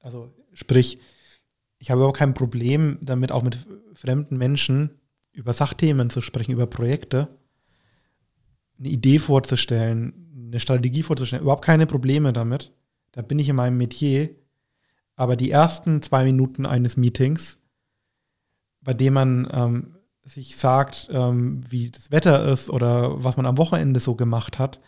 Also 0.00 0.34
sprich, 0.52 0.98
ich 1.78 1.90
habe 1.90 2.00
überhaupt 2.00 2.18
kein 2.18 2.34
Problem 2.34 2.98
damit, 3.00 3.30
auch 3.30 3.44
mit 3.44 3.58
fremden 3.94 4.38
Menschen 4.38 4.98
über 5.32 5.52
Sachthemen 5.52 6.10
zu 6.10 6.20
sprechen, 6.20 6.50
über 6.50 6.66
Projekte, 6.66 7.28
eine 8.80 8.88
Idee 8.88 9.20
vorzustellen, 9.20 10.48
eine 10.48 10.58
Strategie 10.58 11.04
vorzustellen. 11.04 11.42
Überhaupt 11.42 11.64
keine 11.64 11.86
Probleme 11.86 12.32
damit. 12.32 12.72
Da 13.12 13.22
bin 13.22 13.38
ich 13.38 13.48
in 13.48 13.56
meinem 13.56 13.78
Metier. 13.78 14.30
Aber 15.14 15.36
die 15.36 15.52
ersten 15.52 16.02
zwei 16.02 16.24
Minuten 16.24 16.66
eines 16.66 16.96
Meetings, 16.96 17.60
bei 18.80 18.94
dem 18.94 19.14
man 19.14 19.48
ähm, 19.52 19.94
sich 20.24 20.56
sagt, 20.56 21.08
ähm, 21.10 21.64
wie 21.68 21.90
das 21.90 22.10
Wetter 22.10 22.44
ist 22.44 22.70
oder 22.70 23.22
was 23.24 23.36
man 23.36 23.46
am 23.46 23.58
Wochenende 23.58 24.00
so 24.00 24.14
gemacht 24.14 24.58
hat, 24.58 24.80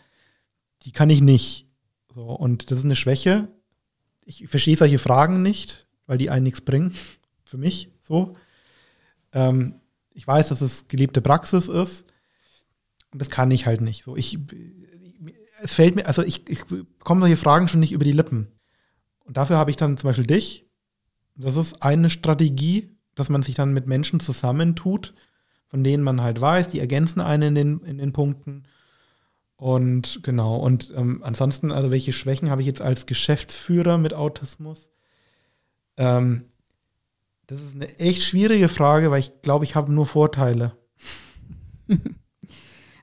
die 0.82 0.92
kann 0.92 1.10
ich 1.10 1.20
nicht. 1.20 1.66
So, 2.14 2.22
und 2.22 2.70
das 2.70 2.78
ist 2.78 2.84
eine 2.84 2.96
Schwäche. 2.96 3.48
Ich 4.24 4.46
verstehe 4.48 4.76
solche 4.76 4.98
Fragen 4.98 5.42
nicht, 5.42 5.86
weil 6.06 6.18
die 6.18 6.30
einen 6.30 6.44
nichts 6.44 6.60
bringen. 6.60 6.94
Für 7.44 7.58
mich 7.58 7.90
so. 8.00 8.32
Ähm, 9.32 9.80
ich 10.12 10.26
weiß, 10.26 10.48
dass 10.48 10.60
es 10.60 10.88
gelebte 10.88 11.20
Praxis 11.20 11.68
ist. 11.68 12.06
Und 13.12 13.20
das 13.20 13.30
kann 13.30 13.50
ich 13.50 13.66
halt 13.66 13.80
nicht. 13.80 14.04
So, 14.04 14.16
ich, 14.16 14.38
es 15.60 15.74
fällt 15.74 15.96
mir, 15.96 16.06
also 16.06 16.22
ich, 16.22 16.48
ich 16.48 16.64
bekomme 16.64 17.20
solche 17.20 17.36
Fragen 17.36 17.68
schon 17.68 17.80
nicht 17.80 17.92
über 17.92 18.04
die 18.04 18.12
Lippen. 18.12 18.48
Und 19.24 19.36
dafür 19.36 19.56
habe 19.56 19.70
ich 19.70 19.76
dann 19.76 19.96
zum 19.96 20.08
Beispiel 20.08 20.26
dich. 20.26 20.66
Das 21.36 21.56
ist 21.56 21.82
eine 21.82 22.10
Strategie, 22.10 22.93
dass 23.14 23.28
man 23.28 23.42
sich 23.42 23.54
dann 23.54 23.72
mit 23.72 23.86
Menschen 23.86 24.20
zusammentut, 24.20 25.14
von 25.66 25.84
denen 25.84 26.02
man 26.02 26.22
halt 26.22 26.40
weiß, 26.40 26.68
die 26.68 26.80
ergänzen 26.80 27.20
einen 27.20 27.54
in 27.56 27.78
den, 27.80 27.86
in 27.86 27.98
den 27.98 28.12
Punkten. 28.12 28.64
Und 29.56 30.20
genau, 30.22 30.56
und 30.56 30.92
ähm, 30.96 31.22
ansonsten, 31.22 31.72
also 31.72 31.90
welche 31.90 32.12
Schwächen 32.12 32.50
habe 32.50 32.60
ich 32.60 32.66
jetzt 32.66 32.82
als 32.82 33.06
Geschäftsführer 33.06 33.98
mit 33.98 34.14
Autismus? 34.14 34.90
Ähm, 35.96 36.44
das 37.46 37.60
ist 37.60 37.74
eine 37.74 37.98
echt 37.98 38.22
schwierige 38.22 38.68
Frage, 38.68 39.10
weil 39.10 39.20
ich 39.20 39.42
glaube, 39.42 39.64
ich 39.64 39.74
habe 39.74 39.92
nur 39.92 40.06
Vorteile. 40.06 40.76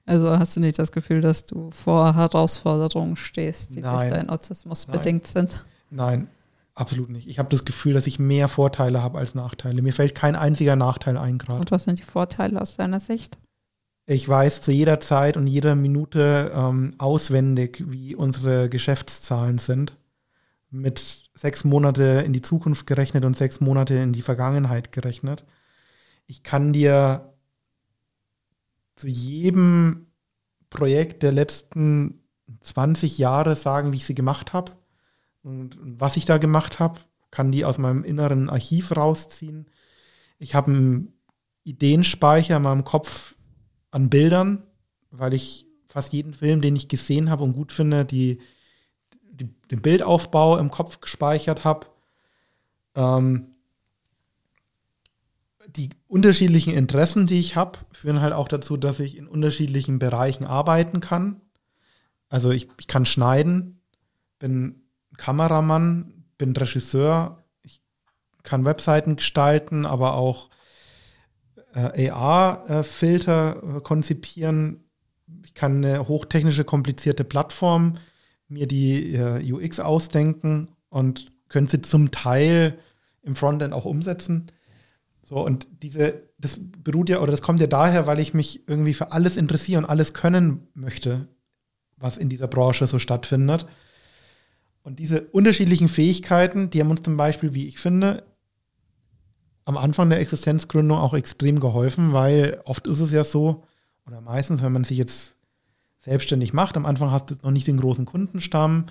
Also 0.05 0.29
hast 0.31 0.55
du 0.55 0.59
nicht 0.59 0.79
das 0.79 0.91
Gefühl, 0.91 1.21
dass 1.21 1.45
du 1.45 1.69
vor 1.71 2.15
Herausforderungen 2.15 3.15
stehst, 3.15 3.75
die 3.75 3.81
Nein. 3.81 3.93
durch 3.93 4.09
deinen 4.09 4.29
Autismus 4.29 4.87
Nein. 4.87 4.97
bedingt 4.97 5.27
sind? 5.27 5.63
Nein, 5.89 6.27
absolut 6.73 7.09
nicht. 7.09 7.27
Ich 7.27 7.39
habe 7.39 7.49
das 7.49 7.65
Gefühl, 7.65 7.93
dass 7.93 8.07
ich 8.07 8.19
mehr 8.19 8.47
Vorteile 8.47 9.01
habe 9.01 9.19
als 9.19 9.35
Nachteile. 9.35 9.81
Mir 9.81 9.93
fällt 9.93 10.15
kein 10.15 10.35
einziger 10.35 10.75
Nachteil 10.75 11.17
ein 11.17 11.37
gerade. 11.37 11.59
Und 11.59 11.71
was 11.71 11.83
sind 11.83 11.99
die 11.99 12.03
Vorteile 12.03 12.61
aus 12.61 12.77
deiner 12.77 12.99
Sicht? 12.99 13.37
Ich 14.05 14.27
weiß 14.27 14.61
zu 14.61 14.71
jeder 14.71 14.99
Zeit 14.99 15.37
und 15.37 15.47
jeder 15.47 15.75
Minute 15.75 16.51
ähm, 16.53 16.95
auswendig, 16.97 17.83
wie 17.87 18.15
unsere 18.15 18.69
Geschäftszahlen 18.69 19.57
sind. 19.57 19.97
Mit 20.69 21.29
sechs 21.33 21.63
Monate 21.63 22.23
in 22.25 22.33
die 22.33 22.41
Zukunft 22.41 22.87
gerechnet 22.87 23.25
und 23.25 23.37
sechs 23.37 23.59
Monate 23.61 23.95
in 23.95 24.13
die 24.13 24.21
Vergangenheit 24.21 24.91
gerechnet. 24.91 25.43
Ich 26.27 26.43
kann 26.43 26.71
dir 26.71 27.33
zu 28.95 29.07
jedem 29.07 30.07
Projekt 30.69 31.23
der 31.23 31.33
letzten 31.33 32.21
20 32.61 33.17
Jahre 33.17 33.55
sagen, 33.55 33.91
wie 33.91 33.97
ich 33.97 34.05
sie 34.05 34.15
gemacht 34.15 34.53
habe 34.53 34.71
und, 35.43 35.77
was 35.81 36.17
ich 36.17 36.25
da 36.25 36.37
gemacht 36.37 36.79
habe, 36.79 36.99
kann 37.31 37.51
die 37.51 37.65
aus 37.65 37.77
meinem 37.77 38.03
inneren 38.03 38.49
Archiv 38.49 38.95
rausziehen. 38.95 39.67
Ich 40.37 40.55
habe 40.55 40.71
einen 40.71 41.13
Ideenspeicher 41.63 42.57
in 42.57 42.63
meinem 42.63 42.83
Kopf 42.83 43.35
an 43.91 44.09
Bildern, 44.09 44.63
weil 45.11 45.33
ich 45.33 45.67
fast 45.87 46.13
jeden 46.13 46.33
Film, 46.33 46.61
den 46.61 46.75
ich 46.75 46.87
gesehen 46.87 47.29
habe 47.29 47.43
und 47.43 47.53
gut 47.53 47.71
finde, 47.71 48.05
die, 48.05 48.39
die 49.31 49.45
den 49.69 49.81
Bildaufbau 49.81 50.57
im 50.57 50.71
Kopf 50.71 51.01
gespeichert 51.01 51.63
habe. 51.63 51.87
Ähm, 52.95 53.51
die 55.67 55.89
unterschiedlichen 56.07 56.73
Interessen, 56.73 57.27
die 57.27 57.39
ich 57.39 57.55
habe, 57.55 57.79
führen 57.91 58.21
halt 58.21 58.33
auch 58.33 58.47
dazu, 58.47 58.77
dass 58.77 58.99
ich 58.99 59.17
in 59.17 59.27
unterschiedlichen 59.27 59.99
Bereichen 59.99 60.45
arbeiten 60.45 60.99
kann. 60.99 61.41
Also 62.29 62.51
ich, 62.51 62.69
ich 62.79 62.87
kann 62.87 63.05
schneiden, 63.05 63.81
bin 64.39 64.80
Kameramann, 65.17 66.25
bin 66.37 66.55
Regisseur, 66.55 67.43
ich 67.63 67.81
kann 68.43 68.65
Webseiten 68.65 69.15
gestalten, 69.15 69.85
aber 69.85 70.13
auch 70.13 70.49
äh, 71.73 72.09
AR-Filter 72.09 73.77
äh, 73.77 73.81
konzipieren. 73.81 74.83
Ich 75.43 75.53
kann 75.53 75.83
eine 75.83 76.07
hochtechnische, 76.07 76.63
komplizierte 76.63 77.23
Plattform 77.23 77.95
mir 78.47 78.67
die 78.67 79.15
äh, 79.15 79.51
UX 79.51 79.79
ausdenken 79.79 80.71
und 80.89 81.31
könnte 81.47 81.71
sie 81.71 81.81
zum 81.81 82.11
Teil 82.11 82.77
im 83.21 83.35
Frontend 83.35 83.73
auch 83.73 83.85
umsetzen. 83.85 84.47
So, 85.21 85.45
und 85.45 85.67
diese, 85.81 86.23
das 86.37 86.59
beruht 86.59 87.09
ja, 87.09 87.21
oder 87.21 87.31
das 87.31 87.41
kommt 87.41 87.61
ja 87.61 87.67
daher, 87.67 88.07
weil 88.07 88.19
ich 88.19 88.33
mich 88.33 88.67
irgendwie 88.67 88.93
für 88.93 89.11
alles 89.11 89.37
interessiere 89.37 89.79
und 89.79 89.85
alles 89.85 90.13
können 90.13 90.67
möchte, 90.73 91.27
was 91.95 92.17
in 92.17 92.27
dieser 92.27 92.47
Branche 92.47 92.87
so 92.87 92.99
stattfindet. 92.99 93.65
Und 94.83 94.99
diese 94.99 95.21
unterschiedlichen 95.21 95.87
Fähigkeiten, 95.87 96.69
die 96.69 96.79
haben 96.79 96.89
uns 96.89 97.03
zum 97.03 97.17
Beispiel, 97.17 97.53
wie 97.53 97.67
ich 97.67 97.79
finde, 97.79 98.23
am 99.65 99.77
Anfang 99.77 100.09
der 100.09 100.19
Existenzgründung 100.19 100.97
auch 100.97 101.13
extrem 101.13 101.59
geholfen, 101.59 102.13
weil 102.13 102.59
oft 102.65 102.87
ist 102.87 102.99
es 102.99 103.11
ja 103.11 103.23
so, 103.23 103.63
oder 104.07 104.21
meistens, 104.21 104.63
wenn 104.63 104.71
man 104.71 104.83
sich 104.83 104.97
jetzt 104.97 105.35
selbstständig 105.99 106.53
macht, 106.53 106.77
am 106.77 106.85
Anfang 106.85 107.11
hast 107.11 107.29
du 107.29 107.35
noch 107.43 107.51
nicht 107.51 107.67
den 107.67 107.79
großen 107.79 108.05
Kundenstamm, 108.05 108.87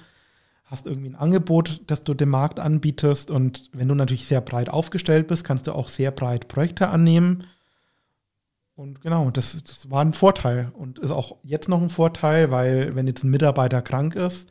hast 0.65 0.87
irgendwie 0.87 1.11
ein 1.11 1.17
Angebot, 1.17 1.81
das 1.89 2.05
du 2.05 2.15
dem 2.15 2.29
Markt 2.29 2.61
anbietest 2.61 3.33
und 3.33 3.69
wenn 3.73 3.89
du 3.89 3.97
natürlich 3.97 4.27
sehr 4.27 4.41
breit 4.41 4.69
aufgestellt 4.69 5.27
bist, 5.27 5.43
kannst 5.43 5.67
du 5.67 5.73
auch 5.73 5.89
sehr 5.89 6.13
breit 6.13 6.47
Projekte 6.47 6.89
annehmen. 6.89 7.45
Und 8.77 9.01
genau, 9.01 9.31
das, 9.33 9.63
das 9.65 9.91
war 9.91 10.03
ein 10.03 10.13
Vorteil 10.13 10.71
und 10.73 11.01
ist 11.01 11.11
auch 11.11 11.37
jetzt 11.43 11.69
noch 11.69 11.83
ein 11.83 11.91
Vorteil, 11.91 12.53
weil 12.53 12.95
wenn 12.95 13.09
jetzt 13.09 13.25
ein 13.25 13.31
Mitarbeiter 13.31 13.83
krank 13.83 14.15
ist, 14.15 14.49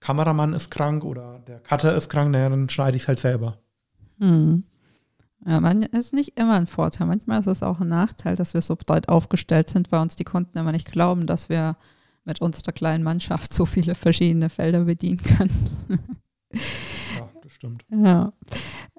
Kameramann 0.00 0.52
ist 0.52 0.70
krank 0.70 1.04
oder 1.04 1.40
der 1.46 1.60
Cutter 1.60 1.94
ist 1.94 2.08
krank, 2.08 2.32
dann 2.32 2.68
schneide 2.68 2.96
ich 2.96 3.02
es 3.02 3.08
halt 3.08 3.18
selber. 3.18 3.58
Hm. 4.18 4.64
Ja, 5.46 5.60
man 5.60 5.82
ist 5.82 6.12
nicht 6.12 6.38
immer 6.38 6.54
ein 6.54 6.66
Vorteil. 6.66 7.06
Manchmal 7.06 7.40
ist 7.40 7.46
es 7.46 7.62
auch 7.62 7.80
ein 7.80 7.88
Nachteil, 7.88 8.34
dass 8.36 8.54
wir 8.54 8.62
so 8.62 8.76
breit 8.76 9.08
aufgestellt 9.08 9.70
sind, 9.70 9.92
weil 9.92 10.02
uns 10.02 10.16
die 10.16 10.24
Kunden 10.24 10.58
immer 10.58 10.72
nicht 10.72 10.90
glauben, 10.90 11.26
dass 11.26 11.48
wir 11.48 11.76
mit 12.24 12.40
unserer 12.40 12.72
kleinen 12.72 13.04
Mannschaft 13.04 13.54
so 13.54 13.64
viele 13.64 13.94
verschiedene 13.94 14.50
Felder 14.50 14.84
bedienen 14.84 15.18
können. 15.18 15.70
ja, 16.52 17.28
das 17.42 17.52
stimmt. 17.52 17.84
Ja. 17.90 18.32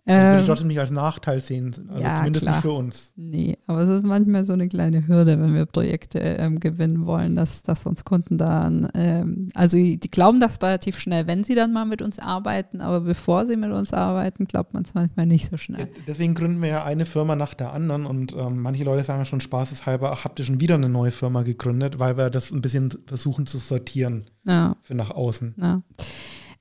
Das 0.10 0.24
würde 0.24 0.36
ich 0.38 0.42
ähm, 0.42 0.48
trotzdem 0.48 0.68
nicht 0.70 0.80
als 0.80 0.90
Nachteil 0.90 1.40
sehen, 1.40 1.72
also 1.88 2.02
ja, 2.02 2.18
zumindest 2.18 2.44
klar. 2.44 2.56
nicht 2.56 2.62
für 2.64 2.72
uns. 2.72 3.14
Nee, 3.16 3.58
aber 3.68 3.82
es 3.82 3.90
ist 3.90 4.04
manchmal 4.04 4.44
so 4.44 4.54
eine 4.54 4.68
kleine 4.68 5.08
Hürde, 5.08 5.40
wenn 5.40 5.54
wir 5.54 5.68
Projekte 5.68 6.18
ähm, 6.18 6.60
gewinnen 6.60 7.06
wollen, 7.06 7.36
dass, 7.36 7.62
dass 7.62 7.86
uns 7.86 8.04
Kunden 8.06 8.40
dann, 8.40 8.90
ähm, 8.96 9.50
also 9.54 9.78
die 9.78 10.00
glauben 10.00 10.40
das 10.40 10.60
relativ 10.64 10.98
schnell, 10.98 11.28
wenn 11.28 11.44
sie 11.44 11.54
dann 11.54 11.74
mal 11.74 11.86
mit 11.86 12.02
uns 12.02 12.18
arbeiten, 12.18 12.82
aber 12.82 13.02
bevor 13.02 13.46
sie 13.46 13.56
mit 13.56 13.72
uns 13.72 13.94
arbeiten, 13.94 14.46
glaubt 14.46 14.74
man 14.74 14.82
es 14.82 14.96
manchmal 14.96 15.28
nicht 15.28 15.52
so 15.52 15.58
schnell. 15.58 15.88
Deswegen 16.08 16.34
gründen 16.34 16.60
wir 16.64 16.70
ja 16.70 16.84
eine 16.84 17.06
Firma 17.06 17.36
nach 17.36 17.54
der 17.54 17.72
anderen 17.74 18.08
und 18.08 18.34
ähm, 18.34 18.64
manche 18.64 18.84
Leute 18.86 19.04
sagen 19.04 19.26
schon 19.26 19.42
spaßeshalber, 19.42 20.12
ach, 20.12 20.26
habt 20.26 20.40
ihr 20.40 20.46
schon 20.46 20.60
wieder 20.60 20.74
eine 20.74 20.90
neue 20.90 21.12
Firma 21.12 21.44
gegründet, 21.44 22.00
weil 22.00 22.18
wir 22.18 22.32
das 22.32 22.52
ein 22.52 22.62
bisschen 22.62 22.90
versuchen 23.06 23.46
zu 23.46 23.60
sortieren 23.60 24.26
ja. 24.44 24.76
für 24.82 24.96
nach 24.96 25.12
außen. 25.12 25.54
Ja. 25.58 25.84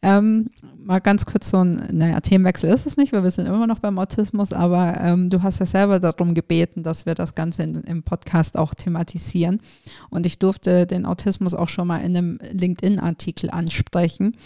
Ähm, 0.00 0.48
mal 0.76 1.00
ganz 1.00 1.26
kurz 1.26 1.50
so 1.50 1.56
ein, 1.56 1.88
naja, 1.90 2.20
Themenwechsel 2.20 2.70
ist 2.70 2.86
es 2.86 2.96
nicht, 2.96 3.12
weil 3.12 3.24
wir 3.24 3.32
sind 3.32 3.46
immer 3.46 3.66
noch 3.66 3.80
beim 3.80 3.98
Autismus, 3.98 4.52
aber 4.52 4.96
ähm, 5.00 5.28
du 5.28 5.42
hast 5.42 5.58
ja 5.58 5.66
selber 5.66 5.98
darum 5.98 6.34
gebeten, 6.34 6.84
dass 6.84 7.04
wir 7.04 7.16
das 7.16 7.34
Ganze 7.34 7.64
in, 7.64 7.74
im 7.82 8.04
Podcast 8.04 8.56
auch 8.56 8.74
thematisieren. 8.74 9.60
Und 10.08 10.24
ich 10.24 10.38
durfte 10.38 10.86
den 10.86 11.04
Autismus 11.04 11.52
auch 11.52 11.68
schon 11.68 11.88
mal 11.88 11.98
in 11.98 12.16
einem 12.16 12.38
LinkedIn-Artikel 12.52 13.50
ansprechen. 13.50 14.36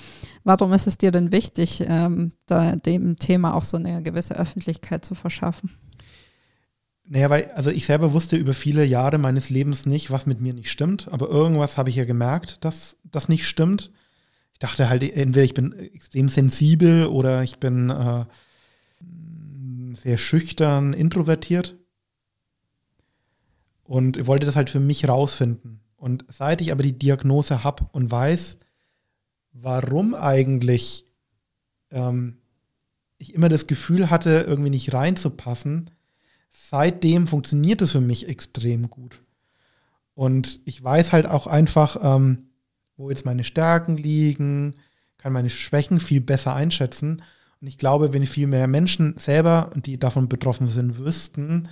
Warum 0.42 0.72
ist 0.72 0.86
es 0.86 0.96
dir 0.96 1.10
denn 1.10 1.32
wichtig, 1.32 1.84
ähm, 1.86 2.32
da, 2.46 2.74
dem 2.76 3.16
Thema 3.18 3.54
auch 3.54 3.64
so 3.64 3.76
eine 3.76 4.02
gewisse 4.02 4.34
Öffentlichkeit 4.38 5.04
zu 5.04 5.14
verschaffen? 5.14 5.70
Naja, 7.04 7.28
weil, 7.28 7.50
also 7.54 7.68
ich 7.68 7.84
selber 7.84 8.14
wusste 8.14 8.36
über 8.36 8.54
viele 8.54 8.86
Jahre 8.86 9.18
meines 9.18 9.50
Lebens 9.50 9.84
nicht, 9.84 10.10
was 10.10 10.24
mit 10.24 10.40
mir 10.40 10.54
nicht 10.54 10.70
stimmt, 10.70 11.08
aber 11.12 11.28
irgendwas 11.28 11.76
habe 11.76 11.90
ich 11.90 11.96
ja 11.96 12.06
gemerkt, 12.06 12.56
dass 12.62 12.96
das 13.04 13.28
nicht 13.28 13.46
stimmt 13.46 13.90
dachte 14.58 14.88
halt, 14.88 15.02
entweder 15.02 15.44
ich 15.44 15.54
bin 15.54 15.72
extrem 15.72 16.28
sensibel 16.28 17.06
oder 17.06 17.42
ich 17.42 17.58
bin 17.58 17.90
äh, 17.90 18.24
sehr 19.94 20.18
schüchtern, 20.18 20.92
introvertiert. 20.92 21.76
Und 23.84 24.26
wollte 24.26 24.46
das 24.46 24.56
halt 24.56 24.70
für 24.70 24.80
mich 24.80 25.08
rausfinden. 25.08 25.80
Und 25.96 26.24
seit 26.28 26.60
ich 26.60 26.72
aber 26.72 26.82
die 26.82 26.98
Diagnose 26.98 27.62
habe 27.62 27.88
und 27.92 28.10
weiß, 28.10 28.58
warum 29.52 30.14
eigentlich 30.14 31.04
ähm, 31.90 32.38
ich 33.18 33.34
immer 33.34 33.48
das 33.48 33.66
Gefühl 33.66 34.10
hatte, 34.10 34.44
irgendwie 34.48 34.70
nicht 34.70 34.92
reinzupassen, 34.92 35.90
seitdem 36.50 37.26
funktioniert 37.26 37.82
es 37.82 37.92
für 37.92 38.00
mich 38.00 38.28
extrem 38.28 38.90
gut. 38.90 39.20
Und 40.14 40.60
ich 40.64 40.82
weiß 40.82 41.12
halt 41.12 41.26
auch 41.26 41.46
einfach, 41.46 41.96
ähm, 42.02 42.48
wo 43.02 43.10
jetzt 43.10 43.26
meine 43.26 43.44
Stärken 43.44 43.96
liegen, 43.96 44.76
kann 45.18 45.32
meine 45.32 45.50
Schwächen 45.50 46.00
viel 46.00 46.20
besser 46.20 46.54
einschätzen. 46.54 47.22
Und 47.60 47.66
ich 47.66 47.78
glaube, 47.78 48.12
wenn 48.12 48.26
viel 48.26 48.46
mehr 48.46 48.66
Menschen 48.66 49.16
selber, 49.18 49.70
die 49.76 49.98
davon 49.98 50.28
betroffen 50.28 50.68
sind, 50.68 50.98
wüssten, 50.98 51.68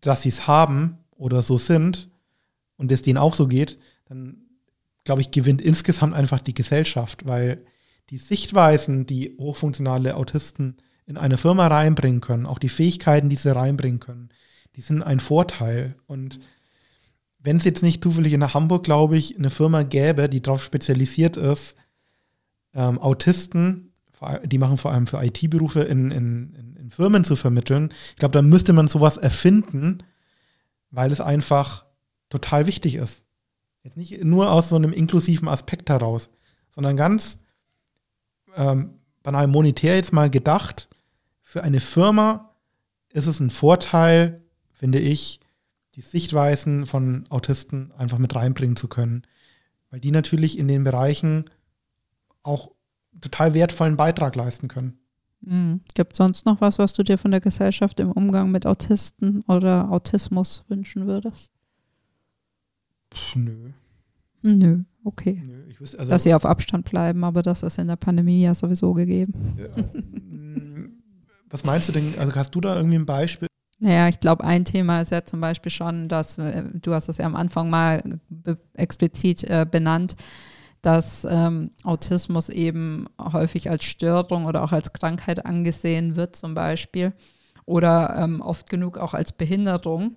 dass 0.00 0.22
sie 0.22 0.28
es 0.30 0.46
haben 0.46 0.98
oder 1.16 1.42
so 1.42 1.58
sind 1.58 2.08
und 2.76 2.90
es 2.92 3.02
denen 3.02 3.18
auch 3.18 3.34
so 3.34 3.48
geht, 3.48 3.78
dann 4.06 4.38
glaube 5.04 5.20
ich, 5.20 5.30
gewinnt 5.30 5.60
insgesamt 5.60 6.14
einfach 6.14 6.40
die 6.40 6.54
Gesellschaft, 6.54 7.26
weil 7.26 7.62
die 8.10 8.18
Sichtweisen, 8.18 9.06
die 9.06 9.36
hochfunktionale 9.38 10.16
Autisten 10.16 10.76
in 11.06 11.16
eine 11.16 11.36
Firma 11.36 11.66
reinbringen 11.66 12.20
können, 12.20 12.46
auch 12.46 12.58
die 12.58 12.68
Fähigkeiten, 12.68 13.28
die 13.28 13.36
sie 13.36 13.54
reinbringen 13.54 14.00
können, 14.00 14.28
die 14.76 14.82
sind 14.82 15.02
ein 15.02 15.20
Vorteil. 15.20 15.96
Und 16.06 16.38
wenn 17.38 17.58
es 17.58 17.64
jetzt 17.64 17.82
nicht 17.82 18.02
zufällig 18.02 18.32
in 18.32 18.54
Hamburg, 18.54 18.84
glaube 18.84 19.16
ich, 19.16 19.36
eine 19.36 19.50
Firma 19.50 19.82
gäbe, 19.82 20.28
die 20.28 20.42
darauf 20.42 20.62
spezialisiert 20.62 21.36
ist, 21.36 21.76
ähm, 22.74 22.98
Autisten, 23.00 23.92
die 24.44 24.58
machen 24.58 24.78
vor 24.78 24.92
allem 24.92 25.06
für 25.06 25.22
IT-Berufe 25.22 25.82
in, 25.82 26.10
in, 26.10 26.76
in, 26.78 26.90
Firmen 26.90 27.22
zu 27.22 27.36
vermitteln, 27.36 27.92
ich 28.10 28.16
glaube, 28.16 28.32
da 28.32 28.42
müsste 28.42 28.72
man 28.72 28.88
sowas 28.88 29.18
erfinden, 29.18 29.98
weil 30.90 31.12
es 31.12 31.20
einfach 31.20 31.84
total 32.30 32.66
wichtig 32.66 32.94
ist. 32.94 33.24
Jetzt 33.82 33.98
nicht 33.98 34.24
nur 34.24 34.50
aus 34.50 34.70
so 34.70 34.76
einem 34.76 34.92
inklusiven 34.92 35.48
Aspekt 35.48 35.90
heraus, 35.90 36.30
sondern 36.74 36.96
ganz 36.96 37.38
ähm, 38.56 38.98
banal 39.22 39.46
monetär 39.46 39.96
jetzt 39.96 40.12
mal 40.12 40.30
gedacht, 40.30 40.88
für 41.42 41.62
eine 41.62 41.80
Firma 41.80 42.54
ist 43.10 43.26
es 43.26 43.38
ein 43.38 43.50
Vorteil, 43.50 44.42
finde 44.72 44.98
ich, 44.98 45.40
die 45.98 46.02
Sichtweisen 46.02 46.86
von 46.86 47.24
Autisten 47.28 47.90
einfach 47.98 48.18
mit 48.18 48.32
reinbringen 48.32 48.76
zu 48.76 48.86
können. 48.86 49.22
Weil 49.90 49.98
die 49.98 50.12
natürlich 50.12 50.56
in 50.56 50.68
den 50.68 50.84
Bereichen 50.84 51.50
auch 52.44 52.70
total 53.20 53.52
wertvollen 53.52 53.96
Beitrag 53.96 54.36
leisten 54.36 54.68
können. 54.68 55.00
Mhm. 55.40 55.80
Gibt 55.94 56.12
es 56.12 56.18
sonst 56.18 56.46
noch 56.46 56.60
was, 56.60 56.78
was 56.78 56.92
du 56.92 57.02
dir 57.02 57.18
von 57.18 57.32
der 57.32 57.40
Gesellschaft 57.40 57.98
im 57.98 58.12
Umgang 58.12 58.52
mit 58.52 58.64
Autisten 58.64 59.42
oder 59.48 59.90
Autismus 59.90 60.64
wünschen 60.68 61.08
würdest? 61.08 61.50
Pff, 63.12 63.34
nö. 63.34 63.72
Nö, 64.42 64.84
okay. 65.02 65.42
Nö, 65.44 65.64
wüsste, 65.80 65.98
also, 65.98 66.10
Dass 66.10 66.22
sie 66.22 66.34
auf 66.34 66.46
Abstand 66.46 66.88
bleiben, 66.88 67.24
aber 67.24 67.42
das 67.42 67.64
ist 67.64 67.76
in 67.76 67.88
der 67.88 67.96
Pandemie 67.96 68.44
ja 68.44 68.54
sowieso 68.54 68.94
gegeben. 68.94 69.56
Ja, 69.58 69.82
mm, 69.82 70.92
was 71.50 71.64
meinst 71.64 71.88
du 71.88 71.92
denn? 71.92 72.14
Also 72.18 72.36
hast 72.36 72.54
du 72.54 72.60
da 72.60 72.76
irgendwie 72.76 72.98
ein 72.98 73.06
Beispiel? 73.06 73.47
Naja, 73.80 74.08
ich 74.08 74.18
glaube, 74.18 74.44
ein 74.44 74.64
Thema 74.64 75.00
ist 75.00 75.12
ja 75.12 75.24
zum 75.24 75.40
Beispiel 75.40 75.70
schon, 75.70 76.08
dass, 76.08 76.36
äh, 76.38 76.64
du 76.72 76.92
hast 76.92 77.08
das 77.08 77.18
ja 77.18 77.26
am 77.26 77.36
Anfang 77.36 77.70
mal 77.70 78.18
explizit 78.74 79.44
äh, 79.44 79.66
benannt, 79.70 80.16
dass 80.82 81.26
ähm, 81.28 81.70
Autismus 81.84 82.48
eben 82.48 83.06
häufig 83.20 83.70
als 83.70 83.84
Störung 83.84 84.46
oder 84.46 84.64
auch 84.64 84.72
als 84.72 84.92
Krankheit 84.92 85.46
angesehen 85.46 86.16
wird, 86.16 86.34
zum 86.34 86.54
Beispiel, 86.54 87.12
oder 87.66 88.16
ähm, 88.16 88.40
oft 88.40 88.68
genug 88.68 88.98
auch 88.98 89.14
als 89.14 89.32
Behinderung. 89.32 90.16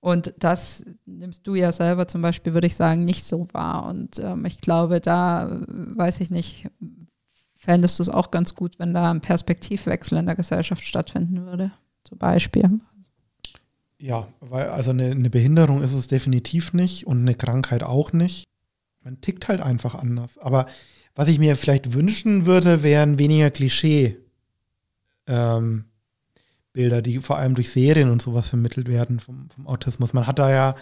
Und 0.00 0.32
das 0.38 0.84
nimmst 1.04 1.46
du 1.46 1.54
ja 1.54 1.72
selber 1.72 2.08
zum 2.08 2.22
Beispiel, 2.22 2.54
würde 2.54 2.66
ich 2.66 2.74
sagen, 2.74 3.04
nicht 3.04 3.24
so 3.24 3.46
wahr. 3.52 3.86
Und 3.86 4.18
ähm, 4.18 4.46
ich 4.46 4.60
glaube, 4.60 5.00
da 5.00 5.60
weiß 5.68 6.20
ich 6.20 6.30
nicht, 6.30 6.68
fändest 7.54 7.98
du 7.98 8.02
es 8.04 8.08
auch 8.08 8.30
ganz 8.30 8.54
gut, 8.54 8.78
wenn 8.78 8.94
da 8.94 9.10
ein 9.10 9.20
Perspektivwechsel 9.20 10.18
in 10.18 10.26
der 10.26 10.36
Gesellschaft 10.36 10.82
stattfinden 10.82 11.44
würde, 11.44 11.72
zum 12.04 12.18
Beispiel. 12.18 12.80
Ja, 13.98 14.28
weil 14.40 14.68
also 14.68 14.90
eine, 14.90 15.10
eine 15.10 15.30
Behinderung 15.30 15.82
ist 15.82 15.92
es 15.92 16.06
definitiv 16.06 16.72
nicht 16.72 17.06
und 17.06 17.20
eine 17.20 17.34
Krankheit 17.34 17.82
auch 17.82 18.12
nicht. 18.12 18.44
Man 19.02 19.20
tickt 19.20 19.48
halt 19.48 19.60
einfach 19.60 19.94
anders. 19.94 20.38
Aber 20.38 20.66
was 21.14 21.28
ich 21.28 21.38
mir 21.38 21.56
vielleicht 21.56 21.92
wünschen 21.92 22.46
würde, 22.46 22.82
wären 22.82 23.18
weniger 23.18 23.50
Klischee. 23.50 24.16
Ähm, 25.26 25.84
Bilder, 26.72 27.02
die 27.02 27.18
vor 27.18 27.36
allem 27.36 27.54
durch 27.54 27.70
Serien 27.70 28.10
und 28.10 28.22
sowas 28.22 28.48
vermittelt 28.48 28.88
werden 28.88 29.20
vom, 29.20 29.50
vom 29.50 29.66
Autismus. 29.66 30.12
Man 30.12 30.26
hat 30.26 30.38
da 30.38 30.50
ja 30.50 30.76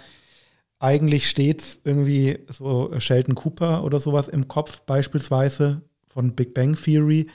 eigentlich 0.79 1.29
stets 1.29 1.81
irgendwie 1.85 2.39
so 2.49 2.93
Sheldon 3.01 3.35
Cooper 3.35 3.83
oder 3.85 3.99
sowas 3.99 4.29
im 4.29 4.47
Kopf, 4.49 4.81
beispielsweise 4.83 5.83
von 6.09 6.35
Big 6.35 6.55
Bang 6.55 6.75
Theory. 6.75 7.29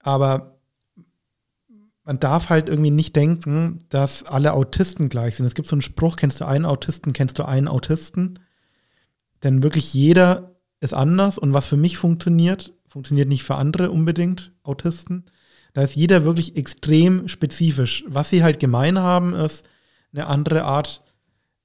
Aber 0.00 0.57
man 2.08 2.18
darf 2.18 2.48
halt 2.48 2.70
irgendwie 2.70 2.90
nicht 2.90 3.14
denken, 3.16 3.80
dass 3.90 4.24
alle 4.24 4.54
Autisten 4.54 5.10
gleich 5.10 5.36
sind. 5.36 5.44
Es 5.44 5.54
gibt 5.54 5.68
so 5.68 5.76
einen 5.76 5.82
Spruch, 5.82 6.16
kennst 6.16 6.40
du 6.40 6.46
einen 6.46 6.64
Autisten, 6.64 7.12
kennst 7.12 7.38
du 7.38 7.44
einen 7.44 7.68
Autisten? 7.68 8.38
Denn 9.42 9.62
wirklich 9.62 9.92
jeder 9.92 10.56
ist 10.80 10.94
anders 10.94 11.36
und 11.36 11.52
was 11.52 11.66
für 11.66 11.76
mich 11.76 11.98
funktioniert, 11.98 12.72
funktioniert 12.88 13.28
nicht 13.28 13.44
für 13.44 13.56
andere 13.56 13.90
unbedingt, 13.90 14.54
Autisten. 14.62 15.26
Da 15.74 15.82
ist 15.82 15.96
jeder 15.96 16.24
wirklich 16.24 16.56
extrem 16.56 17.28
spezifisch. 17.28 18.04
Was 18.08 18.30
sie 18.30 18.42
halt 18.42 18.58
gemein 18.58 18.98
haben, 18.98 19.34
ist 19.34 19.66
eine 20.14 20.28
andere 20.28 20.64
Art 20.64 21.04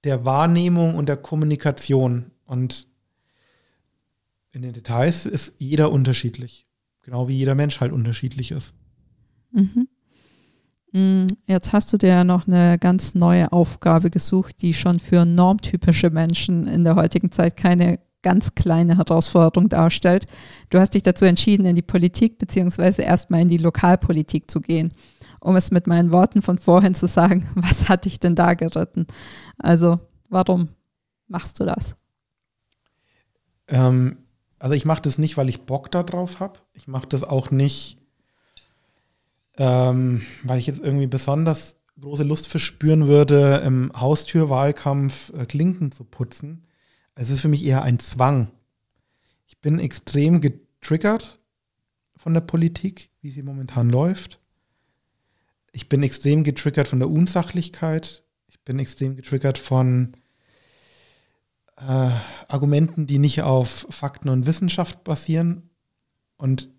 der 0.04 0.26
Wahrnehmung 0.26 0.96
und 0.96 1.08
der 1.08 1.16
Kommunikation. 1.16 2.32
Und 2.44 2.90
in 4.52 4.62
den 4.62 4.74
Details 4.74 5.26
ist 5.26 5.54
jeder 5.58 5.90
unterschiedlich. 5.90 6.68
Genau 7.04 7.30
wie 7.30 7.38
jeder 7.38 7.56
Mensch 7.56 7.80
halt 7.80 7.94
unterschiedlich 7.94 8.52
ist. 8.52 8.76
Mhm. 9.52 9.88
Mm, 10.94 11.26
jetzt 11.48 11.74
hast 11.74 11.92
du 11.92 11.98
dir 11.98 12.10
ja 12.10 12.24
noch 12.24 12.48
eine 12.48 12.78
ganz 12.78 13.16
neue 13.16 13.52
Aufgabe 13.52 14.10
gesucht, 14.10 14.62
die 14.62 14.74
schon 14.74 15.00
für 15.00 15.26
normtypische 15.26 16.12
Menschen 16.12 16.68
in 16.68 16.84
der 16.84 16.96
heutigen 16.96 17.32
Zeit 17.32 17.58
keine 17.58 18.00
ganz 18.22 18.56
kleine 18.56 18.98
Herausforderung 18.98 19.70
darstellt. 19.70 20.26
Du 20.70 20.80
hast 20.80 20.94
dich 20.94 21.04
dazu 21.04 21.26
entschieden, 21.26 21.66
in 21.66 21.76
die 21.76 21.82
Politik 21.82 22.38
beziehungsweise 22.38 23.02
erstmal 23.02 23.42
in 23.42 23.50
die 23.50 23.58
Lokalpolitik 23.58 24.50
zu 24.50 24.62
gehen. 24.62 24.94
Um 25.42 25.58
es 25.58 25.72
mit 25.72 25.88
meinen 25.88 26.14
Worten 26.14 26.42
von 26.42 26.58
vorhin 26.58 26.94
zu 26.94 27.08
sagen, 27.08 27.50
was 27.56 27.90
hat 27.90 28.06
dich 28.06 28.20
denn 28.20 28.36
da 28.36 28.54
geritten? 28.54 29.08
Also, 29.58 30.00
warum 30.30 30.70
machst 31.28 31.60
du 31.60 31.66
das? 31.66 31.98
Ähm, 33.68 34.18
also 34.60 34.76
ich 34.76 34.86
mache 34.86 35.02
das 35.02 35.18
nicht, 35.18 35.38
weil 35.38 35.50
ich 35.50 35.66
Bock 35.66 35.92
darauf 35.92 36.40
habe. 36.40 36.60
Ich 36.74 36.88
mache 36.88 37.08
das 37.08 37.24
auch 37.24 37.52
nicht, 37.52 37.98
ähm, 39.58 40.22
weil 40.44 40.60
ich 40.60 40.68
jetzt 40.68 40.84
irgendwie 40.84 41.08
besonders 41.08 41.78
große 42.00 42.24
Lust 42.24 42.48
verspüren 42.48 43.08
würde, 43.08 43.62
im 43.66 43.92
Haustürwahlkampf 43.96 45.32
äh, 45.34 45.46
Klinken 45.46 45.92
zu 45.92 46.04
putzen 46.04 46.66
es 47.16 47.30
ist 47.30 47.42
für 47.42 47.48
mich 47.48 47.66
eher 47.66 47.84
ein 47.84 48.00
Zwang. 48.00 48.52
Ich 49.48 49.60
bin 49.60 49.80
extrem 49.80 50.42
getriggert 50.42 51.40
von 52.16 52.34
der 52.34 52.42
Politik, 52.42 53.10
wie 53.22 53.32
sie 53.32 53.44
momentan 53.44 53.90
läuft. 53.90 54.40
Ich 55.72 55.90
bin 55.90 56.04
extrem 56.04 56.44
getriggert 56.44 56.88
von 56.88 57.00
der 57.00 57.10
Unsachlichkeit. 57.10 58.24
Ich 58.48 58.60
bin 58.62 58.80
extrem 58.80 59.16
getriggert 59.16 59.58
von 59.58 60.14
äh, 61.78 62.12
Argumenten, 62.48 63.08
die 63.08 63.20
nicht 63.20 63.42
auf 63.42 63.88
Fakten 63.90 64.30
und 64.30 64.46
Wissenschaft 64.46 65.04
basieren. 65.04 65.70
Und 66.38 66.70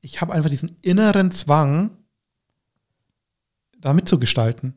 ich 0.00 0.20
habe 0.20 0.32
einfach 0.32 0.50
diesen 0.50 0.76
inneren 0.82 1.32
Zwang, 1.32 1.96
da 3.80 3.92
mitzugestalten. 3.92 4.74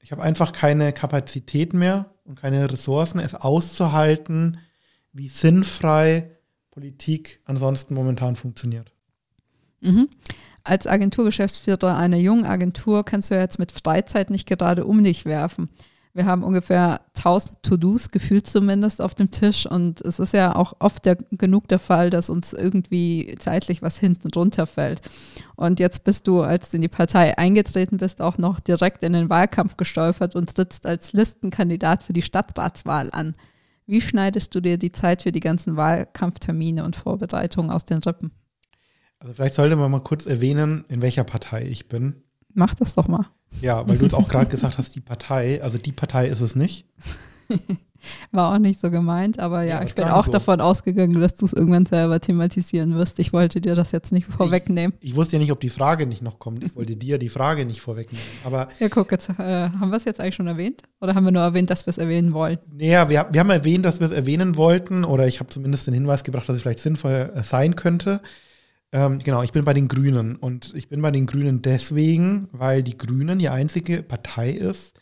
Ich 0.00 0.12
habe 0.12 0.22
einfach 0.22 0.52
keine 0.52 0.92
Kapazität 0.92 1.74
mehr, 1.74 2.12
und 2.24 2.40
keine 2.40 2.70
Ressourcen, 2.70 3.18
es 3.18 3.34
auszuhalten, 3.34 4.58
wie 5.12 5.28
sinnfrei 5.28 6.30
Politik 6.70 7.40
ansonsten 7.44 7.94
momentan 7.94 8.36
funktioniert. 8.36 8.92
Mhm. 9.80 10.08
Als 10.64 10.86
Agenturgeschäftsführer 10.86 11.96
einer 11.96 12.16
jungen 12.16 12.44
Agentur 12.44 13.04
kannst 13.04 13.30
du 13.30 13.34
jetzt 13.34 13.58
mit 13.58 13.72
Freizeit 13.72 14.30
nicht 14.30 14.48
gerade 14.48 14.86
um 14.86 15.02
dich 15.02 15.24
werfen. 15.24 15.68
Wir 16.14 16.26
haben 16.26 16.44
ungefähr 16.44 17.00
1000 17.16 17.62
To-Dos, 17.62 18.10
gefühlt 18.10 18.46
zumindest, 18.46 19.00
auf 19.00 19.14
dem 19.14 19.30
Tisch. 19.30 19.64
Und 19.64 20.02
es 20.02 20.18
ist 20.18 20.34
ja 20.34 20.54
auch 20.54 20.74
oft 20.78 21.06
der, 21.06 21.16
genug 21.16 21.68
der 21.68 21.78
Fall, 21.78 22.10
dass 22.10 22.28
uns 22.28 22.52
irgendwie 22.52 23.34
zeitlich 23.38 23.80
was 23.80 23.98
hinten 23.98 24.28
runterfällt. 24.28 25.00
Und 25.56 25.80
jetzt 25.80 26.04
bist 26.04 26.28
du, 26.28 26.42
als 26.42 26.68
du 26.68 26.76
in 26.76 26.82
die 26.82 26.88
Partei 26.88 27.38
eingetreten 27.38 27.96
bist, 27.96 28.20
auch 28.20 28.36
noch 28.36 28.60
direkt 28.60 29.02
in 29.02 29.14
den 29.14 29.30
Wahlkampf 29.30 29.78
gestolpert 29.78 30.36
und 30.36 30.54
trittst 30.54 30.84
als 30.84 31.14
Listenkandidat 31.14 32.02
für 32.02 32.12
die 32.12 32.22
Stadtratswahl 32.22 33.08
an. 33.10 33.34
Wie 33.86 34.02
schneidest 34.02 34.54
du 34.54 34.60
dir 34.60 34.76
die 34.76 34.92
Zeit 34.92 35.22
für 35.22 35.32
die 35.32 35.40
ganzen 35.40 35.76
Wahlkampftermine 35.76 36.84
und 36.84 36.94
Vorbereitungen 36.94 37.70
aus 37.70 37.86
den 37.86 37.98
Rippen? 37.98 38.32
Also 39.18 39.34
vielleicht 39.34 39.54
sollte 39.54 39.76
man 39.76 39.90
mal 39.90 40.02
kurz 40.02 40.26
erwähnen, 40.26 40.84
in 40.88 41.00
welcher 41.00 41.24
Partei 41.24 41.64
ich 41.64 41.88
bin. 41.88 42.22
Mach 42.54 42.74
das 42.74 42.94
doch 42.94 43.08
mal. 43.08 43.26
Ja, 43.60 43.86
weil 43.86 43.98
du 43.98 44.04
jetzt 44.04 44.14
auch 44.14 44.28
gerade 44.28 44.50
gesagt 44.50 44.78
hast, 44.78 44.94
die 44.94 45.00
Partei, 45.00 45.62
also 45.62 45.78
die 45.78 45.92
Partei 45.92 46.26
ist 46.28 46.40
es 46.40 46.56
nicht. 46.56 46.86
War 48.32 48.52
auch 48.52 48.58
nicht 48.58 48.80
so 48.80 48.90
gemeint, 48.90 49.38
aber 49.38 49.62
ja, 49.62 49.78
ja 49.78 49.84
ich 49.84 49.94
bin 49.94 50.06
auch 50.06 50.26
so. 50.26 50.32
davon 50.32 50.60
ausgegangen, 50.60 51.20
dass 51.20 51.34
du 51.34 51.44
es 51.44 51.52
irgendwann 51.52 51.86
selber 51.86 52.18
thematisieren 52.18 52.94
wirst. 52.96 53.18
Ich 53.18 53.32
wollte 53.32 53.60
dir 53.60 53.74
das 53.74 53.92
jetzt 53.92 54.10
nicht 54.10 54.26
vorwegnehmen. 54.26 54.96
Ich, 55.00 55.10
ich, 55.10 55.16
wusste 55.16 55.36
ja 55.36 55.40
nicht, 55.40 55.52
ob 55.52 55.60
die 55.60 55.68
Frage 55.68 56.06
nicht 56.06 56.22
noch 56.22 56.38
kommt. 56.38 56.64
Ich 56.64 56.74
wollte 56.74 56.96
dir 56.96 57.18
die 57.18 57.28
Frage 57.28 57.64
nicht 57.64 57.80
vorwegnehmen. 57.80 58.26
Aber 58.44 58.68
ja, 58.80 58.88
guck, 58.88 59.12
jetzt 59.12 59.30
äh, 59.30 59.68
haben 59.68 59.90
wir 59.90 59.96
es 59.96 60.04
jetzt 60.04 60.20
eigentlich 60.20 60.34
schon 60.34 60.48
erwähnt? 60.48 60.82
Oder 61.00 61.14
haben 61.14 61.24
wir 61.24 61.32
nur 61.32 61.42
erwähnt, 61.42 61.70
dass 61.70 61.86
wir 61.86 61.92
es 61.92 61.98
erwähnen 61.98 62.32
wollen? 62.32 62.58
Naja, 62.76 63.08
wir, 63.08 63.28
wir 63.30 63.40
haben 63.40 63.50
erwähnt, 63.50 63.84
dass 63.84 64.00
wir 64.00 64.06
es 64.06 64.12
erwähnen 64.12 64.56
wollten, 64.56 65.04
oder 65.04 65.28
ich 65.28 65.38
habe 65.38 65.50
zumindest 65.50 65.86
den 65.86 65.94
Hinweis 65.94 66.24
gebracht, 66.24 66.48
dass 66.48 66.56
es 66.56 66.62
vielleicht 66.62 66.80
sinnvoll 66.80 67.30
äh, 67.34 67.42
sein 67.42 67.76
könnte. 67.76 68.20
Ähm, 68.92 69.18
genau, 69.18 69.42
ich 69.42 69.52
bin 69.52 69.64
bei 69.64 69.72
den 69.72 69.88
Grünen 69.88 70.36
und 70.36 70.74
ich 70.74 70.88
bin 70.88 71.00
bei 71.00 71.10
den 71.10 71.26
Grünen 71.26 71.62
deswegen, 71.62 72.48
weil 72.52 72.82
die 72.82 72.98
Grünen 72.98 73.38
die 73.38 73.48
einzige 73.48 74.02
Partei 74.02 74.50
ist, 74.50 75.00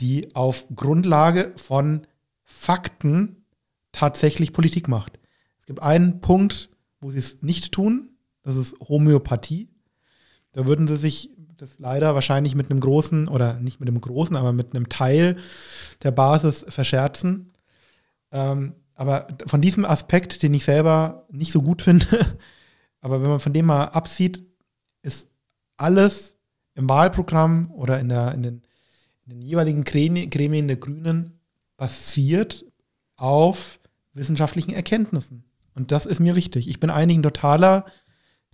die 0.00 0.34
auf 0.34 0.66
Grundlage 0.74 1.52
von 1.56 2.06
Fakten 2.42 3.44
tatsächlich 3.92 4.52
Politik 4.52 4.88
macht. 4.88 5.20
Es 5.60 5.66
gibt 5.66 5.80
einen 5.80 6.20
Punkt, 6.20 6.70
wo 7.00 7.12
sie 7.12 7.20
es 7.20 7.40
nicht 7.42 7.70
tun, 7.70 8.10
das 8.42 8.56
ist 8.56 8.76
Homöopathie. 8.80 9.68
Da 10.52 10.66
würden 10.66 10.88
sie 10.88 10.96
sich 10.96 11.30
das 11.56 11.78
leider 11.78 12.14
wahrscheinlich 12.14 12.56
mit 12.56 12.70
einem 12.70 12.80
großen, 12.80 13.28
oder 13.28 13.54
nicht 13.60 13.78
mit 13.78 13.88
einem 13.88 14.00
großen, 14.00 14.36
aber 14.36 14.52
mit 14.52 14.74
einem 14.74 14.88
Teil 14.88 15.36
der 16.02 16.10
Basis 16.10 16.66
verscherzen. 16.68 17.52
Ähm, 18.32 18.74
aber 18.94 19.28
von 19.46 19.60
diesem 19.60 19.84
Aspekt, 19.84 20.42
den 20.42 20.52
ich 20.54 20.64
selber 20.64 21.26
nicht 21.30 21.52
so 21.52 21.62
gut 21.62 21.82
finde, 21.82 22.06
aber 23.04 23.20
wenn 23.20 23.28
man 23.28 23.38
von 23.38 23.52
dem 23.52 23.66
mal 23.66 23.84
absieht, 23.84 24.42
ist 25.02 25.28
alles 25.76 26.36
im 26.74 26.88
Wahlprogramm 26.88 27.70
oder 27.70 28.00
in, 28.00 28.08
der, 28.08 28.32
in, 28.32 28.42
den, 28.42 28.62
in 29.26 29.32
den 29.32 29.42
jeweiligen 29.42 29.84
Gremien 29.84 30.68
der 30.68 30.78
Grünen 30.78 31.38
basiert 31.76 32.64
auf 33.16 33.78
wissenschaftlichen 34.14 34.72
Erkenntnissen. 34.72 35.44
Und 35.74 35.92
das 35.92 36.06
ist 36.06 36.18
mir 36.18 36.34
wichtig. 36.34 36.66
Ich 36.66 36.80
bin 36.80 36.88
eigentlich 36.88 37.18
ein 37.18 37.22
totaler 37.22 37.84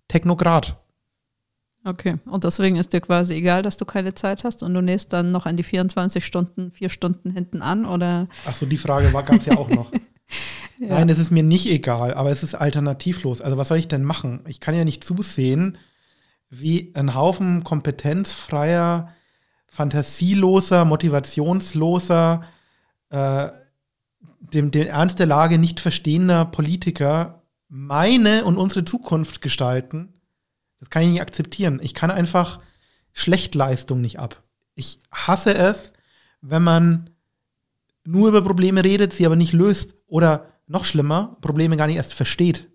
Technokrat. 0.08 0.82
Okay, 1.84 2.16
und 2.26 2.42
deswegen 2.42 2.74
ist 2.74 2.92
dir 2.92 3.00
quasi 3.00 3.34
egal, 3.34 3.62
dass 3.62 3.76
du 3.76 3.84
keine 3.84 4.14
Zeit 4.14 4.42
hast 4.42 4.64
und 4.64 4.74
du 4.74 4.82
nähst 4.82 5.12
dann 5.12 5.30
noch 5.30 5.46
an 5.46 5.56
die 5.56 5.62
24 5.62 6.26
Stunden, 6.26 6.72
vier 6.72 6.88
Stunden 6.88 7.30
hinten 7.30 7.62
an 7.62 7.86
oder? 7.86 8.26
Ach 8.46 8.56
so, 8.56 8.66
die 8.66 8.78
Frage 8.78 9.12
gab 9.12 9.30
es 9.30 9.46
ja 9.46 9.56
auch 9.56 9.68
noch. 9.68 9.92
ja. 10.78 10.88
Nein, 10.88 11.08
es 11.08 11.18
ist 11.18 11.30
mir 11.30 11.42
nicht 11.42 11.66
egal, 11.66 12.14
aber 12.14 12.30
es 12.30 12.42
ist 12.42 12.54
alternativlos. 12.54 13.40
Also 13.40 13.58
was 13.58 13.68
soll 13.68 13.78
ich 13.78 13.88
denn 13.88 14.04
machen? 14.04 14.40
Ich 14.46 14.60
kann 14.60 14.74
ja 14.74 14.84
nicht 14.84 15.04
zusehen, 15.04 15.78
wie 16.48 16.92
ein 16.94 17.14
Haufen 17.14 17.64
kompetenzfreier, 17.64 19.12
fantasieloser, 19.68 20.84
motivationsloser, 20.84 22.44
äh, 23.10 23.48
dem, 24.40 24.70
den 24.70 24.88
Ernst 24.88 25.18
der 25.18 25.26
Lage 25.26 25.58
nicht 25.58 25.80
verstehender 25.80 26.44
Politiker 26.44 27.42
meine 27.68 28.44
und 28.44 28.56
unsere 28.56 28.84
Zukunft 28.84 29.42
gestalten 29.42 30.14
das 30.80 30.88
kann 30.90 31.02
ich 31.02 31.10
nicht 31.10 31.20
akzeptieren. 31.20 31.78
Ich 31.82 31.94
kann 31.94 32.10
einfach 32.10 32.58
Schlechtleistung 33.12 34.00
nicht 34.00 34.18
ab. 34.18 34.42
Ich 34.74 34.98
hasse 35.12 35.54
es, 35.54 35.92
wenn 36.40 36.62
man 36.62 37.10
nur 38.10 38.28
über 38.28 38.42
Probleme 38.42 38.84
redet, 38.84 39.12
sie 39.12 39.26
aber 39.26 39.36
nicht 39.36 39.52
löst. 39.52 39.94
Oder 40.06 40.48
noch 40.66 40.84
schlimmer, 40.84 41.36
Probleme 41.40 41.76
gar 41.76 41.86
nicht 41.86 41.96
erst 41.96 42.14
versteht. 42.14 42.70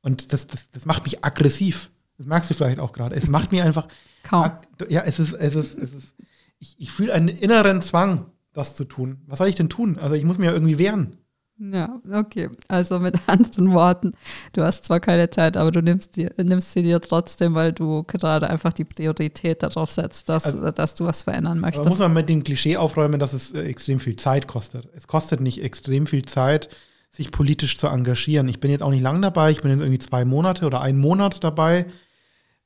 Und 0.00 0.32
das, 0.32 0.46
das, 0.46 0.70
das 0.70 0.86
macht 0.86 1.04
mich 1.04 1.24
aggressiv. 1.24 1.90
Das 2.16 2.26
merkst 2.26 2.50
du 2.50 2.54
vielleicht 2.54 2.80
auch 2.80 2.92
gerade. 2.92 3.14
Es 3.14 3.28
macht 3.28 3.52
mir 3.52 3.64
einfach. 3.64 3.88
Kaum. 4.22 4.50
Ja, 4.88 5.02
es 5.02 5.18
ist, 5.18 5.32
es 5.32 5.54
ist, 5.54 5.78
es 5.78 5.92
ist. 5.92 6.14
Ich, 6.58 6.76
ich 6.78 6.90
fühle 6.90 7.14
einen 7.14 7.28
inneren 7.28 7.82
Zwang, 7.82 8.32
das 8.52 8.74
zu 8.74 8.84
tun. 8.84 9.22
Was 9.26 9.38
soll 9.38 9.48
ich 9.48 9.54
denn 9.54 9.68
tun? 9.68 9.98
Also 9.98 10.16
ich 10.16 10.24
muss 10.24 10.38
mir 10.38 10.52
irgendwie 10.52 10.78
wehren. 10.78 11.18
Ja, 11.60 12.00
okay. 12.12 12.50
Also 12.68 13.00
mit 13.00 13.16
anderen 13.26 13.72
Worten, 13.72 14.12
du 14.52 14.62
hast 14.62 14.84
zwar 14.84 15.00
keine 15.00 15.28
Zeit, 15.30 15.56
aber 15.56 15.72
du 15.72 15.82
nimmst, 15.82 16.16
die, 16.16 16.28
nimmst 16.36 16.72
sie 16.72 16.82
dir 16.82 17.00
trotzdem, 17.00 17.54
weil 17.54 17.72
du 17.72 18.04
gerade 18.04 18.48
einfach 18.48 18.72
die 18.72 18.84
Priorität 18.84 19.62
darauf 19.62 19.90
setzt, 19.90 20.28
dass, 20.28 20.44
also, 20.44 20.70
dass 20.70 20.94
du 20.94 21.04
was 21.04 21.24
verändern 21.24 21.58
möchtest. 21.58 21.88
muss 21.88 21.98
man 21.98 22.12
mit 22.12 22.28
dem 22.28 22.44
Klischee 22.44 22.76
aufräumen, 22.76 23.18
dass 23.18 23.32
es 23.32 23.52
äh, 23.52 23.62
extrem 23.62 23.98
viel 23.98 24.16
Zeit 24.16 24.46
kostet. 24.46 24.88
Es 24.94 25.08
kostet 25.08 25.40
nicht 25.40 25.62
extrem 25.62 26.06
viel 26.06 26.24
Zeit, 26.24 26.68
sich 27.10 27.32
politisch 27.32 27.76
zu 27.76 27.88
engagieren. 27.88 28.48
Ich 28.48 28.60
bin 28.60 28.70
jetzt 28.70 28.82
auch 28.82 28.90
nicht 28.90 29.02
lang 29.02 29.20
dabei, 29.20 29.50
ich 29.50 29.62
bin 29.62 29.72
jetzt 29.72 29.80
irgendwie 29.80 29.98
zwei 29.98 30.24
Monate 30.24 30.64
oder 30.64 30.80
einen 30.80 30.98
Monat 30.98 31.42
dabei. 31.42 31.86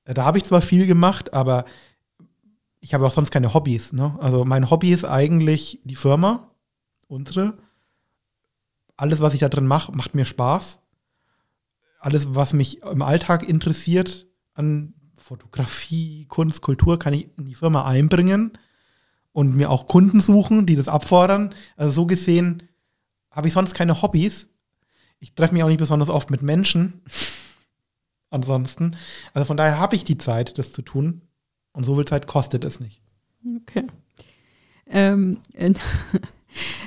Äh, 0.05 0.15
da 0.15 0.25
habe 0.25 0.37
ich 0.37 0.45
zwar 0.45 0.61
viel 0.61 0.87
gemacht, 0.87 1.33
aber 1.33 1.65
ich 2.81 2.93
habe 2.93 3.07
auch 3.07 3.13
sonst 3.13 3.31
keine 3.31 3.55
Hobbys. 3.55 3.95
Ne? 3.95 4.17
Also 4.21 4.45
mein 4.45 4.69
Hobby 4.69 4.91
ist 4.91 5.05
eigentlich 5.07 5.81
die 5.85 5.97
Firma, 5.97 6.51
unsere 7.09 7.55
alles, 9.03 9.21
was 9.21 9.35
ich 9.35 9.41
da 9.41 9.49
drin 9.49 9.67
mache, 9.67 9.91
macht 9.91 10.15
mir 10.15 10.25
Spaß. 10.25 10.79
Alles, 11.99 12.37
was 12.37 12.53
mich 12.53 12.83
im 12.83 13.03
Alltag 13.03 13.43
interessiert 13.49 14.29
an 14.55 14.95
Fotografie, 15.17 16.27
Kunst, 16.27 16.63
Kultur, 16.63 17.01
kann 17.01 17.13
ich 17.13 17.27
in 17.37 17.47
die 17.47 17.57
Firma 17.57 17.85
einbringen 17.85 18.53
und 19.33 19.57
mir 19.57 19.71
auch 19.71 19.89
Kunden 19.89 20.21
suchen, 20.21 20.67
die 20.67 20.77
das 20.77 20.87
abfordern. 20.87 21.53
Also 21.77 21.91
so 21.91 22.07
gesehen 22.07 22.63
habe 23.33 23.49
ich 23.49 23.55
sonst 23.55 23.75
keine 23.75 24.03
Hobbys. 24.03 24.49
Ich 25.19 25.35
treffe 25.35 25.55
mich 25.55 25.65
auch 25.65 25.69
nicht 25.69 25.79
besonders 25.79 26.09
oft 26.09 26.31
mit 26.31 26.43
Menschen. 26.43 27.03
Ansonsten. 28.31 28.95
Also 29.35 29.47
von 29.47 29.57
daher 29.57 29.81
habe 29.81 29.97
ich 29.97 30.05
die 30.05 30.19
Zeit, 30.19 30.59
das 30.59 30.71
zu 30.71 30.81
tun. 30.81 31.23
Und 31.73 31.83
so 31.83 31.97
viel 31.97 32.05
Zeit 32.05 32.29
kostet 32.29 32.63
es 32.63 32.79
nicht. 32.79 33.03
Okay. 33.63 33.85
Ähm, 34.87 35.41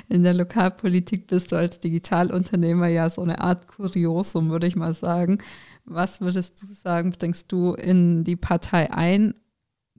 in 0.08 0.22
der 0.22 0.34
Lokalpolitik 0.34 1.26
bist 1.26 1.52
du 1.52 1.56
als 1.56 1.80
Digitalunternehmer 1.80 2.88
ja 2.88 3.10
so 3.10 3.22
eine 3.22 3.40
Art 3.40 3.68
Kuriosum, 3.68 4.50
würde 4.50 4.66
ich 4.66 4.76
mal 4.76 4.94
sagen. 4.94 5.38
Was 5.84 6.20
würdest 6.20 6.60
du 6.62 6.66
sagen, 6.66 7.12
bringst 7.16 7.52
du 7.52 7.74
in 7.74 8.24
die 8.24 8.36
Partei 8.36 8.92
ein, 8.92 9.34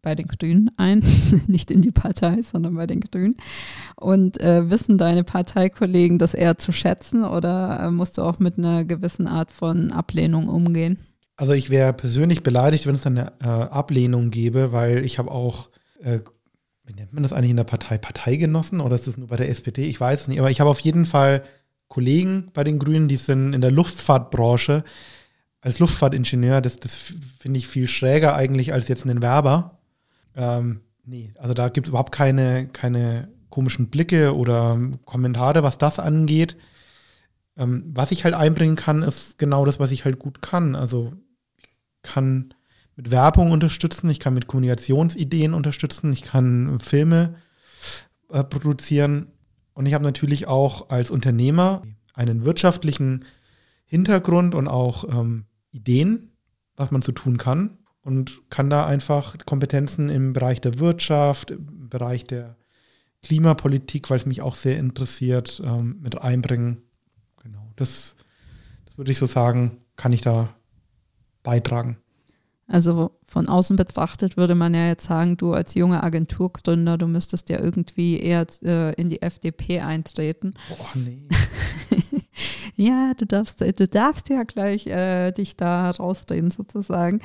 bei 0.01 0.15
den 0.15 0.27
Grünen 0.27 0.69
ein, 0.77 1.03
nicht 1.47 1.71
in 1.71 1.81
die 1.81 1.91
Partei, 1.91 2.41
sondern 2.41 2.75
bei 2.75 2.87
den 2.87 3.01
Grünen. 3.01 3.35
Und 3.95 4.39
äh, 4.39 4.69
wissen 4.69 4.97
deine 4.97 5.23
Parteikollegen 5.23 6.17
das 6.17 6.33
eher 6.33 6.57
zu 6.57 6.71
schätzen 6.71 7.23
oder 7.23 7.79
äh, 7.81 7.91
musst 7.91 8.17
du 8.17 8.21
auch 8.21 8.39
mit 8.39 8.57
einer 8.57 8.85
gewissen 8.85 9.27
Art 9.27 9.51
von 9.51 9.91
Ablehnung 9.91 10.47
umgehen? 10.47 10.97
Also 11.35 11.53
ich 11.53 11.69
wäre 11.69 11.93
persönlich 11.93 12.41
beleidigt, 12.41 12.87
wenn 12.87 12.95
es 12.95 13.05
eine 13.05 13.33
äh, 13.41 13.45
Ablehnung 13.47 14.31
gäbe, 14.31 14.71
weil 14.71 15.05
ich 15.05 15.19
habe 15.19 15.29
auch 15.29 15.69
äh, 16.01 16.19
wie 16.87 16.93
nennt 16.93 17.13
man 17.13 17.23
das 17.23 17.33
eigentlich 17.33 17.51
in 17.51 17.57
der 17.57 17.65
Partei? 17.65 17.97
Parteigenossen 17.97 18.79
oder 18.79 18.95
ist 18.95 19.07
das 19.07 19.17
nur 19.17 19.27
bei 19.27 19.35
der 19.35 19.49
SPD? 19.49 19.85
Ich 19.85 19.99
weiß 19.99 20.21
es 20.21 20.27
nicht. 20.27 20.39
Aber 20.39 20.49
ich 20.49 20.61
habe 20.61 20.69
auf 20.69 20.79
jeden 20.79 21.05
Fall 21.05 21.43
Kollegen 21.89 22.49
bei 22.53 22.63
den 22.63 22.79
Grünen, 22.79 23.07
die 23.07 23.17
sind 23.17 23.53
in 23.53 23.61
der 23.61 23.71
Luftfahrtbranche 23.71 24.83
als 25.61 25.79
Luftfahrtingenieur. 25.79 26.61
Das, 26.61 26.77
das 26.77 27.13
finde 27.39 27.57
ich 27.59 27.67
viel 27.67 27.87
schräger 27.87 28.35
eigentlich 28.35 28.73
als 28.73 28.87
jetzt 28.87 29.05
einen 29.05 29.21
Werber. 29.21 29.79
Ähm, 30.35 30.81
nee, 31.05 31.33
also 31.37 31.53
da 31.53 31.69
gibt 31.69 31.87
es 31.87 31.89
überhaupt 31.89 32.13
keine, 32.13 32.67
keine 32.67 33.27
komischen 33.49 33.89
Blicke 33.89 34.35
oder 34.35 34.79
Kommentare, 35.05 35.63
was 35.63 35.77
das 35.77 35.99
angeht. 35.99 36.55
Ähm, 37.57 37.83
was 37.93 38.11
ich 38.11 38.23
halt 38.23 38.33
einbringen 38.33 38.77
kann, 38.77 39.03
ist 39.03 39.37
genau 39.37 39.65
das, 39.65 39.79
was 39.79 39.91
ich 39.91 40.05
halt 40.05 40.19
gut 40.19 40.41
kann. 40.41 40.75
Also 40.75 41.13
ich 41.57 41.67
kann 42.01 42.53
mit 42.97 43.11
Werbung 43.11 43.51
unterstützen, 43.51 44.09
ich 44.09 44.19
kann 44.19 44.33
mit 44.33 44.47
Kommunikationsideen 44.47 45.53
unterstützen, 45.53 46.11
ich 46.11 46.23
kann 46.23 46.79
Filme 46.79 47.35
äh, 48.29 48.43
produzieren 48.43 49.27
und 49.73 49.85
ich 49.85 49.93
habe 49.93 50.03
natürlich 50.03 50.47
auch 50.47 50.89
als 50.89 51.11
Unternehmer 51.11 51.83
einen 52.13 52.43
wirtschaftlichen 52.43 53.23
Hintergrund 53.85 54.55
und 54.55 54.67
auch 54.67 55.05
ähm, 55.07 55.45
Ideen, 55.71 56.31
was 56.75 56.89
man 56.89 57.03
so 57.03 57.11
tun 57.11 57.37
kann 57.37 57.77
und 58.01 58.41
kann 58.49 58.69
da 58.69 58.87
einfach 58.87 59.37
Kompetenzen 59.45 60.09
im 60.09 60.33
Bereich 60.33 60.59
der 60.59 60.79
Wirtschaft, 60.79 61.51
im 61.51 61.89
Bereich 61.89 62.25
der 62.25 62.57
Klimapolitik, 63.21 64.09
weil 64.09 64.17
es 64.17 64.25
mich 64.25 64.41
auch 64.41 64.55
sehr 64.55 64.79
interessiert, 64.79 65.61
ähm, 65.63 65.99
mit 66.01 66.19
einbringen. 66.19 66.81
Genau, 67.43 67.71
das, 67.75 68.15
das 68.85 68.97
würde 68.97 69.11
ich 69.11 69.19
so 69.19 69.27
sagen, 69.27 69.77
kann 69.95 70.13
ich 70.13 70.21
da 70.21 70.49
beitragen. 71.43 71.97
Also 72.67 73.11
von 73.25 73.47
außen 73.47 73.77
betrachtet 73.77 74.35
würde 74.35 74.53
man 74.53 74.73
ja 74.73 74.87
jetzt 74.87 75.05
sagen, 75.05 75.37
du 75.37 75.53
als 75.53 75.73
junger 75.73 76.03
Agenturgründer, 76.03 76.97
du 76.97 77.07
müsstest 77.07 77.49
ja 77.49 77.59
irgendwie 77.59 78.19
eher 78.19 78.45
äh, 78.61 78.93
in 78.95 79.09
die 79.09 79.21
FDP 79.21 79.79
eintreten. 79.79 80.53
Boah, 80.67 80.89
nee. 80.95 81.23
ja, 82.75 83.13
du 83.17 83.25
darfst, 83.25 83.61
du 83.61 83.87
darfst 83.87 84.27
ja 84.27 84.43
gleich 84.43 84.85
äh, 84.87 85.31
dich 85.31 85.55
da 85.55 85.91
rausreden 85.91 86.51
sozusagen. 86.51 87.21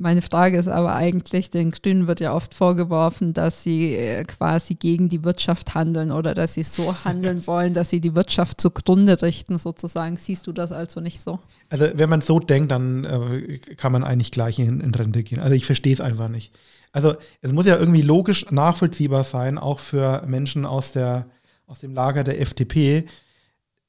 Meine 0.00 0.22
Frage 0.22 0.56
ist 0.56 0.66
aber 0.66 0.94
eigentlich, 0.94 1.50
den 1.50 1.72
Grünen 1.72 2.06
wird 2.06 2.20
ja 2.20 2.34
oft 2.34 2.54
vorgeworfen, 2.54 3.34
dass 3.34 3.62
sie 3.62 3.94
äh, 3.94 4.24
quasi 4.24 4.74
gegen 4.74 5.10
die 5.10 5.24
Wirtschaft 5.24 5.74
handeln 5.74 6.10
oder 6.10 6.32
dass 6.32 6.54
sie 6.54 6.62
so 6.62 6.94
handeln 7.04 7.46
wollen, 7.46 7.74
dass 7.74 7.90
sie 7.90 8.00
die 8.00 8.14
Wirtschaft 8.14 8.62
zugrunde 8.62 9.20
richten, 9.20 9.58
sozusagen. 9.58 10.16
Siehst 10.16 10.46
du 10.46 10.52
das 10.52 10.72
also 10.72 11.00
nicht 11.00 11.20
so? 11.20 11.38
Also 11.68 11.86
wenn 11.92 12.08
man 12.08 12.22
so 12.22 12.40
denkt, 12.40 12.72
dann 12.72 13.04
äh, 13.04 13.58
kann 13.76 13.92
man 13.92 14.02
eigentlich 14.02 14.32
gleich 14.32 14.58
in, 14.58 14.80
in 14.80 14.94
Rente 14.94 15.22
gehen. 15.22 15.38
Also 15.38 15.54
ich 15.54 15.66
verstehe 15.66 15.92
es 15.92 16.00
einfach 16.00 16.28
nicht. 16.28 16.50
Also 16.92 17.14
es 17.42 17.52
muss 17.52 17.66
ja 17.66 17.76
irgendwie 17.76 18.00
logisch 18.00 18.50
nachvollziehbar 18.50 19.22
sein, 19.22 19.58
auch 19.58 19.80
für 19.80 20.24
Menschen 20.26 20.64
aus, 20.64 20.92
der, 20.92 21.26
aus 21.66 21.80
dem 21.80 21.92
Lager 21.92 22.24
der 22.24 22.40
FDP, 22.40 23.04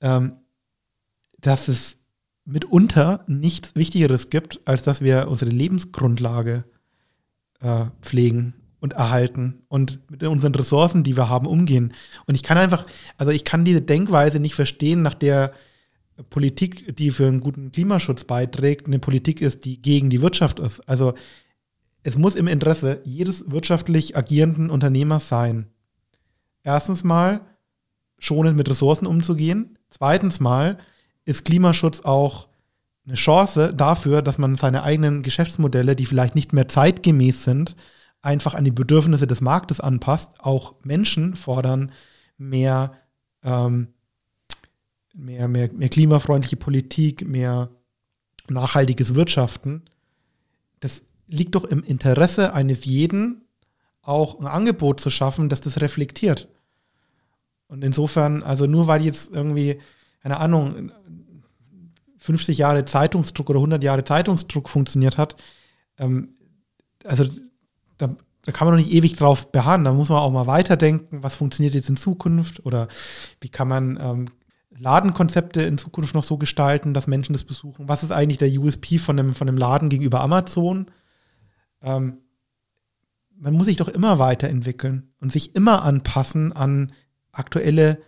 ähm, 0.02 0.34
dass 1.40 1.70
es 1.70 2.01
mitunter 2.46 3.24
nichts 3.28 3.76
Wichtigeres 3.76 4.30
gibt, 4.30 4.60
als 4.66 4.84
dass 4.84 5.02
wir 5.02 5.28
unsere 5.28 5.52
Lebensgrundlage 5.52 6.64
äh, 7.60 7.86
pflegen 8.02 8.54
und 8.80 8.94
erhalten 8.94 9.62
und 9.68 10.00
mit 10.10 10.24
unseren 10.24 10.56
Ressourcen, 10.56 11.04
die 11.04 11.16
wir 11.16 11.30
haben, 11.30 11.46
umgehen. 11.46 11.94
Und 12.26 12.36
ich 12.36 12.44
kann 12.44 12.58
einfach, 12.58 12.86
also 13.18 13.32
ich 13.32 13.46
kann 13.46 13.64
diese 13.64 13.82
Denkweise 13.82 14.40
nicht 14.40 14.56
verstehen, 14.56 15.02
nach 15.04 15.14
der 15.14 15.54
Politik, 16.30 16.96
die 16.98 17.12
für 17.12 17.28
einen 17.28 17.40
guten 17.40 17.72
Klimaschutz 17.72 18.24
beiträgt, 18.26 18.88
eine 18.88 19.00
Politik 19.00 19.42
ist, 19.42 19.66
die 19.66 19.82
gegen 19.82 20.10
die 20.10 20.22
Wirtschaft 20.22 20.60
ist. 20.60 20.88
Also 20.90 21.14
es 22.04 22.18
muss 22.18 22.36
im 22.36 22.48
Interesse 22.48 23.02
jedes 23.06 23.50
wirtschaftlich 23.50 24.18
agierenden 24.18 24.70
Unternehmers 24.70 25.30
sein. 25.30 25.68
Erstens 26.64 27.04
mal, 27.04 27.42
schonend 28.20 28.58
mit 28.58 28.70
Ressourcen 28.70 29.06
umzugehen. 29.06 29.78
Zweitens 29.90 30.40
mal, 30.40 30.78
ist 31.26 31.46
Klimaschutz 31.46 32.02
auch 32.02 32.48
eine 33.06 33.16
Chance 33.16 33.74
dafür, 33.74 34.22
dass 34.22 34.38
man 34.38 34.56
seine 34.56 34.84
eigenen 34.84 35.24
Geschäftsmodelle, 35.24 35.96
die 35.96 36.06
vielleicht 36.06 36.36
nicht 36.36 36.54
mehr 36.54 36.68
zeitgemäß 36.68 37.44
sind, 37.44 37.76
einfach 38.22 38.54
an 38.54 38.64
die 38.64 38.72
Bedürfnisse 38.72 39.28
des 39.28 39.42
Marktes 39.42 39.80
anpasst. 39.80 40.34
Auch 40.40 40.76
Menschen 40.84 41.36
fordern 41.36 41.92
mehr, 42.38 42.94
ähm, 43.44 43.88
mehr, 45.16 45.48
mehr, 45.48 45.72
mehr 45.74 45.90
klimafreundliche 45.90 46.58
Politik, 46.58 47.28
mehr 47.28 47.70
nachhaltiges 48.48 49.16
Wirtschaften. 49.16 49.84
Das 50.80 51.04
liegt 51.28 51.56
doch 51.56 51.64
im 51.64 51.84
Interesse 51.84 52.54
eines 52.54 52.86
jeden, 52.86 53.46
auch 54.02 54.40
ein 54.40 54.48
Angebot 54.48 55.00
zu 55.00 55.10
schaffen, 55.10 55.50
das 55.50 55.62
das 55.62 55.82
reflektiert. 55.82 56.48
Und 57.68 57.84
insofern, 57.84 58.44
also 58.44 58.66
nur 58.66 58.88
weil 58.88 59.04
jetzt 59.04 59.32
irgendwie 59.32 59.80
keine 60.22 60.38
Ahnung, 60.38 60.92
50 62.18 62.58
Jahre 62.58 62.86
Zeitungsdruck 62.86 63.50
oder 63.50 63.60
100 63.60 63.84
Jahre 63.84 64.04
Zeitungsdruck 64.04 64.70
funktioniert 64.70 65.18
hat, 65.18 65.36
ähm, 65.98 66.36
also 67.04 67.26
da, 67.98 68.16
da 68.44 68.52
kann 68.52 68.68
man 68.68 68.76
doch 68.78 68.84
nicht 68.84 68.94
ewig 68.94 69.16
drauf 69.16 69.52
beharren. 69.52 69.84
Da 69.84 69.94
muss 69.94 70.10
man 70.10 70.20
auch 70.20 70.32
mal 70.32 70.48
weiterdenken, 70.48 71.24
was 71.24 71.36
funktioniert 71.36 71.74
jetzt 71.74 71.90
in 71.90 71.98
Zukunft 71.98 72.66
oder 72.66 72.88
wie 73.40 73.50
kann 73.50 73.68
man 73.68 73.98
ähm, 74.00 74.30
Ladenkonzepte 74.70 75.62
in 75.62 75.78
Zukunft 75.78 76.16
noch 76.16 76.24
so 76.24 76.38
gestalten, 76.38 76.94
dass 76.94 77.08
Menschen 77.08 77.34
das 77.34 77.44
besuchen. 77.44 77.88
Was 77.88 78.04
ist 78.04 78.12
eigentlich 78.12 78.38
der 78.40 78.52
USP 78.52 78.98
von 78.98 79.20
einem, 79.20 79.34
von 79.34 79.48
einem 79.48 79.58
Laden 79.58 79.90
gegenüber 79.90 80.22
Amazon? 80.22 80.88
Ähm, 81.82 82.18
man 83.36 83.54
muss 83.54 83.66
sich 83.66 83.78
doch 83.78 83.88
immer 83.88 84.20
weiterentwickeln 84.20 85.12
und 85.20 85.32
sich 85.32 85.56
immer 85.56 85.84
anpassen 85.84 86.54
an 86.54 86.94
aktuelle 87.32 88.00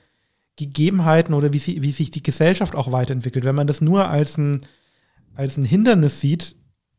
Gegebenheiten 0.55 1.33
oder 1.33 1.53
wie, 1.53 1.59
sie, 1.59 1.81
wie 1.81 1.91
sich 1.91 2.11
die 2.11 2.23
Gesellschaft 2.23 2.75
auch 2.75 2.91
weiterentwickelt. 2.91 3.45
Wenn 3.45 3.55
man 3.55 3.67
das 3.67 3.81
nur 3.81 4.07
als 4.07 4.37
ein, 4.37 4.61
als 5.33 5.57
ein 5.57 5.63
Hindernis 5.63 6.21
sieht, 6.21 6.55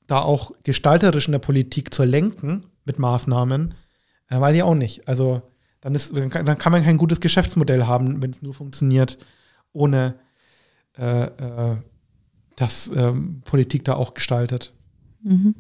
da 0.07 0.21
auch 0.21 0.53
gestalterisch 0.65 1.27
in 1.27 1.33
der 1.33 1.39
Politik 1.39 1.95
zu 1.95 2.05
lenken 2.05 2.67
mit 2.85 2.99
Maßnahmen, 2.99 3.75
äh, 4.29 4.41
weiß 4.41 4.57
ich 4.57 4.63
auch 4.63 4.75
nicht. 4.75 5.09
Also 5.09 5.43
dann, 5.81 5.95
ist, 5.95 6.17
dann, 6.17 6.31
kann, 6.31 6.47
dann 6.47 6.59
kann 6.59 6.73
man 6.73 6.83
kein 6.83 6.99
gutes 6.99 7.21
Geschäftsmodell 7.21 7.85
haben, 7.85 8.23
wenn 8.23 8.31
es 8.31 8.43
nur 8.43 8.55
funktioniert, 8.55 9.19
ohne 9.73 10.17
äh, 10.99 11.25
äh, 11.25 11.77
dass 12.57 12.91
ähm, 12.95 13.43
Politik 13.45 13.85
da 13.85 13.95
auch 13.95 14.15
gestaltet. 14.15 14.73
Mhm. 15.23 15.57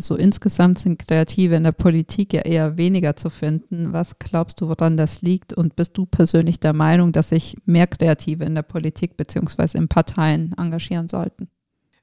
So 0.00 0.16
insgesamt 0.16 0.80
sind 0.80 0.98
Kreative 1.06 1.54
in 1.54 1.62
der 1.62 1.72
Politik 1.72 2.32
ja 2.32 2.40
eher 2.40 2.76
weniger 2.76 3.14
zu 3.14 3.30
finden. 3.30 3.92
Was 3.92 4.18
glaubst 4.18 4.60
du, 4.60 4.68
woran 4.68 4.96
das 4.96 5.22
liegt? 5.22 5.52
Und 5.52 5.76
bist 5.76 5.96
du 5.96 6.04
persönlich 6.04 6.58
der 6.58 6.72
Meinung, 6.72 7.12
dass 7.12 7.28
sich 7.28 7.56
mehr 7.64 7.86
Kreative 7.86 8.44
in 8.44 8.56
der 8.56 8.62
Politik 8.62 9.16
beziehungsweise 9.16 9.78
in 9.78 9.86
Parteien 9.86 10.52
engagieren 10.58 11.06
sollten? 11.06 11.48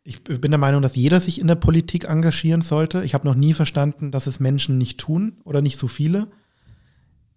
Ich 0.04 0.24
bin 0.24 0.52
der 0.52 0.58
Meinung, 0.58 0.82
dass 0.82 0.96
jeder 0.96 1.20
sich 1.20 1.40
in 1.40 1.48
der 1.48 1.56
Politik 1.56 2.06
engagieren 2.06 2.62
sollte. 2.62 3.04
Ich 3.04 3.14
habe 3.14 3.28
noch 3.28 3.36
nie 3.36 3.54
verstanden, 3.54 4.12
dass 4.12 4.26
es 4.26 4.40
Menschen 4.40 4.78
nicht 4.78 5.00
tun 5.00 5.38
oder 5.44 5.62
nicht 5.62 5.78
so 5.78 5.88
viele. 5.88 6.28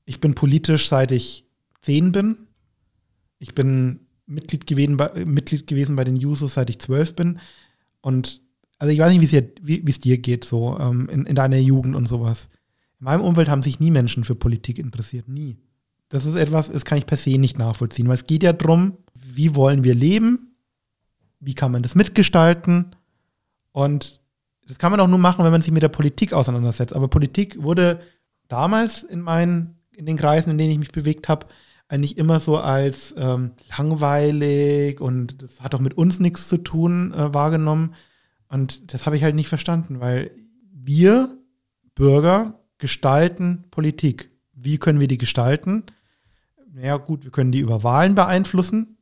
Ich 0.04 0.20
bin 0.20 0.34
politisch, 0.34 0.88
seit 0.88 1.10
ich 1.10 1.46
zehn 1.82 2.12
bin. 2.12 2.46
Ich 3.38 3.54
bin 3.54 4.06
Mitglied 4.26 4.66
gewesen 4.66 4.96
bei, 4.96 5.24
Mitglied 5.26 5.66
gewesen 5.66 5.96
bei 5.96 6.04
den 6.04 6.16
Jusos, 6.16 6.54
seit 6.54 6.70
ich 6.70 6.78
zwölf 6.78 7.16
bin. 7.16 7.38
Und 8.00 8.43
also 8.78 8.92
ich 8.92 8.98
weiß 8.98 9.12
nicht, 9.12 9.52
wie 9.62 9.84
es 9.86 10.00
dir 10.00 10.18
geht, 10.18 10.44
so 10.44 10.78
ähm, 10.78 11.08
in, 11.10 11.26
in 11.26 11.36
deiner 11.36 11.58
Jugend 11.58 11.94
und 11.94 12.06
sowas. 12.06 12.48
In 13.00 13.04
meinem 13.04 13.22
Umfeld 13.22 13.48
haben 13.48 13.62
sich 13.62 13.80
nie 13.80 13.90
Menschen 13.90 14.24
für 14.24 14.34
Politik 14.34 14.78
interessiert, 14.78 15.28
nie. 15.28 15.58
Das 16.08 16.26
ist 16.26 16.34
etwas, 16.34 16.70
das 16.70 16.84
kann 16.84 16.98
ich 16.98 17.06
per 17.06 17.16
se 17.16 17.38
nicht 17.38 17.58
nachvollziehen, 17.58 18.08
weil 18.08 18.14
es 18.14 18.26
geht 18.26 18.42
ja 18.42 18.52
darum, 18.52 18.98
wie 19.14 19.54
wollen 19.54 19.84
wir 19.84 19.94
leben, 19.94 20.54
wie 21.40 21.54
kann 21.54 21.72
man 21.72 21.82
das 21.82 21.94
mitgestalten 21.94 22.94
und 23.72 24.20
das 24.66 24.78
kann 24.78 24.90
man 24.90 25.00
auch 25.00 25.08
nur 25.08 25.18
machen, 25.18 25.44
wenn 25.44 25.52
man 25.52 25.60
sich 25.60 25.72
mit 25.72 25.82
der 25.82 25.88
Politik 25.88 26.32
auseinandersetzt. 26.32 26.94
Aber 26.94 27.08
Politik 27.08 27.62
wurde 27.62 28.00
damals 28.48 29.02
in 29.02 29.20
meinen, 29.20 29.76
in 29.94 30.06
den 30.06 30.16
Kreisen, 30.16 30.50
in 30.50 30.58
denen 30.58 30.70
ich 30.70 30.78
mich 30.78 30.92
bewegt 30.92 31.28
habe, 31.28 31.46
eigentlich 31.88 32.16
immer 32.16 32.40
so 32.40 32.56
als 32.56 33.14
ähm, 33.18 33.52
langweilig 33.76 35.00
und 35.00 35.42
das 35.42 35.60
hat 35.60 35.74
doch 35.74 35.80
mit 35.80 35.98
uns 35.98 36.18
nichts 36.18 36.48
zu 36.48 36.58
tun 36.58 37.12
äh, 37.12 37.34
wahrgenommen. 37.34 37.94
Und 38.54 38.94
das 38.94 39.04
habe 39.04 39.16
ich 39.16 39.24
halt 39.24 39.34
nicht 39.34 39.48
verstanden, 39.48 39.98
weil 39.98 40.30
wir 40.72 41.36
Bürger 41.96 42.60
gestalten 42.78 43.64
Politik. 43.72 44.30
Wie 44.52 44.78
können 44.78 45.00
wir 45.00 45.08
die 45.08 45.18
gestalten? 45.18 45.82
Naja, 46.72 46.98
gut, 46.98 47.24
wir 47.24 47.32
können 47.32 47.50
die 47.50 47.58
über 47.58 47.82
Wahlen 47.82 48.14
beeinflussen. 48.14 48.96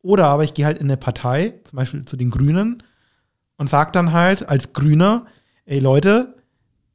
Oder 0.00 0.28
aber 0.28 0.44
ich 0.44 0.54
gehe 0.54 0.64
halt 0.64 0.78
in 0.78 0.86
eine 0.86 0.96
Partei, 0.96 1.54
zum 1.64 1.76
Beispiel 1.76 2.04
zu 2.04 2.16
den 2.16 2.30
Grünen, 2.30 2.84
und 3.56 3.68
sage 3.68 3.90
dann 3.90 4.12
halt 4.12 4.48
als 4.48 4.72
Grüner, 4.72 5.26
ey 5.64 5.80
Leute, 5.80 6.36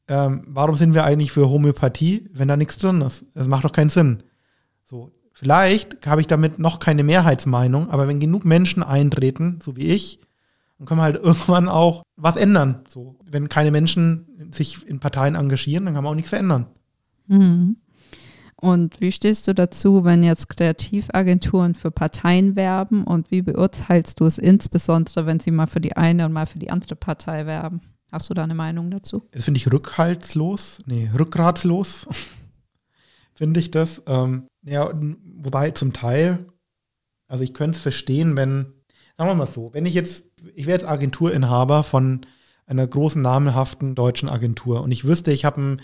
ähm, 0.07 0.43
warum 0.47 0.75
sind 0.75 0.93
wir 0.93 1.03
eigentlich 1.03 1.33
für 1.33 1.49
Homöopathie, 1.49 2.29
wenn 2.31 2.47
da 2.47 2.55
nichts 2.55 2.77
drin 2.77 3.01
ist? 3.01 3.25
Das 3.33 3.47
macht 3.47 3.65
doch 3.65 3.73
keinen 3.73 3.89
Sinn. 3.89 4.23
So, 4.85 5.11
vielleicht 5.33 6.07
habe 6.07 6.21
ich 6.21 6.27
damit 6.27 6.59
noch 6.59 6.79
keine 6.79 7.03
Mehrheitsmeinung, 7.03 7.89
aber 7.89 8.07
wenn 8.07 8.21
genug 8.21 8.45
Menschen 8.45 8.83
eintreten, 8.83 9.59
so 9.61 9.75
wie 9.75 9.87
ich, 9.87 10.21
dann 10.79 10.87
können 10.87 10.99
wir 10.99 11.03
halt 11.03 11.15
irgendwann 11.23 11.67
auch 11.67 12.03
was 12.15 12.35
ändern. 12.35 12.83
So, 12.87 13.19
wenn 13.29 13.49
keine 13.49 13.71
Menschen 13.71 14.49
sich 14.51 14.87
in 14.87 14.99
Parteien 14.99 15.35
engagieren, 15.35 15.85
dann 15.85 15.93
kann 15.93 16.03
man 16.03 16.11
auch 16.11 16.15
nichts 16.15 16.29
verändern. 16.29 16.67
Mhm. 17.27 17.77
Und 18.61 18.99
wie 18.99 19.13
stehst 19.13 19.47
du 19.47 19.53
dazu, 19.53 20.03
wenn 20.03 20.21
jetzt 20.21 20.49
Kreativagenturen 20.49 21.75
für 21.75 21.91
Parteien 21.91 22.57
werben 22.57 23.05
und 23.05 23.31
wie 23.31 23.41
beurteilst 23.41 24.19
du 24.19 24.25
es 24.25 24.37
insbesondere, 24.37 25.25
wenn 25.25 25.39
sie 25.39 25.51
mal 25.51 25.67
für 25.67 25.79
die 25.79 25.95
eine 25.95 26.25
und 26.25 26.33
mal 26.33 26.45
für 26.45 26.59
die 26.59 26.69
andere 26.69 26.95
Partei 26.95 27.45
werben? 27.45 27.81
Hast 28.11 28.29
du 28.29 28.33
da 28.33 28.43
eine 28.43 28.55
Meinung 28.55 28.91
dazu? 28.91 29.23
Das 29.31 29.45
finde 29.45 29.59
ich 29.59 29.71
rückhaltslos, 29.71 30.81
nee, 30.87 31.09
rückgratslos, 31.17 32.07
finde 33.33 33.61
ich 33.61 33.71
das. 33.71 34.01
Ähm, 34.07 34.47
ja, 34.63 34.91
wobei 35.37 35.71
zum 35.71 35.93
Teil, 35.93 36.45
also 37.27 37.43
ich 37.43 37.53
könnte 37.53 37.77
es 37.77 37.81
verstehen, 37.81 38.35
wenn 38.35 38.73
sagen 39.19 39.31
wir 39.31 39.35
mal 39.35 39.47
so, 39.47 39.73
wenn 39.73 39.85
ich 39.85 39.93
jetzt, 39.95 40.27
ich 40.55 40.65
wäre 40.65 40.79
jetzt 40.79 40.87
Agenturinhaber 40.87 41.83
von 41.83 42.21
einer 42.65 42.87
großen 42.87 43.21
namenhaften 43.21 43.93
deutschen 43.93 44.29
Agentur 44.29 44.81
und 44.81 44.93
ich 44.93 45.03
wüsste, 45.03 45.33
ich 45.33 45.43
habe 45.43 45.61
ein 45.61 45.81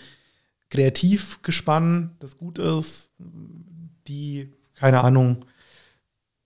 Kreativgespann, 0.69 2.15
das 2.19 2.37
gut 2.37 2.59
ist, 2.59 3.11
die, 4.07 4.53
keine 4.73 5.03
Ahnung, 5.03 5.43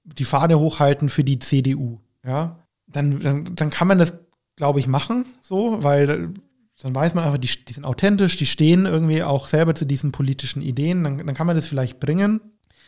die 0.04 0.26
Fahne 0.26 0.58
hochhalten 0.58 1.10
für 1.10 1.24
die 1.24 1.38
CDU, 1.38 2.00
ja, 2.26 2.58
dann, 2.88 3.20
dann, 3.20 3.56
dann 3.56 3.70
kann 3.70 3.88
man 3.88 4.00
das, 4.00 4.16
glaube 4.56 4.80
ich, 4.80 4.88
machen, 4.88 5.26
so, 5.44 5.84
weil 5.84 6.34
dann 6.82 6.96
weiß 6.96 7.14
man 7.14 7.24
einfach, 7.24 7.38
die, 7.38 7.66
die 7.66 7.74
sind 7.74 7.86
authentisch, 7.86 8.36
die 8.36 8.48
stehen 8.48 8.88
irgendwie 8.88 9.22
auch 9.22 9.48
selber 9.48 9.76
zu 9.76 9.86
diesen 9.86 10.12
politischen 10.12 10.64
Ideen, 10.64 11.04
dann, 11.04 11.20
dann 11.20 11.36
kann 11.36 11.46
man 11.46 11.56
das 11.56 11.68
vielleicht 11.68 12.00
bringen. 12.00 12.42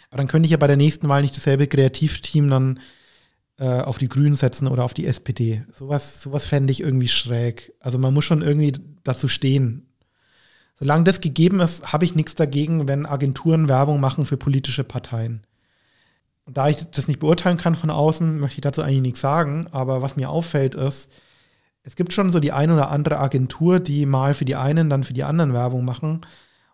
Aber 0.10 0.18
dann 0.18 0.28
könnte 0.28 0.48
ich 0.48 0.52
ja 0.52 0.58
bei 0.58 0.68
der 0.68 0.76
nächsten 0.76 1.08
Wahl 1.08 1.22
nicht 1.22 1.38
dasselbe 1.38 1.68
Kreativteam 1.68 2.50
dann 2.50 2.80
äh, 3.58 3.82
auf 3.82 3.98
die 3.98 4.10
Grünen 4.10 4.36
setzen 4.36 4.68
oder 4.68 4.84
auf 4.84 4.94
die 4.94 5.06
SPD. 5.06 5.64
Sowas, 5.72 6.22
sowas 6.22 6.46
fände 6.46 6.72
ich 6.72 6.82
irgendwie 6.82 7.08
schräg. 7.08 7.74
Also 7.80 7.98
man 7.98 8.14
muss 8.14 8.26
schon 8.26 8.42
irgendwie 8.42 8.74
dazu 9.04 9.28
stehen. 9.28 9.88
Solange 10.76 11.04
das 11.04 11.22
gegeben 11.22 11.60
ist, 11.60 11.94
habe 11.94 12.06
ich 12.06 12.16
nichts 12.16 12.34
dagegen, 12.36 12.88
wenn 12.88 13.06
Agenturen 13.06 13.68
Werbung 13.68 14.00
machen 14.00 14.26
für 14.26 14.38
politische 14.38 14.84
Parteien. 14.84 15.46
Und 16.46 16.58
da 16.58 16.70
ich 16.70 16.78
das 16.92 17.08
nicht 17.08 17.20
beurteilen 17.20 17.58
kann 17.58 17.76
von 17.76 17.92
außen, 17.92 18.40
möchte 18.40 18.58
ich 18.58 18.62
dazu 18.62 18.82
eigentlich 18.82 19.02
nichts 19.02 19.22
sagen. 19.22 19.68
Aber 19.72 20.02
was 20.02 20.16
mir 20.16 20.30
auffällt 20.30 20.74
ist, 20.74 21.12
es 21.84 21.96
gibt 21.96 22.14
schon 22.14 22.32
so 22.32 22.40
die 22.40 22.52
ein 22.52 22.72
oder 22.72 22.90
andere 22.90 23.20
Agentur, 23.20 23.80
die 23.80 24.06
mal 24.06 24.34
für 24.34 24.46
die 24.46 24.56
einen, 24.56 24.90
dann 24.90 25.04
für 25.04 25.14
die 25.14 25.24
anderen 25.24 25.54
Werbung 25.54 25.86
machen. 25.86 26.22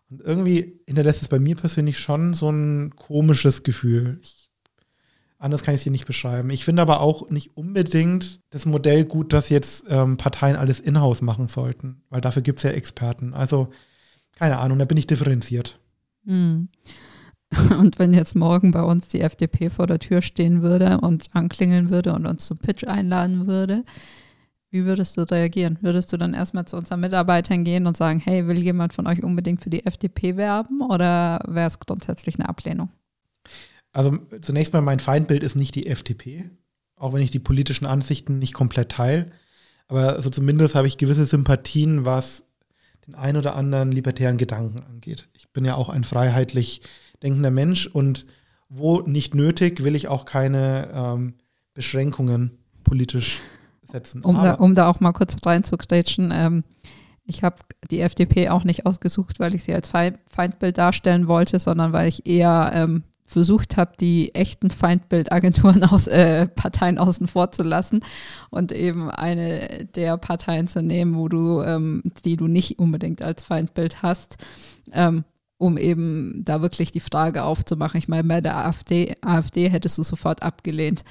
Und 0.09 0.21
irgendwie 0.21 0.79
hinterlässt 0.85 1.21
es 1.21 1.27
bei 1.27 1.39
mir 1.39 1.55
persönlich 1.55 1.99
schon 1.99 2.33
so 2.33 2.49
ein 2.49 2.95
komisches 2.95 3.63
Gefühl. 3.63 4.19
Ich 4.21 4.46
Anders 5.39 5.61
kann 5.61 5.75
ich 5.75 5.79
es 5.79 5.83
hier 5.83 5.91
nicht 5.91 6.07
beschreiben. 6.07 6.49
Ich 6.49 6.65
finde 6.65 6.81
aber 6.81 6.99
auch 6.99 7.29
nicht 7.29 7.55
unbedingt 7.55 8.41
das 8.49 8.65
Modell 8.65 9.05
gut, 9.05 9.33
dass 9.33 9.49
jetzt 9.49 9.85
ähm, 9.87 10.17
Parteien 10.17 10.55
alles 10.55 10.79
in-house 10.79 11.21
machen 11.21 11.47
sollten, 11.47 12.01
weil 12.09 12.21
dafür 12.21 12.41
gibt 12.41 12.59
es 12.59 12.63
ja 12.63 12.71
Experten. 12.71 13.33
Also, 13.35 13.69
keine 14.35 14.57
Ahnung, 14.57 14.79
da 14.79 14.85
bin 14.85 14.97
ich 14.97 15.05
differenziert. 15.05 15.79
Hm. 16.25 16.69
Und 17.79 17.99
wenn 17.99 18.13
jetzt 18.13 18.35
morgen 18.35 18.71
bei 18.71 18.81
uns 18.81 19.07
die 19.09 19.21
FDP 19.21 19.69
vor 19.69 19.87
der 19.87 19.99
Tür 19.99 20.21
stehen 20.21 20.61
würde 20.61 20.99
und 20.99 21.27
anklingeln 21.33 21.89
würde 21.89 22.13
und 22.13 22.25
uns 22.25 22.45
zum 22.45 22.57
Pitch 22.57 22.83
einladen 22.83 23.47
würde, 23.47 23.85
wie 24.69 24.83
würdest 24.83 25.15
du 25.15 25.21
reagieren? 25.21 25.77
Würdest 25.81 26.11
du 26.11 26.17
dann 26.17 26.33
erstmal 26.33 26.65
zu 26.65 26.75
unseren 26.75 26.99
Mitarbeitern 26.99 27.63
gehen 27.63 27.87
und 27.87 27.95
sagen, 27.95 28.19
hey, 28.19 28.47
will 28.47 28.57
jemand 28.57 28.91
von 28.91 29.07
euch 29.07 29.23
unbedingt 29.23 29.63
für 29.63 29.69
die 29.69 29.85
FDP 29.85 30.35
werben 30.35 30.81
oder 30.81 31.39
wäre 31.47 31.67
es 31.67 31.79
grundsätzlich 31.79 32.37
eine 32.37 32.49
Ablehnung? 32.49 32.89
Also 33.97 34.15
zunächst 34.43 34.73
mal, 34.73 34.83
mein 34.83 34.99
Feindbild 34.99 35.41
ist 35.41 35.55
nicht 35.55 35.73
die 35.73 35.87
FDP, 35.87 36.51
auch 36.97 37.13
wenn 37.13 37.23
ich 37.23 37.31
die 37.31 37.39
politischen 37.39 37.87
Ansichten 37.87 38.37
nicht 38.37 38.53
komplett 38.53 38.91
teile. 38.91 39.31
Aber 39.87 40.13
also 40.13 40.29
zumindest 40.29 40.75
habe 40.75 40.85
ich 40.85 40.99
gewisse 40.99 41.25
Sympathien, 41.25 42.05
was 42.05 42.43
den 43.07 43.15
ein 43.15 43.37
oder 43.37 43.55
anderen 43.55 43.91
libertären 43.91 44.37
Gedanken 44.37 44.83
angeht. 44.83 45.27
Ich 45.33 45.49
bin 45.49 45.65
ja 45.65 45.73
auch 45.73 45.89
ein 45.89 46.03
freiheitlich 46.03 46.81
denkender 47.23 47.49
Mensch 47.49 47.87
und 47.87 48.27
wo 48.69 49.01
nicht 49.01 49.33
nötig, 49.33 49.83
will 49.83 49.95
ich 49.95 50.09
auch 50.09 50.25
keine 50.25 50.91
ähm, 50.93 51.33
Beschränkungen 51.73 52.59
politisch 52.83 53.39
setzen. 53.81 54.21
Um 54.21 54.35
da, 54.35 54.53
um 54.53 54.75
da, 54.75 54.89
auch 54.89 54.99
mal 54.99 55.13
kurz 55.13 55.37
reinzugrätschen, 55.43 56.29
ähm, 56.31 56.63
ich 57.25 57.41
habe 57.41 57.55
die 57.89 58.01
FDP 58.01 58.49
auch 58.49 58.63
nicht 58.63 58.85
ausgesucht, 58.85 59.39
weil 59.39 59.55
ich 59.55 59.63
sie 59.63 59.73
als 59.73 59.89
Feindbild 59.89 60.77
darstellen 60.77 61.27
wollte, 61.27 61.57
sondern 61.57 61.93
weil 61.93 62.07
ich 62.07 62.27
eher 62.27 62.69
ähm, 62.75 63.03
versucht 63.27 63.75
habe, 63.75 63.91
die 63.99 64.33
echten 64.33 64.71
Feindbildagenturen 64.71 65.83
aus 65.83 66.07
äh, 66.07 66.47
Parteien 66.47 66.97
außen 66.97 67.27
vor 67.27 67.51
zu 67.51 67.61
lassen 67.61 67.99
und 68.49 68.71
eben 68.71 69.11
eine 69.11 69.85
der 69.95 70.17
Parteien 70.17 70.67
zu 70.67 70.81
nehmen, 70.81 71.15
wo 71.15 71.27
du, 71.27 71.61
ähm, 71.61 72.01
die 72.23 72.37
du 72.37 72.47
nicht 72.47 72.79
unbedingt 72.79 73.21
als 73.21 73.43
Feindbild 73.43 74.01
hast, 74.01 74.37
ähm, 74.93 75.25
um 75.57 75.77
eben 75.77 76.43
da 76.45 76.61
wirklich 76.61 76.91
die 76.91 77.01
Frage 77.01 77.43
aufzumachen. 77.43 77.97
Ich 77.97 78.07
meine, 78.07 78.27
bei 78.27 78.41
der 78.41 78.65
AfD, 78.65 79.15
AfD 79.21 79.69
hättest 79.69 79.97
du 79.97 80.03
sofort 80.03 80.41
abgelehnt. 80.41 81.03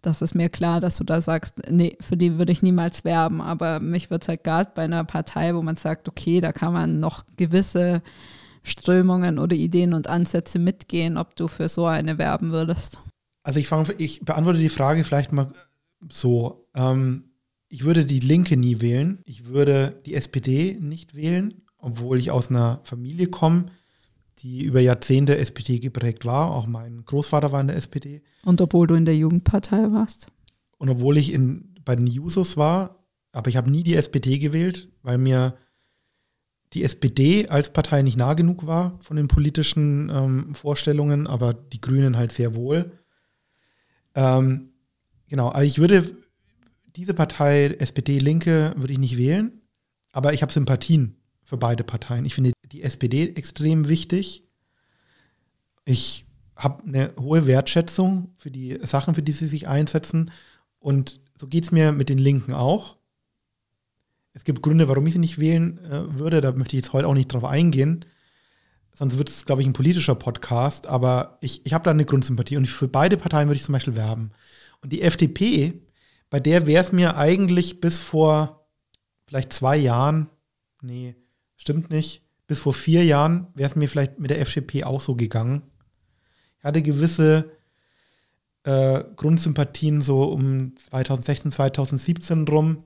das 0.00 0.20
ist 0.20 0.34
mir 0.34 0.50
klar, 0.50 0.80
dass 0.80 0.96
du 0.96 1.04
da 1.04 1.22
sagst, 1.22 1.54
nee, 1.70 1.96
für 1.98 2.16
die 2.16 2.36
würde 2.38 2.52
ich 2.52 2.62
niemals 2.62 3.04
werben. 3.04 3.40
Aber 3.40 3.80
mich 3.80 4.10
wird 4.10 4.22
es 4.22 4.28
halt 4.28 4.44
gerade 4.44 4.70
bei 4.74 4.82
einer 4.82 5.02
Partei, 5.04 5.54
wo 5.54 5.62
man 5.62 5.76
sagt, 5.76 6.08
okay, 6.08 6.42
da 6.42 6.52
kann 6.52 6.74
man 6.74 7.00
noch 7.00 7.24
gewisse 7.38 8.02
Strömungen 8.64 9.38
oder 9.38 9.54
Ideen 9.54 9.92
und 9.94 10.08
Ansätze 10.08 10.58
mitgehen, 10.58 11.16
ob 11.18 11.36
du 11.36 11.46
für 11.46 11.68
so 11.68 11.86
eine 11.86 12.18
werben 12.18 12.50
würdest. 12.50 12.98
Also 13.44 13.60
ich, 13.60 13.68
fang, 13.68 13.86
ich 13.98 14.20
beantworte 14.24 14.58
die 14.58 14.70
Frage 14.70 15.04
vielleicht 15.04 15.30
mal 15.30 15.52
so. 16.08 16.66
Ähm, 16.74 17.24
ich 17.68 17.84
würde 17.84 18.04
die 18.04 18.20
Linke 18.20 18.56
nie 18.56 18.80
wählen. 18.80 19.20
Ich 19.26 19.46
würde 19.46 20.00
die 20.06 20.14
SPD 20.14 20.78
nicht 20.80 21.14
wählen, 21.14 21.62
obwohl 21.76 22.18
ich 22.18 22.30
aus 22.30 22.48
einer 22.50 22.80
Familie 22.84 23.26
komme, 23.26 23.66
die 24.38 24.62
über 24.62 24.80
Jahrzehnte 24.80 25.36
SPD 25.36 25.78
geprägt 25.78 26.24
war. 26.24 26.50
Auch 26.50 26.66
mein 26.66 27.04
Großvater 27.04 27.52
war 27.52 27.60
in 27.60 27.68
der 27.68 27.76
SPD. 27.76 28.22
Und 28.44 28.60
obwohl 28.60 28.86
du 28.86 28.94
in 28.94 29.04
der 29.04 29.16
Jugendpartei 29.16 29.92
warst? 29.92 30.28
Und 30.78 30.88
obwohl 30.88 31.18
ich 31.18 31.32
in, 31.32 31.74
bei 31.84 31.96
den 31.96 32.06
Jusos 32.06 32.56
war, 32.56 33.04
aber 33.32 33.50
ich 33.50 33.56
habe 33.56 33.70
nie 33.70 33.82
die 33.82 33.94
SPD 33.94 34.38
gewählt, 34.38 34.88
weil 35.02 35.18
mir 35.18 35.56
die 36.74 36.82
SPD 36.82 37.48
als 37.48 37.72
Partei 37.72 38.02
nicht 38.02 38.16
nah 38.16 38.34
genug 38.34 38.66
war 38.66 38.98
von 39.00 39.16
den 39.16 39.28
politischen 39.28 40.10
ähm, 40.10 40.54
Vorstellungen, 40.54 41.26
aber 41.26 41.54
die 41.54 41.80
Grünen 41.80 42.16
halt 42.16 42.32
sehr 42.32 42.54
wohl. 42.54 42.92
Ähm, 44.14 44.72
genau, 45.28 45.48
also 45.48 45.66
ich 45.66 45.78
würde 45.78 46.16
diese 46.96 47.14
Partei, 47.14 47.66
SPD, 47.78 48.18
Linke, 48.18 48.74
würde 48.76 48.92
ich 48.92 48.98
nicht 48.98 49.16
wählen, 49.16 49.62
aber 50.12 50.32
ich 50.32 50.42
habe 50.42 50.52
Sympathien 50.52 51.16
für 51.42 51.56
beide 51.56 51.84
Parteien. 51.84 52.24
Ich 52.24 52.34
finde 52.34 52.52
die 52.72 52.82
SPD 52.82 53.34
extrem 53.34 53.88
wichtig. 53.88 54.42
Ich 55.84 56.26
habe 56.56 56.84
eine 56.84 57.12
hohe 57.18 57.46
Wertschätzung 57.46 58.32
für 58.36 58.50
die 58.50 58.78
Sachen, 58.82 59.14
für 59.14 59.22
die 59.22 59.32
sie 59.32 59.46
sich 59.46 59.68
einsetzen. 59.68 60.30
Und 60.78 61.20
so 61.38 61.46
geht 61.46 61.64
es 61.64 61.72
mir 61.72 61.92
mit 61.92 62.08
den 62.08 62.18
Linken 62.18 62.52
auch. 62.52 62.96
Es 64.34 64.44
gibt 64.44 64.62
Gründe, 64.62 64.88
warum 64.88 65.06
ich 65.06 65.12
sie 65.12 65.20
nicht 65.20 65.38
wählen 65.38 65.78
äh, 65.84 66.18
würde. 66.18 66.40
Da 66.40 66.52
möchte 66.52 66.76
ich 66.76 66.82
jetzt 66.82 66.92
heute 66.92 67.06
auch 67.06 67.14
nicht 67.14 67.32
drauf 67.32 67.44
eingehen. 67.44 68.04
Sonst 68.92 69.16
wird 69.16 69.28
es, 69.28 69.44
glaube 69.44 69.62
ich, 69.62 69.66
ein 69.66 69.72
politischer 69.72 70.16
Podcast. 70.16 70.88
Aber 70.88 71.38
ich, 71.40 71.64
ich 71.64 71.72
habe 71.72 71.84
da 71.84 71.92
eine 71.92 72.04
Grundsympathie. 72.04 72.56
Und 72.56 72.66
für 72.66 72.88
beide 72.88 73.16
Parteien 73.16 73.48
würde 73.48 73.56
ich 73.56 73.64
zum 73.64 73.72
Beispiel 73.72 73.96
werben. 73.96 74.32
Und 74.82 74.92
die 74.92 75.02
FDP, 75.02 75.80
bei 76.30 76.40
der 76.40 76.66
wäre 76.66 76.82
es 76.82 76.92
mir 76.92 77.16
eigentlich 77.16 77.80
bis 77.80 78.00
vor 78.00 78.66
vielleicht 79.26 79.52
zwei 79.52 79.76
Jahren, 79.76 80.28
nee, 80.82 81.14
stimmt 81.56 81.90
nicht, 81.90 82.22
bis 82.46 82.58
vor 82.58 82.74
vier 82.74 83.04
Jahren 83.04 83.46
wäre 83.54 83.70
es 83.70 83.76
mir 83.76 83.88
vielleicht 83.88 84.18
mit 84.18 84.30
der 84.30 84.40
FDP 84.40 84.84
auch 84.84 85.00
so 85.00 85.14
gegangen. 85.14 85.62
Ich 86.58 86.64
hatte 86.64 86.82
gewisse 86.82 87.52
äh, 88.64 89.04
Grundsympathien 89.16 90.02
so 90.02 90.24
um 90.24 90.74
2016, 90.76 91.52
2017 91.52 92.48
rum 92.48 92.84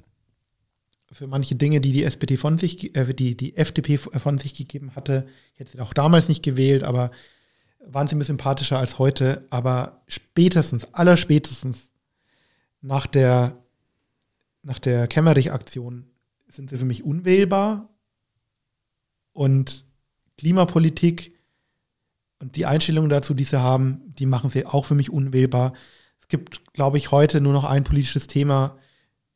für 1.11 1.27
manche 1.27 1.55
Dinge, 1.55 1.81
die 1.81 1.93
die 1.93 2.05
SPD 2.05 2.37
von 2.37 2.59
sich, 2.59 2.95
äh, 2.97 3.15
die 3.15 3.37
die 3.37 3.57
FDP 3.57 3.99
von 3.99 4.39
sich 4.39 4.55
gegeben 4.55 4.95
hatte. 4.95 5.27
Hätte 5.55 5.73
sie 5.73 5.81
auch 5.81 5.95
damals 5.95 6.29
nicht 6.29 6.43
gewählt, 6.43 6.85
aber 6.85 7.11
waren 7.85 8.07
sie 8.07 8.17
mir 8.17 8.25
sympathischer 8.25 8.79
als 8.79 8.99
heute. 8.99 9.47
Aber 9.51 10.03
spätestens, 10.09 10.93
allerspätestens 10.93 11.91
nach 12.81 13.07
der, 13.07 13.57
nach 14.63 14.79
der 14.79 15.07
Kemmerich-Aktion 15.07 16.07
sind 16.49 16.71
sie 16.71 16.77
für 16.77 16.85
mich 16.85 17.05
unwählbar 17.05 17.89
und 19.33 19.87
Klimapolitik 20.37 21.35
und 22.39 22.57
die 22.57 22.67
Einstellungen 22.67 23.11
dazu, 23.11 23.35
die 23.35 23.45
sie 23.45 23.61
haben, 23.61 24.15
die 24.19 24.27
machen 24.27 24.51
sie 24.51 24.65
auch 24.65 24.85
für 24.85 24.95
mich 24.95 25.11
unwählbar. 25.11 25.73
Es 26.21 26.29
gibt, 26.29 26.73
glaube 26.73 26.99
ich, 26.99 27.11
heute 27.11 27.41
nur 27.41 27.53
noch 27.53 27.65
ein 27.65 27.85
politisches 27.85 28.27
Thema, 28.27 28.78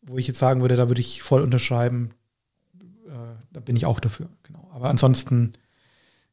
wo 0.03 0.19
ich 0.19 0.27
jetzt 0.27 0.39
sagen 0.39 0.61
würde, 0.61 0.77
da 0.77 0.89
würde 0.89 1.01
ich 1.01 1.23
voll 1.23 1.43
unterschreiben. 1.43 2.11
Äh, 3.07 3.13
da 3.53 3.61
bin 3.61 3.77
ich 3.77 3.87
auch 3.87 4.01
dafür. 4.01 4.29
Genau. 4.43 4.69
Aber 4.73 4.91
ansonsten 4.91 5.53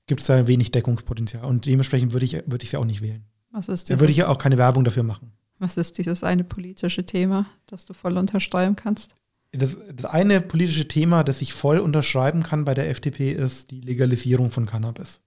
gibt 0.07 0.21
es 0.21 0.27
da 0.27 0.47
wenig 0.47 0.71
Deckungspotenzial 0.71 1.45
und 1.45 1.65
dementsprechend 1.65 2.13
würde 2.13 2.25
ich, 2.25 2.33
würde 2.33 2.63
ich 2.63 2.71
sie 2.71 2.77
auch 2.77 2.85
nicht 2.85 3.01
wählen. 3.01 3.23
Was 3.51 3.69
ist 3.69 3.89
da 3.89 3.99
würde 3.99 4.11
ich 4.11 4.17
ja 4.17 4.27
auch 4.27 4.37
keine 4.37 4.57
Werbung 4.57 4.83
dafür 4.83 5.03
machen. 5.03 5.31
Was 5.59 5.77
ist 5.77 5.97
dieses 5.97 6.23
eine 6.23 6.43
politische 6.43 7.05
Thema, 7.05 7.47
das 7.67 7.85
du 7.85 7.93
voll 7.93 8.17
unterschreiben 8.17 8.75
kannst? 8.75 9.15
Das, 9.51 9.77
das, 9.93 10.05
eine 10.05 10.41
politische 10.41 10.87
Thema, 10.87 11.23
das 11.23 11.41
ich 11.41 11.53
voll 11.53 11.79
unterschreiben 11.79 12.43
kann 12.43 12.65
bei 12.65 12.73
der 12.73 12.89
FDP, 12.89 13.31
ist 13.31 13.71
die 13.71 13.81
Legalisierung 13.81 14.51
von 14.51 14.65
Cannabis. 14.65 15.21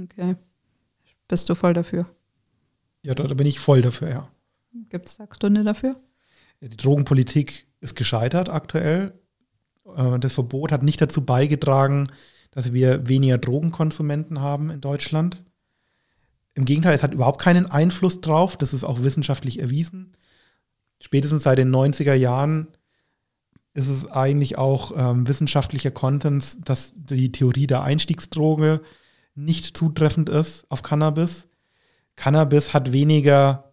Okay. 0.00 0.36
Bist 1.28 1.48
du 1.48 1.54
voll 1.54 1.74
dafür? 1.74 2.06
Ja, 3.02 3.14
da, 3.14 3.26
da 3.26 3.34
bin 3.34 3.46
ich 3.46 3.58
voll 3.58 3.82
dafür, 3.82 4.08
ja. 4.08 4.28
Gibt 4.88 5.06
es 5.06 5.16
da 5.16 5.26
Gründe 5.26 5.62
dafür? 5.64 5.96
Die 6.60 6.76
Drogenpolitik 6.76 7.66
ist 7.80 7.94
gescheitert 7.94 8.48
aktuell. 8.48 9.18
Äh, 9.96 10.18
das 10.18 10.34
Verbot 10.34 10.72
hat 10.72 10.82
nicht 10.82 11.00
dazu 11.00 11.24
beigetragen, 11.24 12.06
dass 12.50 12.72
wir 12.72 13.08
weniger 13.08 13.38
Drogenkonsumenten 13.38 14.40
haben 14.40 14.70
in 14.70 14.80
Deutschland. 14.80 15.44
Im 16.54 16.64
Gegenteil, 16.64 16.94
es 16.94 17.02
hat 17.02 17.12
überhaupt 17.14 17.40
keinen 17.40 17.66
Einfluss 17.66 18.20
drauf. 18.20 18.56
Das 18.56 18.72
ist 18.72 18.84
auch 18.84 19.02
wissenschaftlich 19.02 19.58
erwiesen. 19.58 20.16
Spätestens 21.00 21.42
seit 21.42 21.58
den 21.58 21.74
90er 21.74 22.14
Jahren 22.14 22.68
ist 23.74 23.88
es 23.88 24.06
eigentlich 24.06 24.56
auch 24.56 24.92
ähm, 24.96 25.26
wissenschaftlicher 25.26 25.90
Konsens, 25.90 26.60
dass 26.60 26.92
die 26.94 27.32
Theorie 27.32 27.66
der 27.66 27.82
Einstiegsdroge 27.82 28.80
nicht 29.34 29.76
zutreffend 29.76 30.28
ist 30.28 30.64
auf 30.70 30.82
Cannabis. 30.82 31.48
Cannabis 32.14 32.72
hat 32.72 32.92
weniger 32.92 33.63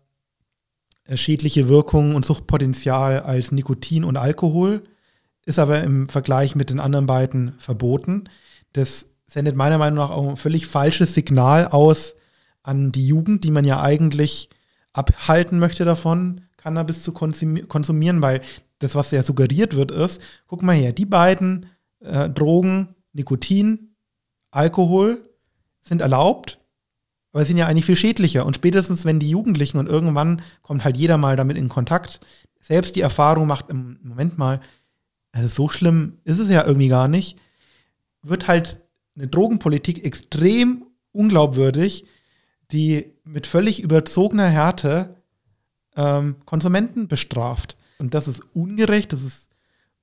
schädliche 1.14 1.68
Wirkungen 1.68 2.16
und 2.16 2.26
Suchtpotenzial 2.26 3.22
als 3.22 3.52
Nikotin 3.52 4.04
und 4.04 4.18
Alkohol, 4.18 4.84
ist 5.46 5.60
aber 5.60 5.84
im 5.84 6.08
Vergleich 6.08 6.56
mit 6.56 6.70
den 6.70 6.80
anderen 6.80 7.08
beiden 7.08 7.54
verboten. 7.58 8.26
Das 8.74 9.08
sendet 9.28 9.56
meiner 9.56 9.78
Meinung 9.78 9.98
nach 9.98 10.12
auch 10.12 10.30
ein 10.30 10.38
völlig 10.38 10.68
falsches 10.68 11.14
Signal 11.14 11.68
aus 11.68 12.16
an 12.64 12.92
die 12.92 13.08
Jugend, 13.08 13.44
die 13.44 13.52
man 13.52 13.66
ja 13.66 13.82
eigentlich 13.82 14.50
abhalten 14.94 15.58
möchte 15.58 15.86
davon, 15.86 16.42
Cannabis 16.58 17.02
zu 17.02 17.12
konsumieren, 17.12 18.22
weil 18.22 18.42
das, 18.80 18.94
was 18.96 19.12
ja 19.12 19.24
suggeriert 19.24 19.76
wird, 19.76 19.92
ist, 19.92 20.22
guck 20.48 20.64
mal 20.64 20.76
her, 20.76 20.92
die 20.92 21.06
beiden 21.06 21.68
äh, 22.02 22.30
Drogen, 22.30 22.96
Nikotin, 23.14 23.96
Alkohol 24.52 25.30
sind 25.82 26.02
erlaubt, 26.02 26.60
aber 27.32 27.46
sind 27.46 27.58
ja 27.58 27.68
eigentlich 27.68 27.86
viel 27.86 27.96
schädlicher. 27.96 28.46
Und 28.46 28.56
spätestens, 28.56 29.06
wenn 29.06 29.20
die 29.20 29.30
Jugendlichen 29.30 29.78
und 29.78 29.88
irgendwann 29.88 30.42
kommt 30.62 30.84
halt 30.84 30.98
jeder 30.98 31.18
mal 31.18 31.36
damit 31.36 31.58
in 31.58 31.70
Kontakt, 31.70 32.20
selbst 32.60 32.96
die 32.96 33.02
Erfahrung 33.02 33.48
macht, 33.48 33.70
im 33.70 34.00
Moment 34.04 34.38
mal, 34.38 34.60
also 35.32 35.48
so 35.48 35.70
schlimm 35.70 36.20
ist 36.24 36.40
es 36.40 36.50
ja 36.50 36.66
irgendwie 36.66 36.90
gar 36.90 37.08
nicht, 37.08 37.38
wird 38.22 38.48
halt 38.48 38.82
eine 39.16 39.28
Drogenpolitik 39.28 40.04
extrem 40.04 40.86
unglaubwürdig, 41.12 42.06
die 42.72 43.14
mit 43.24 43.48
völlig 43.48 43.82
überzogener 43.82 44.48
Härte 44.48 45.16
ähm, 45.96 46.38
Konsumenten 46.46 47.08
bestraft. 47.08 47.78
Und 47.98 48.14
das 48.14 48.28
ist 48.28 48.42
ungerecht, 48.54 49.14
das 49.14 49.24
ist 49.24 49.50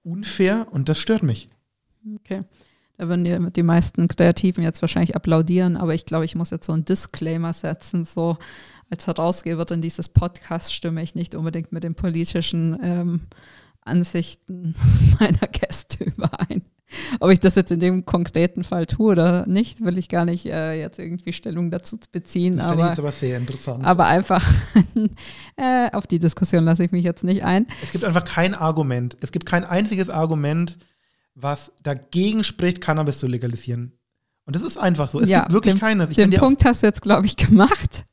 unfair 0.02 0.66
und 0.70 0.88
das 0.88 0.98
stört 0.98 1.22
mich. 1.22 1.48
Okay. 2.16 2.40
Da 2.99 3.09
würden 3.09 3.24
die, 3.24 3.53
die 3.53 3.62
meisten 3.62 4.09
Kreativen 4.09 4.64
jetzt 4.64 4.82
wahrscheinlich 4.82 5.14
applaudieren, 5.14 5.76
aber 5.76 5.94
ich 5.94 6.05
glaube, 6.05 6.24
ich 6.24 6.34
muss 6.34 6.51
jetzt 6.51 6.66
so 6.66 6.72
einen 6.72 6.84
Disclaimer 6.84 7.53
setzen, 7.53 8.05
so 8.05 8.36
als 8.90 9.07
Herausgeberin 9.07 9.80
dieses 9.80 10.09
Podcasts 10.09 10.72
stimme 10.72 11.01
ich 11.03 11.14
nicht 11.14 11.36
unbedingt 11.36 11.70
mit 11.70 11.84
den 11.84 11.94
politischen 11.94 12.76
ähm, 12.82 13.20
Ansichten 13.82 14.74
meiner 15.20 15.46
Gäste 15.46 16.05
überein. 16.05 16.62
Ob 17.20 17.30
ich 17.30 17.38
das 17.38 17.55
jetzt 17.55 17.70
in 17.70 17.80
dem 17.80 18.07
konkreten 18.07 18.64
Fall 18.64 18.86
tue 18.86 19.12
oder 19.12 19.46
nicht, 19.46 19.84
will 19.84 19.99
ich 19.99 20.09
gar 20.09 20.24
nicht 20.24 20.46
äh, 20.46 20.80
jetzt 20.80 20.99
irgendwie 20.99 21.34
Stellung 21.34 21.70
dazu 21.70 21.99
beziehen. 22.12 22.57
Das 22.57 22.66
aber, 22.66 22.88
jetzt 22.88 22.99
aber 22.99 23.12
sehr 23.12 23.36
interessant. 23.36 23.84
Aber 23.84 24.07
einfach 24.07 24.42
äh, 25.57 25.90
auf 25.92 26.07
die 26.07 26.18
Diskussion 26.18 26.64
lasse 26.64 26.82
ich 26.82 26.90
mich 26.90 27.05
jetzt 27.05 27.24
nicht 27.24 27.44
ein. 27.44 27.66
Es 27.82 27.92
gibt 27.92 28.05
einfach 28.05 28.24
kein 28.24 28.55
Argument. 28.55 29.18
Es 29.20 29.32
gibt 29.32 29.44
kein 29.44 29.64
einziges 29.64 30.09
Argument, 30.09 30.78
was 31.41 31.72
dagegen 31.82 32.45
spricht, 32.45 32.80
Cannabis 32.80 33.18
zu 33.18 33.26
legalisieren. 33.26 33.93
Und 34.45 34.57
das 34.57 34.62
ist 34.62 34.76
einfach 34.76 35.11
so. 35.11 35.20
Es 35.20 35.28
ja, 35.28 35.41
gibt 35.41 35.53
wirklich 35.53 35.74
den, 35.74 35.80
keines. 35.80 36.11
Ich 36.11 36.16
den 36.16 36.30
Punkt 36.32 36.64
hast 36.64 36.82
du 36.82 36.86
jetzt, 36.86 37.03
glaube 37.03 37.26
ich, 37.26 37.36
gemacht. 37.36 38.05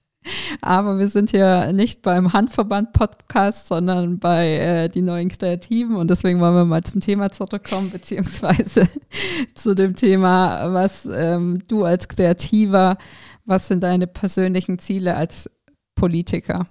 Aber 0.62 0.98
wir 0.98 1.08
sind 1.10 1.30
hier 1.30 1.72
nicht 1.72 2.02
beim 2.02 2.34
Handverband-Podcast, 2.34 3.68
sondern 3.68 4.18
bei 4.18 4.56
äh, 4.58 4.90
die 4.90 5.04
neuen 5.04 5.30
Kreativen. 5.30 5.96
Und 5.96 6.10
deswegen 6.10 6.40
wollen 6.40 6.56
wir 6.56 6.66
mal 6.66 6.84
zum 6.84 7.00
Thema 7.00 7.32
zurückkommen, 7.32 7.92
beziehungsweise 7.92 8.90
zu 9.54 9.76
dem 9.76 9.96
Thema, 9.96 10.74
was 10.74 11.08
ähm, 11.12 11.62
du 11.68 11.84
als 11.84 12.08
Kreativer, 12.08 12.98
was 13.46 13.68
sind 13.68 13.84
deine 13.84 14.08
persönlichen 14.08 14.80
Ziele 14.80 15.16
als 15.16 15.50
Politiker? 15.94 16.68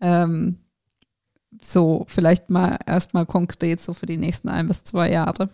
Ähm, 0.00 0.58
so, 1.62 2.04
vielleicht 2.06 2.50
mal 2.50 2.78
erstmal 2.86 3.24
konkret 3.24 3.80
so 3.80 3.94
für 3.94 4.06
die 4.06 4.18
nächsten 4.18 4.50
ein 4.50 4.68
bis 4.68 4.84
zwei 4.84 5.10
Jahre. 5.10 5.48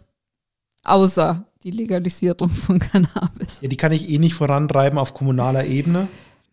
Außer 0.84 1.44
die 1.62 1.70
Legalisierung 1.70 2.48
von 2.48 2.78
Cannabis. 2.78 3.58
Ja, 3.60 3.68
die 3.68 3.76
kann 3.76 3.92
ich 3.92 4.08
eh 4.08 4.18
nicht 4.18 4.34
vorantreiben 4.34 4.98
auf 4.98 5.14
kommunaler 5.14 5.64
Ebene. 5.64 6.08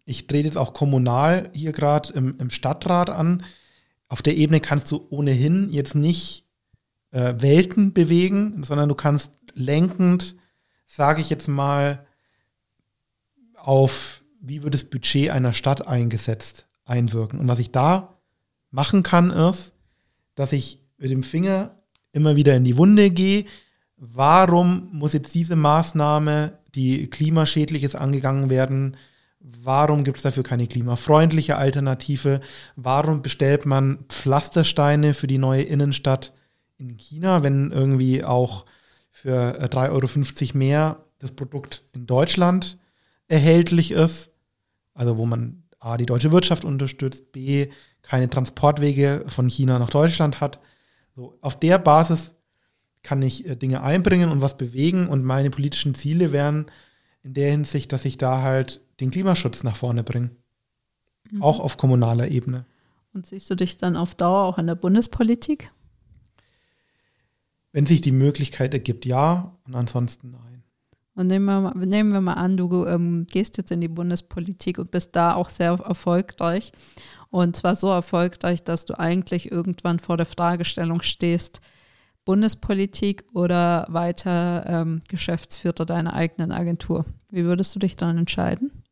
Ich 0.06 0.28
trete 0.28 0.48
jetzt 0.48 0.58
auch 0.58 0.74
kommunal 0.74 1.50
hier 1.54 1.72
gerade 1.72 2.14
im, 2.14 2.36
im, 2.40 2.50
Stadtrat 2.50 3.10
an. 3.10 3.44
auf 4.08 4.22
der 4.22 4.38
Ebene 4.38 4.60
kannst 4.60 4.90
du 4.92 5.06
ohnehin 5.10 5.70
jetzt 5.70 5.96
nicht 5.96 6.46
äh, 7.12 7.36
Welten 7.38 7.94
bewegen, 7.94 8.64
sondern 8.64 8.90
du 8.90 8.96
kannst 8.96 9.32
lenkend, 9.54 10.36
sage 10.86 11.22
ich 11.22 11.30
jetzt 11.30 11.48
mal, 11.48 12.06
auf 13.56 14.24
wie 14.42 14.64
wird 14.64 14.74
das 14.74 14.86
Budget 14.86 15.30
einer 15.30 15.54
Stadt 15.54 15.88
eingesetzt, 15.88 16.68
einwirken. 16.86 17.40
Und 17.40 17.48
was 17.48 17.60
ich 17.60 17.72
da 17.72 18.20
machen 18.72 19.04
kann, 19.04 19.32
ist, 19.32 19.74
dass 20.36 20.54
ich 20.54 20.80
mit 20.98 21.12
dem 21.12 21.24
Finger 21.24 21.76
immer 22.12 22.36
wieder 22.36 22.56
in 22.56 22.64
die 22.64 22.78
Wunde 22.78 23.12
gehe. 23.12 23.46
Warum 24.00 24.88
muss 24.94 25.14
jetzt 25.14 25.36
diese 25.36 25.58
Maßnahme, 25.58 26.58
die 26.74 27.08
klimaschädlich 27.08 27.84
ist, 27.84 27.96
angegangen 27.96 28.50
werden? 28.50 28.96
Warum 29.42 30.06
gibt 30.06 30.18
es 30.18 30.24
dafür 30.24 30.44
keine 30.44 30.68
klimafreundliche 30.68 31.58
Alternative? 31.58 32.40
Warum 32.78 33.22
bestellt 33.22 33.66
man 33.66 34.06
Pflastersteine 34.08 35.14
für 35.14 35.28
die 35.28 35.38
neue 35.38 35.64
Innenstadt 35.64 36.34
in 36.78 36.98
China, 36.98 37.44
wenn 37.44 37.72
irgendwie 37.72 38.24
auch 38.24 38.66
für 39.12 39.62
3,50 39.66 39.90
Euro 39.92 40.58
mehr 40.58 41.06
das 41.20 41.34
Produkt 41.34 41.84
in 41.94 42.06
Deutschland 42.06 42.78
erhältlich 43.28 43.92
ist? 43.92 44.30
Also 44.94 45.18
wo 45.18 45.26
man 45.26 45.64
A, 45.80 45.98
die 45.98 46.06
deutsche 46.06 46.32
Wirtschaft 46.32 46.64
unterstützt, 46.64 47.32
B, 47.34 47.68
keine 48.02 48.30
Transportwege 48.30 49.26
von 49.28 49.50
China 49.50 49.78
nach 49.78 49.90
Deutschland 49.90 50.40
hat. 50.40 50.60
So, 51.16 51.38
auf 51.42 51.60
der 51.60 51.80
Basis 51.80 52.34
kann 53.04 53.22
ich 53.22 53.48
äh, 53.48 53.56
Dinge 53.56 53.82
einbringen 53.82 54.30
und 54.30 54.42
was 54.42 54.58
bewegen 54.58 55.08
und 55.08 55.24
meine 55.24 55.50
politischen 55.50 55.96
Ziele 55.96 56.32
wären 56.32 56.68
in 57.24 57.34
der 57.34 57.52
Hinsicht, 57.52 57.92
dass 57.92 58.06
ich 58.06 58.18
da 58.18 58.42
halt 58.42 58.82
den 59.00 59.12
Klimaschutz 59.12 59.64
nach 59.64 59.76
vorne 59.76 60.04
bringe. 60.04 60.32
Mhm. 61.32 61.42
Auch 61.42 61.60
auf 61.60 61.78
kommunaler 61.78 62.28
Ebene. 62.30 62.66
Und 63.14 63.26
siehst 63.26 63.50
du 63.50 63.56
dich 63.56 63.78
dann 63.78 63.96
auf 63.96 64.16
Dauer 64.16 64.44
auch 64.44 64.58
in 64.58 64.68
der 64.68 64.76
Bundespolitik? 64.76 65.72
Wenn 67.72 67.86
sich 67.86 68.02
die 68.02 68.12
Möglichkeit 68.12 68.74
ergibt, 68.74 69.06
ja, 69.06 69.56
und 69.66 69.76
ansonsten 69.76 70.32
nein. 70.32 70.64
Und 71.16 71.28
nehmen 71.28 71.46
wir 71.46 71.60
mal, 71.60 71.74
nehmen 71.76 72.14
wir 72.14 72.22
mal 72.22 72.36
an, 72.36 72.56
du 72.56 72.86
ähm, 72.86 73.28
gehst 73.30 73.58
jetzt 73.58 73.72
in 73.72 73.82
die 73.82 73.90
Bundespolitik 73.90 74.80
und 74.80 74.90
bist 74.90 75.16
da 75.16 75.34
auch 75.34 75.50
sehr 75.50 75.72
erfolgreich. 75.72 76.72
Und 77.30 77.56
zwar 77.56 77.76
so 77.76 77.90
erfolgreich, 77.90 78.64
dass 78.64 78.86
du 78.86 78.98
eigentlich 78.98 79.52
irgendwann 79.52 80.00
vor 80.00 80.18
der 80.18 80.26
Fragestellung 80.26 81.02
stehst, 81.02 81.62
Bundespolitik 82.30 83.26
oder 83.34 83.88
weiter 83.90 84.64
ähm, 84.68 85.02
Geschäftsführer 85.08 85.84
deiner 85.84 86.14
eigenen 86.14 86.52
Agentur. 86.52 87.06
Wie 87.32 87.44
würdest 87.44 87.74
du 87.74 87.80
dich 87.80 87.96
dann 87.96 88.20
entscheiden? 88.20 88.84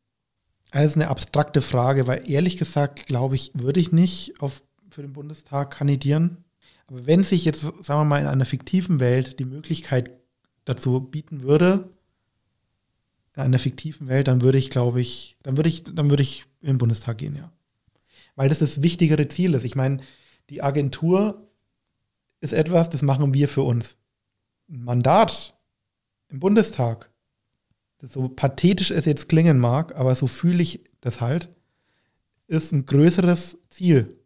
Das 0.72 0.86
ist 0.86 0.96
eine 0.96 1.06
abstrakte 1.06 1.62
Frage, 1.62 2.08
weil 2.08 2.28
ehrlich 2.28 2.56
gesagt, 2.56 3.06
glaube 3.06 3.36
ich, 3.36 3.52
würde 3.54 3.78
ich 3.78 3.92
nicht 3.92 4.40
auf, 4.40 4.64
für 4.90 5.02
den 5.02 5.12
Bundestag 5.12 5.70
kandidieren. 5.70 6.46
Aber 6.88 7.06
wenn 7.06 7.22
sich 7.22 7.44
jetzt, 7.44 7.60
sagen 7.60 8.00
wir 8.00 8.04
mal, 8.06 8.20
in 8.20 8.26
einer 8.26 8.44
fiktiven 8.44 8.98
Welt 8.98 9.38
die 9.38 9.44
Möglichkeit 9.44 10.18
dazu 10.64 11.00
bieten 11.00 11.44
würde, 11.44 11.90
in 13.36 13.42
einer 13.42 13.60
fiktiven 13.60 14.08
Welt, 14.08 14.26
dann 14.26 14.42
würde 14.42 14.58
ich, 14.58 14.68
glaube 14.68 15.00
ich, 15.00 15.36
dann 15.44 15.56
würde 15.56 15.68
ich, 15.68 15.84
dann 15.84 16.10
würde 16.10 16.24
ich 16.24 16.44
in 16.60 16.70
den 16.70 16.78
Bundestag 16.78 17.18
gehen, 17.18 17.36
ja. 17.36 17.52
Weil 18.34 18.48
das 18.48 18.58
das 18.58 18.82
wichtigere 18.82 19.28
Ziel 19.28 19.54
ist. 19.54 19.62
Ich 19.62 19.76
meine, 19.76 20.00
die 20.50 20.60
Agentur 20.60 21.47
ist 22.40 22.52
etwas, 22.52 22.90
das 22.90 23.02
machen 23.02 23.34
wir 23.34 23.48
für 23.48 23.62
uns. 23.62 23.96
Ein 24.68 24.84
Mandat 24.84 25.56
im 26.28 26.40
Bundestag, 26.40 27.10
das 27.98 28.12
so 28.12 28.28
pathetisch 28.28 28.90
es 28.90 29.06
jetzt 29.06 29.28
klingen 29.28 29.58
mag, 29.58 29.96
aber 29.96 30.14
so 30.14 30.26
fühle 30.26 30.62
ich 30.62 30.84
das 31.00 31.20
halt, 31.20 31.48
ist 32.46 32.72
ein 32.72 32.86
größeres 32.86 33.58
Ziel. 33.70 34.16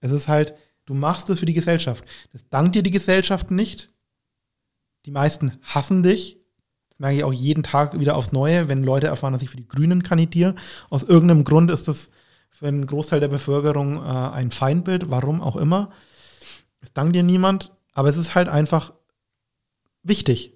Es 0.00 0.12
ist 0.12 0.28
halt, 0.28 0.54
du 0.86 0.94
machst 0.94 1.30
es 1.30 1.38
für 1.38 1.46
die 1.46 1.54
Gesellschaft. 1.54 2.04
Das 2.32 2.48
dankt 2.48 2.74
dir 2.74 2.82
die 2.82 2.90
Gesellschaft 2.90 3.50
nicht. 3.50 3.90
Die 5.06 5.10
meisten 5.10 5.52
hassen 5.62 6.02
dich. 6.02 6.38
Das 6.90 6.98
merke 6.98 7.16
ich 7.16 7.24
auch 7.24 7.32
jeden 7.32 7.62
Tag 7.62 7.98
wieder 7.98 8.16
aufs 8.16 8.32
Neue, 8.32 8.68
wenn 8.68 8.84
Leute 8.84 9.06
erfahren, 9.08 9.32
dass 9.32 9.42
ich 9.42 9.50
für 9.50 9.56
die 9.56 9.68
Grünen 9.68 10.02
kandidiere. 10.02 10.54
Aus 10.90 11.02
irgendeinem 11.02 11.44
Grund 11.44 11.70
ist 11.70 11.88
das 11.88 12.10
für 12.50 12.68
einen 12.68 12.86
Großteil 12.86 13.20
der 13.20 13.28
Bevölkerung 13.28 13.96
äh, 13.96 14.08
ein 14.08 14.50
Feindbild, 14.50 15.10
warum 15.10 15.40
auch 15.42 15.56
immer. 15.56 15.90
Es 16.84 16.92
dankt 16.92 17.16
dir 17.16 17.22
niemand, 17.22 17.72
aber 17.94 18.08
es 18.08 18.16
ist 18.16 18.34
halt 18.34 18.48
einfach 18.48 18.92
wichtig. 20.02 20.52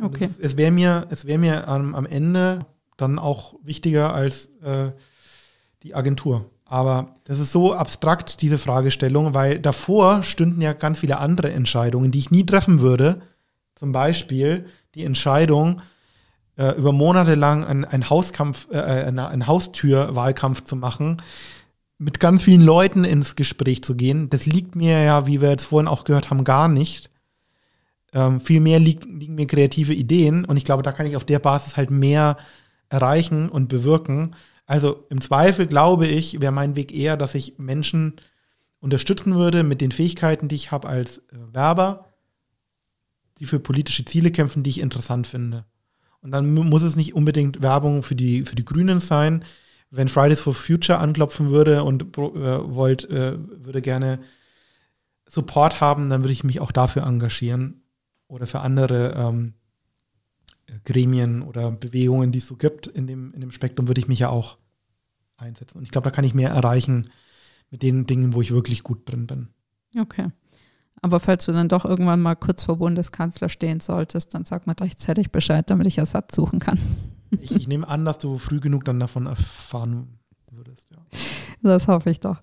Okay. 0.00 0.24
Es, 0.24 0.38
es 0.38 0.56
wäre 0.56 0.70
mir, 0.70 1.06
es 1.10 1.26
wär 1.26 1.38
mir 1.38 1.66
am, 1.66 1.94
am 1.94 2.06
Ende 2.06 2.60
dann 2.96 3.18
auch 3.18 3.54
wichtiger 3.62 4.14
als 4.14 4.46
äh, 4.62 4.92
die 5.82 5.94
Agentur. 5.94 6.50
Aber 6.64 7.14
das 7.24 7.38
ist 7.38 7.52
so 7.52 7.74
abstrakt, 7.74 8.40
diese 8.40 8.58
Fragestellung, 8.58 9.34
weil 9.34 9.58
davor 9.58 10.22
stünden 10.22 10.60
ja 10.60 10.72
ganz 10.72 11.00
viele 11.00 11.18
andere 11.18 11.52
Entscheidungen, 11.52 12.10
die 12.10 12.18
ich 12.18 12.30
nie 12.30 12.46
treffen 12.46 12.80
würde. 12.80 13.20
Zum 13.74 13.92
Beispiel 13.92 14.66
die 14.94 15.04
Entscheidung, 15.04 15.82
äh, 16.56 16.76
über 16.76 16.92
Monate 16.92 17.34
lang 17.34 17.64
einen, 17.64 17.84
einen 17.84 18.10
Hauskampf, 18.10 18.68
äh, 18.70 18.78
einen 18.78 19.46
Haustürwahlkampf 19.46 20.64
zu 20.64 20.76
machen, 20.76 21.16
mit 22.02 22.18
ganz 22.18 22.42
vielen 22.42 22.62
Leuten 22.62 23.04
ins 23.04 23.36
Gespräch 23.36 23.84
zu 23.84 23.94
gehen. 23.94 24.28
Das 24.28 24.44
liegt 24.44 24.74
mir 24.74 25.00
ja, 25.02 25.26
wie 25.26 25.40
wir 25.40 25.50
jetzt 25.50 25.64
vorhin 25.64 25.86
auch 25.86 26.02
gehört 26.04 26.30
haben, 26.30 26.42
gar 26.42 26.68
nicht. 26.68 27.10
Ähm, 28.12 28.40
vielmehr 28.40 28.80
lieg, 28.80 29.04
liegen 29.04 29.36
mir 29.36 29.46
kreative 29.46 29.94
Ideen 29.94 30.44
und 30.44 30.56
ich 30.56 30.64
glaube, 30.64 30.82
da 30.82 30.92
kann 30.92 31.06
ich 31.06 31.16
auf 31.16 31.24
der 31.24 31.38
Basis 31.38 31.76
halt 31.76 31.90
mehr 31.90 32.36
erreichen 32.88 33.48
und 33.48 33.68
bewirken. 33.68 34.34
Also 34.66 35.06
im 35.10 35.20
Zweifel 35.20 35.66
glaube 35.66 36.06
ich, 36.06 36.40
wäre 36.40 36.52
mein 36.52 36.74
Weg 36.74 36.92
eher, 36.92 37.16
dass 37.16 37.34
ich 37.36 37.58
Menschen 37.58 38.16
unterstützen 38.80 39.36
würde 39.36 39.62
mit 39.62 39.80
den 39.80 39.92
Fähigkeiten, 39.92 40.48
die 40.48 40.56
ich 40.56 40.72
habe 40.72 40.88
als 40.88 41.18
äh, 41.18 41.22
Werber, 41.52 42.08
die 43.38 43.46
für 43.46 43.60
politische 43.60 44.04
Ziele 44.04 44.32
kämpfen, 44.32 44.64
die 44.64 44.70
ich 44.70 44.80
interessant 44.80 45.28
finde. 45.28 45.64
Und 46.20 46.32
dann 46.32 46.52
muss 46.52 46.82
es 46.82 46.96
nicht 46.96 47.14
unbedingt 47.14 47.62
Werbung 47.62 48.02
für 48.02 48.16
die, 48.16 48.44
für 48.44 48.56
die 48.56 48.64
Grünen 48.64 48.98
sein. 48.98 49.44
Wenn 49.94 50.08
Fridays 50.08 50.40
for 50.40 50.54
Future 50.54 50.98
anklopfen 50.98 51.50
würde 51.50 51.84
und 51.84 52.16
äh, 52.16 52.74
wollt, 52.74 53.08
äh, 53.10 53.36
würde 53.38 53.82
gerne 53.82 54.20
Support 55.26 55.82
haben, 55.82 56.08
dann 56.08 56.22
würde 56.22 56.32
ich 56.32 56.44
mich 56.44 56.60
auch 56.60 56.72
dafür 56.72 57.02
engagieren 57.04 57.82
oder 58.26 58.46
für 58.46 58.60
andere 58.60 59.14
ähm, 59.14 59.54
Gremien 60.84 61.42
oder 61.42 61.70
Bewegungen, 61.70 62.32
die 62.32 62.38
es 62.38 62.46
so 62.46 62.56
gibt 62.56 62.86
in 62.86 63.06
dem, 63.06 63.34
in 63.34 63.42
dem 63.42 63.50
Spektrum, 63.50 63.86
würde 63.86 64.00
ich 64.00 64.08
mich 64.08 64.18
ja 64.18 64.30
auch 64.30 64.56
einsetzen. 65.36 65.78
Und 65.78 65.84
ich 65.84 65.90
glaube, 65.90 66.06
da 66.06 66.10
kann 66.10 66.24
ich 66.24 66.32
mehr 66.32 66.50
erreichen 66.50 67.10
mit 67.70 67.82
den 67.82 68.06
Dingen, 68.06 68.32
wo 68.32 68.40
ich 68.40 68.52
wirklich 68.52 68.82
gut 68.82 69.06
drin 69.08 69.26
bin. 69.26 69.48
Okay. 69.98 70.28
Aber 71.02 71.20
falls 71.20 71.44
du 71.44 71.52
dann 71.52 71.68
doch 71.68 71.84
irgendwann 71.84 72.20
mal 72.20 72.36
kurz 72.36 72.62
vor 72.64 72.78
Bundeskanzler 72.78 73.50
stehen 73.50 73.80
solltest, 73.80 74.34
dann 74.34 74.44
sag 74.46 74.66
mal 74.66 74.76
rechtzeitig 74.80 75.32
Bescheid, 75.32 75.68
damit 75.68 75.86
ich 75.86 75.98
Ersatz 75.98 76.34
suchen 76.34 76.60
kann. 76.60 76.78
Ich, 77.40 77.54
ich 77.54 77.68
nehme 77.68 77.88
an, 77.88 78.04
dass 78.04 78.18
du 78.18 78.38
früh 78.38 78.60
genug 78.60 78.84
dann 78.84 79.00
davon 79.00 79.26
erfahren 79.26 80.18
würdest. 80.50 80.90
Ja. 80.90 80.98
Das 81.62 81.88
hoffe 81.88 82.10
ich 82.10 82.20
doch. 82.20 82.36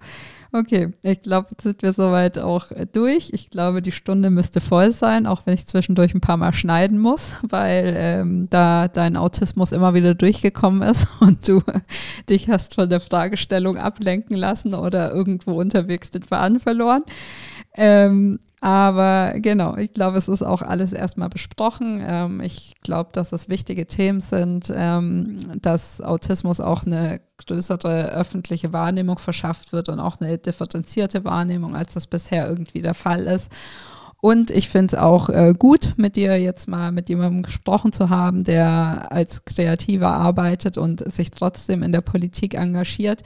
Okay, 0.52 0.94
ich 1.04 1.22
glaube, 1.22 1.50
jetzt 1.52 1.62
sind 1.62 1.84
wir 1.84 1.94
soweit 1.94 2.40
auch 2.40 2.72
äh, 2.72 2.88
durch. 2.92 3.30
Ich 3.34 3.52
glaube, 3.52 3.84
die 3.84 3.92
Stunde 3.92 4.32
müsste 4.32 4.62
voll 4.62 4.92
sein, 4.92 5.28
auch 5.28 5.46
wenn 5.46 5.54
ich 5.54 5.68
zwischendurch 5.68 6.16
ein 6.16 6.22
paar 6.22 6.38
Mal 6.38 6.54
schneiden 6.54 6.98
muss, 6.98 7.36
weil 7.48 7.94
ähm, 7.96 8.48
da 8.50 8.88
dein 8.88 9.16
Autismus 9.16 9.72
immer 9.72 9.94
wieder 9.94 10.16
durchgekommen 10.16 10.82
ist 10.82 11.08
und 11.20 11.48
du 11.48 11.62
dich 12.30 12.50
hast 12.50 12.76
von 12.76 12.90
der 12.90 13.00
Fragestellung 13.00 13.78
ablenken 13.78 14.36
lassen 14.36 14.74
oder 14.74 15.14
irgendwo 15.14 15.60
unterwegs 15.60 16.10
den 16.10 16.24
Faden 16.24 16.60
verloren. 16.60 17.04
Ähm, 17.76 18.40
aber 18.62 19.36
genau, 19.38 19.78
ich 19.78 19.94
glaube, 19.94 20.18
es 20.18 20.28
ist 20.28 20.44
auch 20.44 20.62
alles 20.62 20.92
erstmal 20.92 21.30
besprochen. 21.30 22.04
Ähm, 22.06 22.42
ich 22.42 22.76
glaube, 22.82 23.12
dass 23.14 23.32
es 23.32 23.48
wichtige 23.48 23.88
Themen 23.88 24.20
sind, 24.20 24.72
ähm, 24.76 25.38
dass 25.62 26.02
Autismus 26.02 26.60
auch 26.60 26.86
eine 26.86 27.22
größere 27.38 28.12
öffentliche 28.12 28.74
Wahrnehmung 28.74 29.18
verschafft 29.18 29.72
wird 29.72 29.88
und 29.88 30.00
auch 30.00 30.20
eine 30.20 30.38
differenzierte 30.38 31.24
Wahrnehmung, 31.24 31.76
als 31.76 31.94
das 31.94 32.08
bisher 32.08 32.50
irgendwie 32.50 32.82
der 32.82 32.96
Fall 32.96 33.28
ist. 33.28 33.50
Und 34.22 34.52
ich 34.52 34.68
finde 34.68 34.96
es 34.96 35.02
auch 35.02 35.30
äh, 35.30 35.54
gut, 35.58 35.92
mit 35.96 36.18
dir 36.18 36.38
jetzt 36.42 36.68
mal 36.68 36.92
mit 36.92 37.08
jemandem 37.08 37.42
gesprochen 37.42 37.94
zu 37.94 38.10
haben, 38.10 38.44
der 38.44 39.08
als 39.12 39.46
Kreativer 39.46 40.10
arbeitet 40.10 40.78
und 40.78 41.10
sich 41.10 41.32
trotzdem 41.32 41.84
in 41.84 41.94
der 41.94 42.02
Politik 42.02 42.54
engagiert 42.56 43.24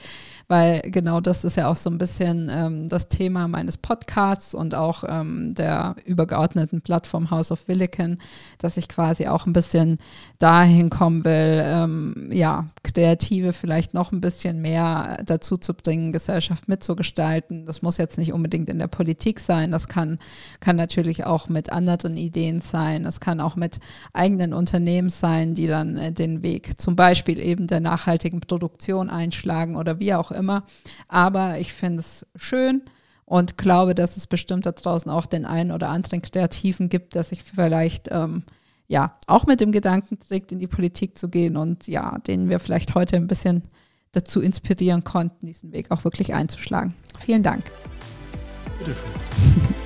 weil 0.48 0.82
genau 0.84 1.20
das 1.20 1.44
ist 1.44 1.56
ja 1.56 1.68
auch 1.68 1.76
so 1.76 1.90
ein 1.90 1.98
bisschen 1.98 2.50
ähm, 2.50 2.88
das 2.88 3.08
Thema 3.08 3.48
meines 3.48 3.78
Podcasts 3.78 4.54
und 4.54 4.74
auch 4.74 5.04
ähm, 5.06 5.54
der 5.54 5.96
übergeordneten 6.04 6.82
Plattform 6.82 7.30
House 7.30 7.50
of 7.50 7.66
Williken, 7.68 8.18
dass 8.58 8.76
ich 8.76 8.88
quasi 8.88 9.26
auch 9.26 9.46
ein 9.46 9.52
bisschen 9.52 9.98
dahin 10.38 10.90
kommen 10.90 11.24
will, 11.24 11.62
ähm, 11.64 12.30
ja, 12.32 12.68
Kreative 12.82 13.52
vielleicht 13.52 13.94
noch 13.94 14.12
ein 14.12 14.20
bisschen 14.20 14.60
mehr 14.60 15.22
dazu 15.24 15.56
zu 15.56 15.74
bringen, 15.74 16.12
Gesellschaft 16.12 16.68
mitzugestalten. 16.68 17.66
Das 17.66 17.82
muss 17.82 17.96
jetzt 17.98 18.18
nicht 18.18 18.32
unbedingt 18.32 18.68
in 18.68 18.78
der 18.78 18.88
Politik 18.88 19.40
sein, 19.40 19.70
das 19.70 19.88
kann, 19.88 20.18
kann 20.60 20.76
natürlich 20.76 21.24
auch 21.24 21.48
mit 21.48 21.72
anderen 21.72 22.16
Ideen 22.16 22.60
sein, 22.60 23.04
das 23.04 23.20
kann 23.20 23.40
auch 23.40 23.56
mit 23.56 23.80
eigenen 24.12 24.52
Unternehmen 24.52 25.10
sein, 25.10 25.54
die 25.54 25.66
dann 25.66 25.96
äh, 25.96 26.12
den 26.12 26.42
Weg 26.42 26.80
zum 26.80 26.96
Beispiel 26.96 27.38
eben 27.38 27.66
der 27.66 27.80
nachhaltigen 27.80 28.40
Produktion 28.40 29.10
einschlagen 29.10 29.76
oder 29.76 29.98
wie 29.98 30.14
auch 30.14 30.30
immer. 30.34 30.64
Aber 31.08 31.58
ich 31.58 31.72
finde 31.72 32.00
es 32.00 32.26
schön 32.36 32.82
und 33.24 33.56
glaube, 33.56 33.94
dass 33.94 34.16
es 34.16 34.26
bestimmt 34.26 34.66
da 34.66 34.72
draußen 34.72 35.10
auch 35.10 35.26
den 35.26 35.46
einen 35.46 35.72
oder 35.72 35.88
anderen 35.88 36.22
Kreativen 36.22 36.88
gibt, 36.88 37.14
der 37.14 37.22
sich 37.22 37.42
vielleicht 37.42 38.08
ähm, 38.10 38.44
ja 38.86 39.16
auch 39.26 39.46
mit 39.46 39.60
dem 39.60 39.72
Gedanken 39.72 40.20
trägt, 40.20 40.52
in 40.52 40.60
die 40.60 40.66
Politik 40.66 41.16
zu 41.16 41.28
gehen 41.28 41.56
und 41.56 41.86
ja, 41.86 42.18
den 42.26 42.50
wir 42.50 42.58
vielleicht 42.58 42.94
heute 42.94 43.16
ein 43.16 43.26
bisschen 43.26 43.62
dazu 44.12 44.40
inspirieren 44.40 45.04
konnten, 45.04 45.46
diesen 45.46 45.72
Weg 45.72 45.90
auch 45.90 46.04
wirklich 46.04 46.34
einzuschlagen. 46.34 46.94
Vielen 47.18 47.42
Dank. 47.42 47.64
Bitteschön. 48.78 49.84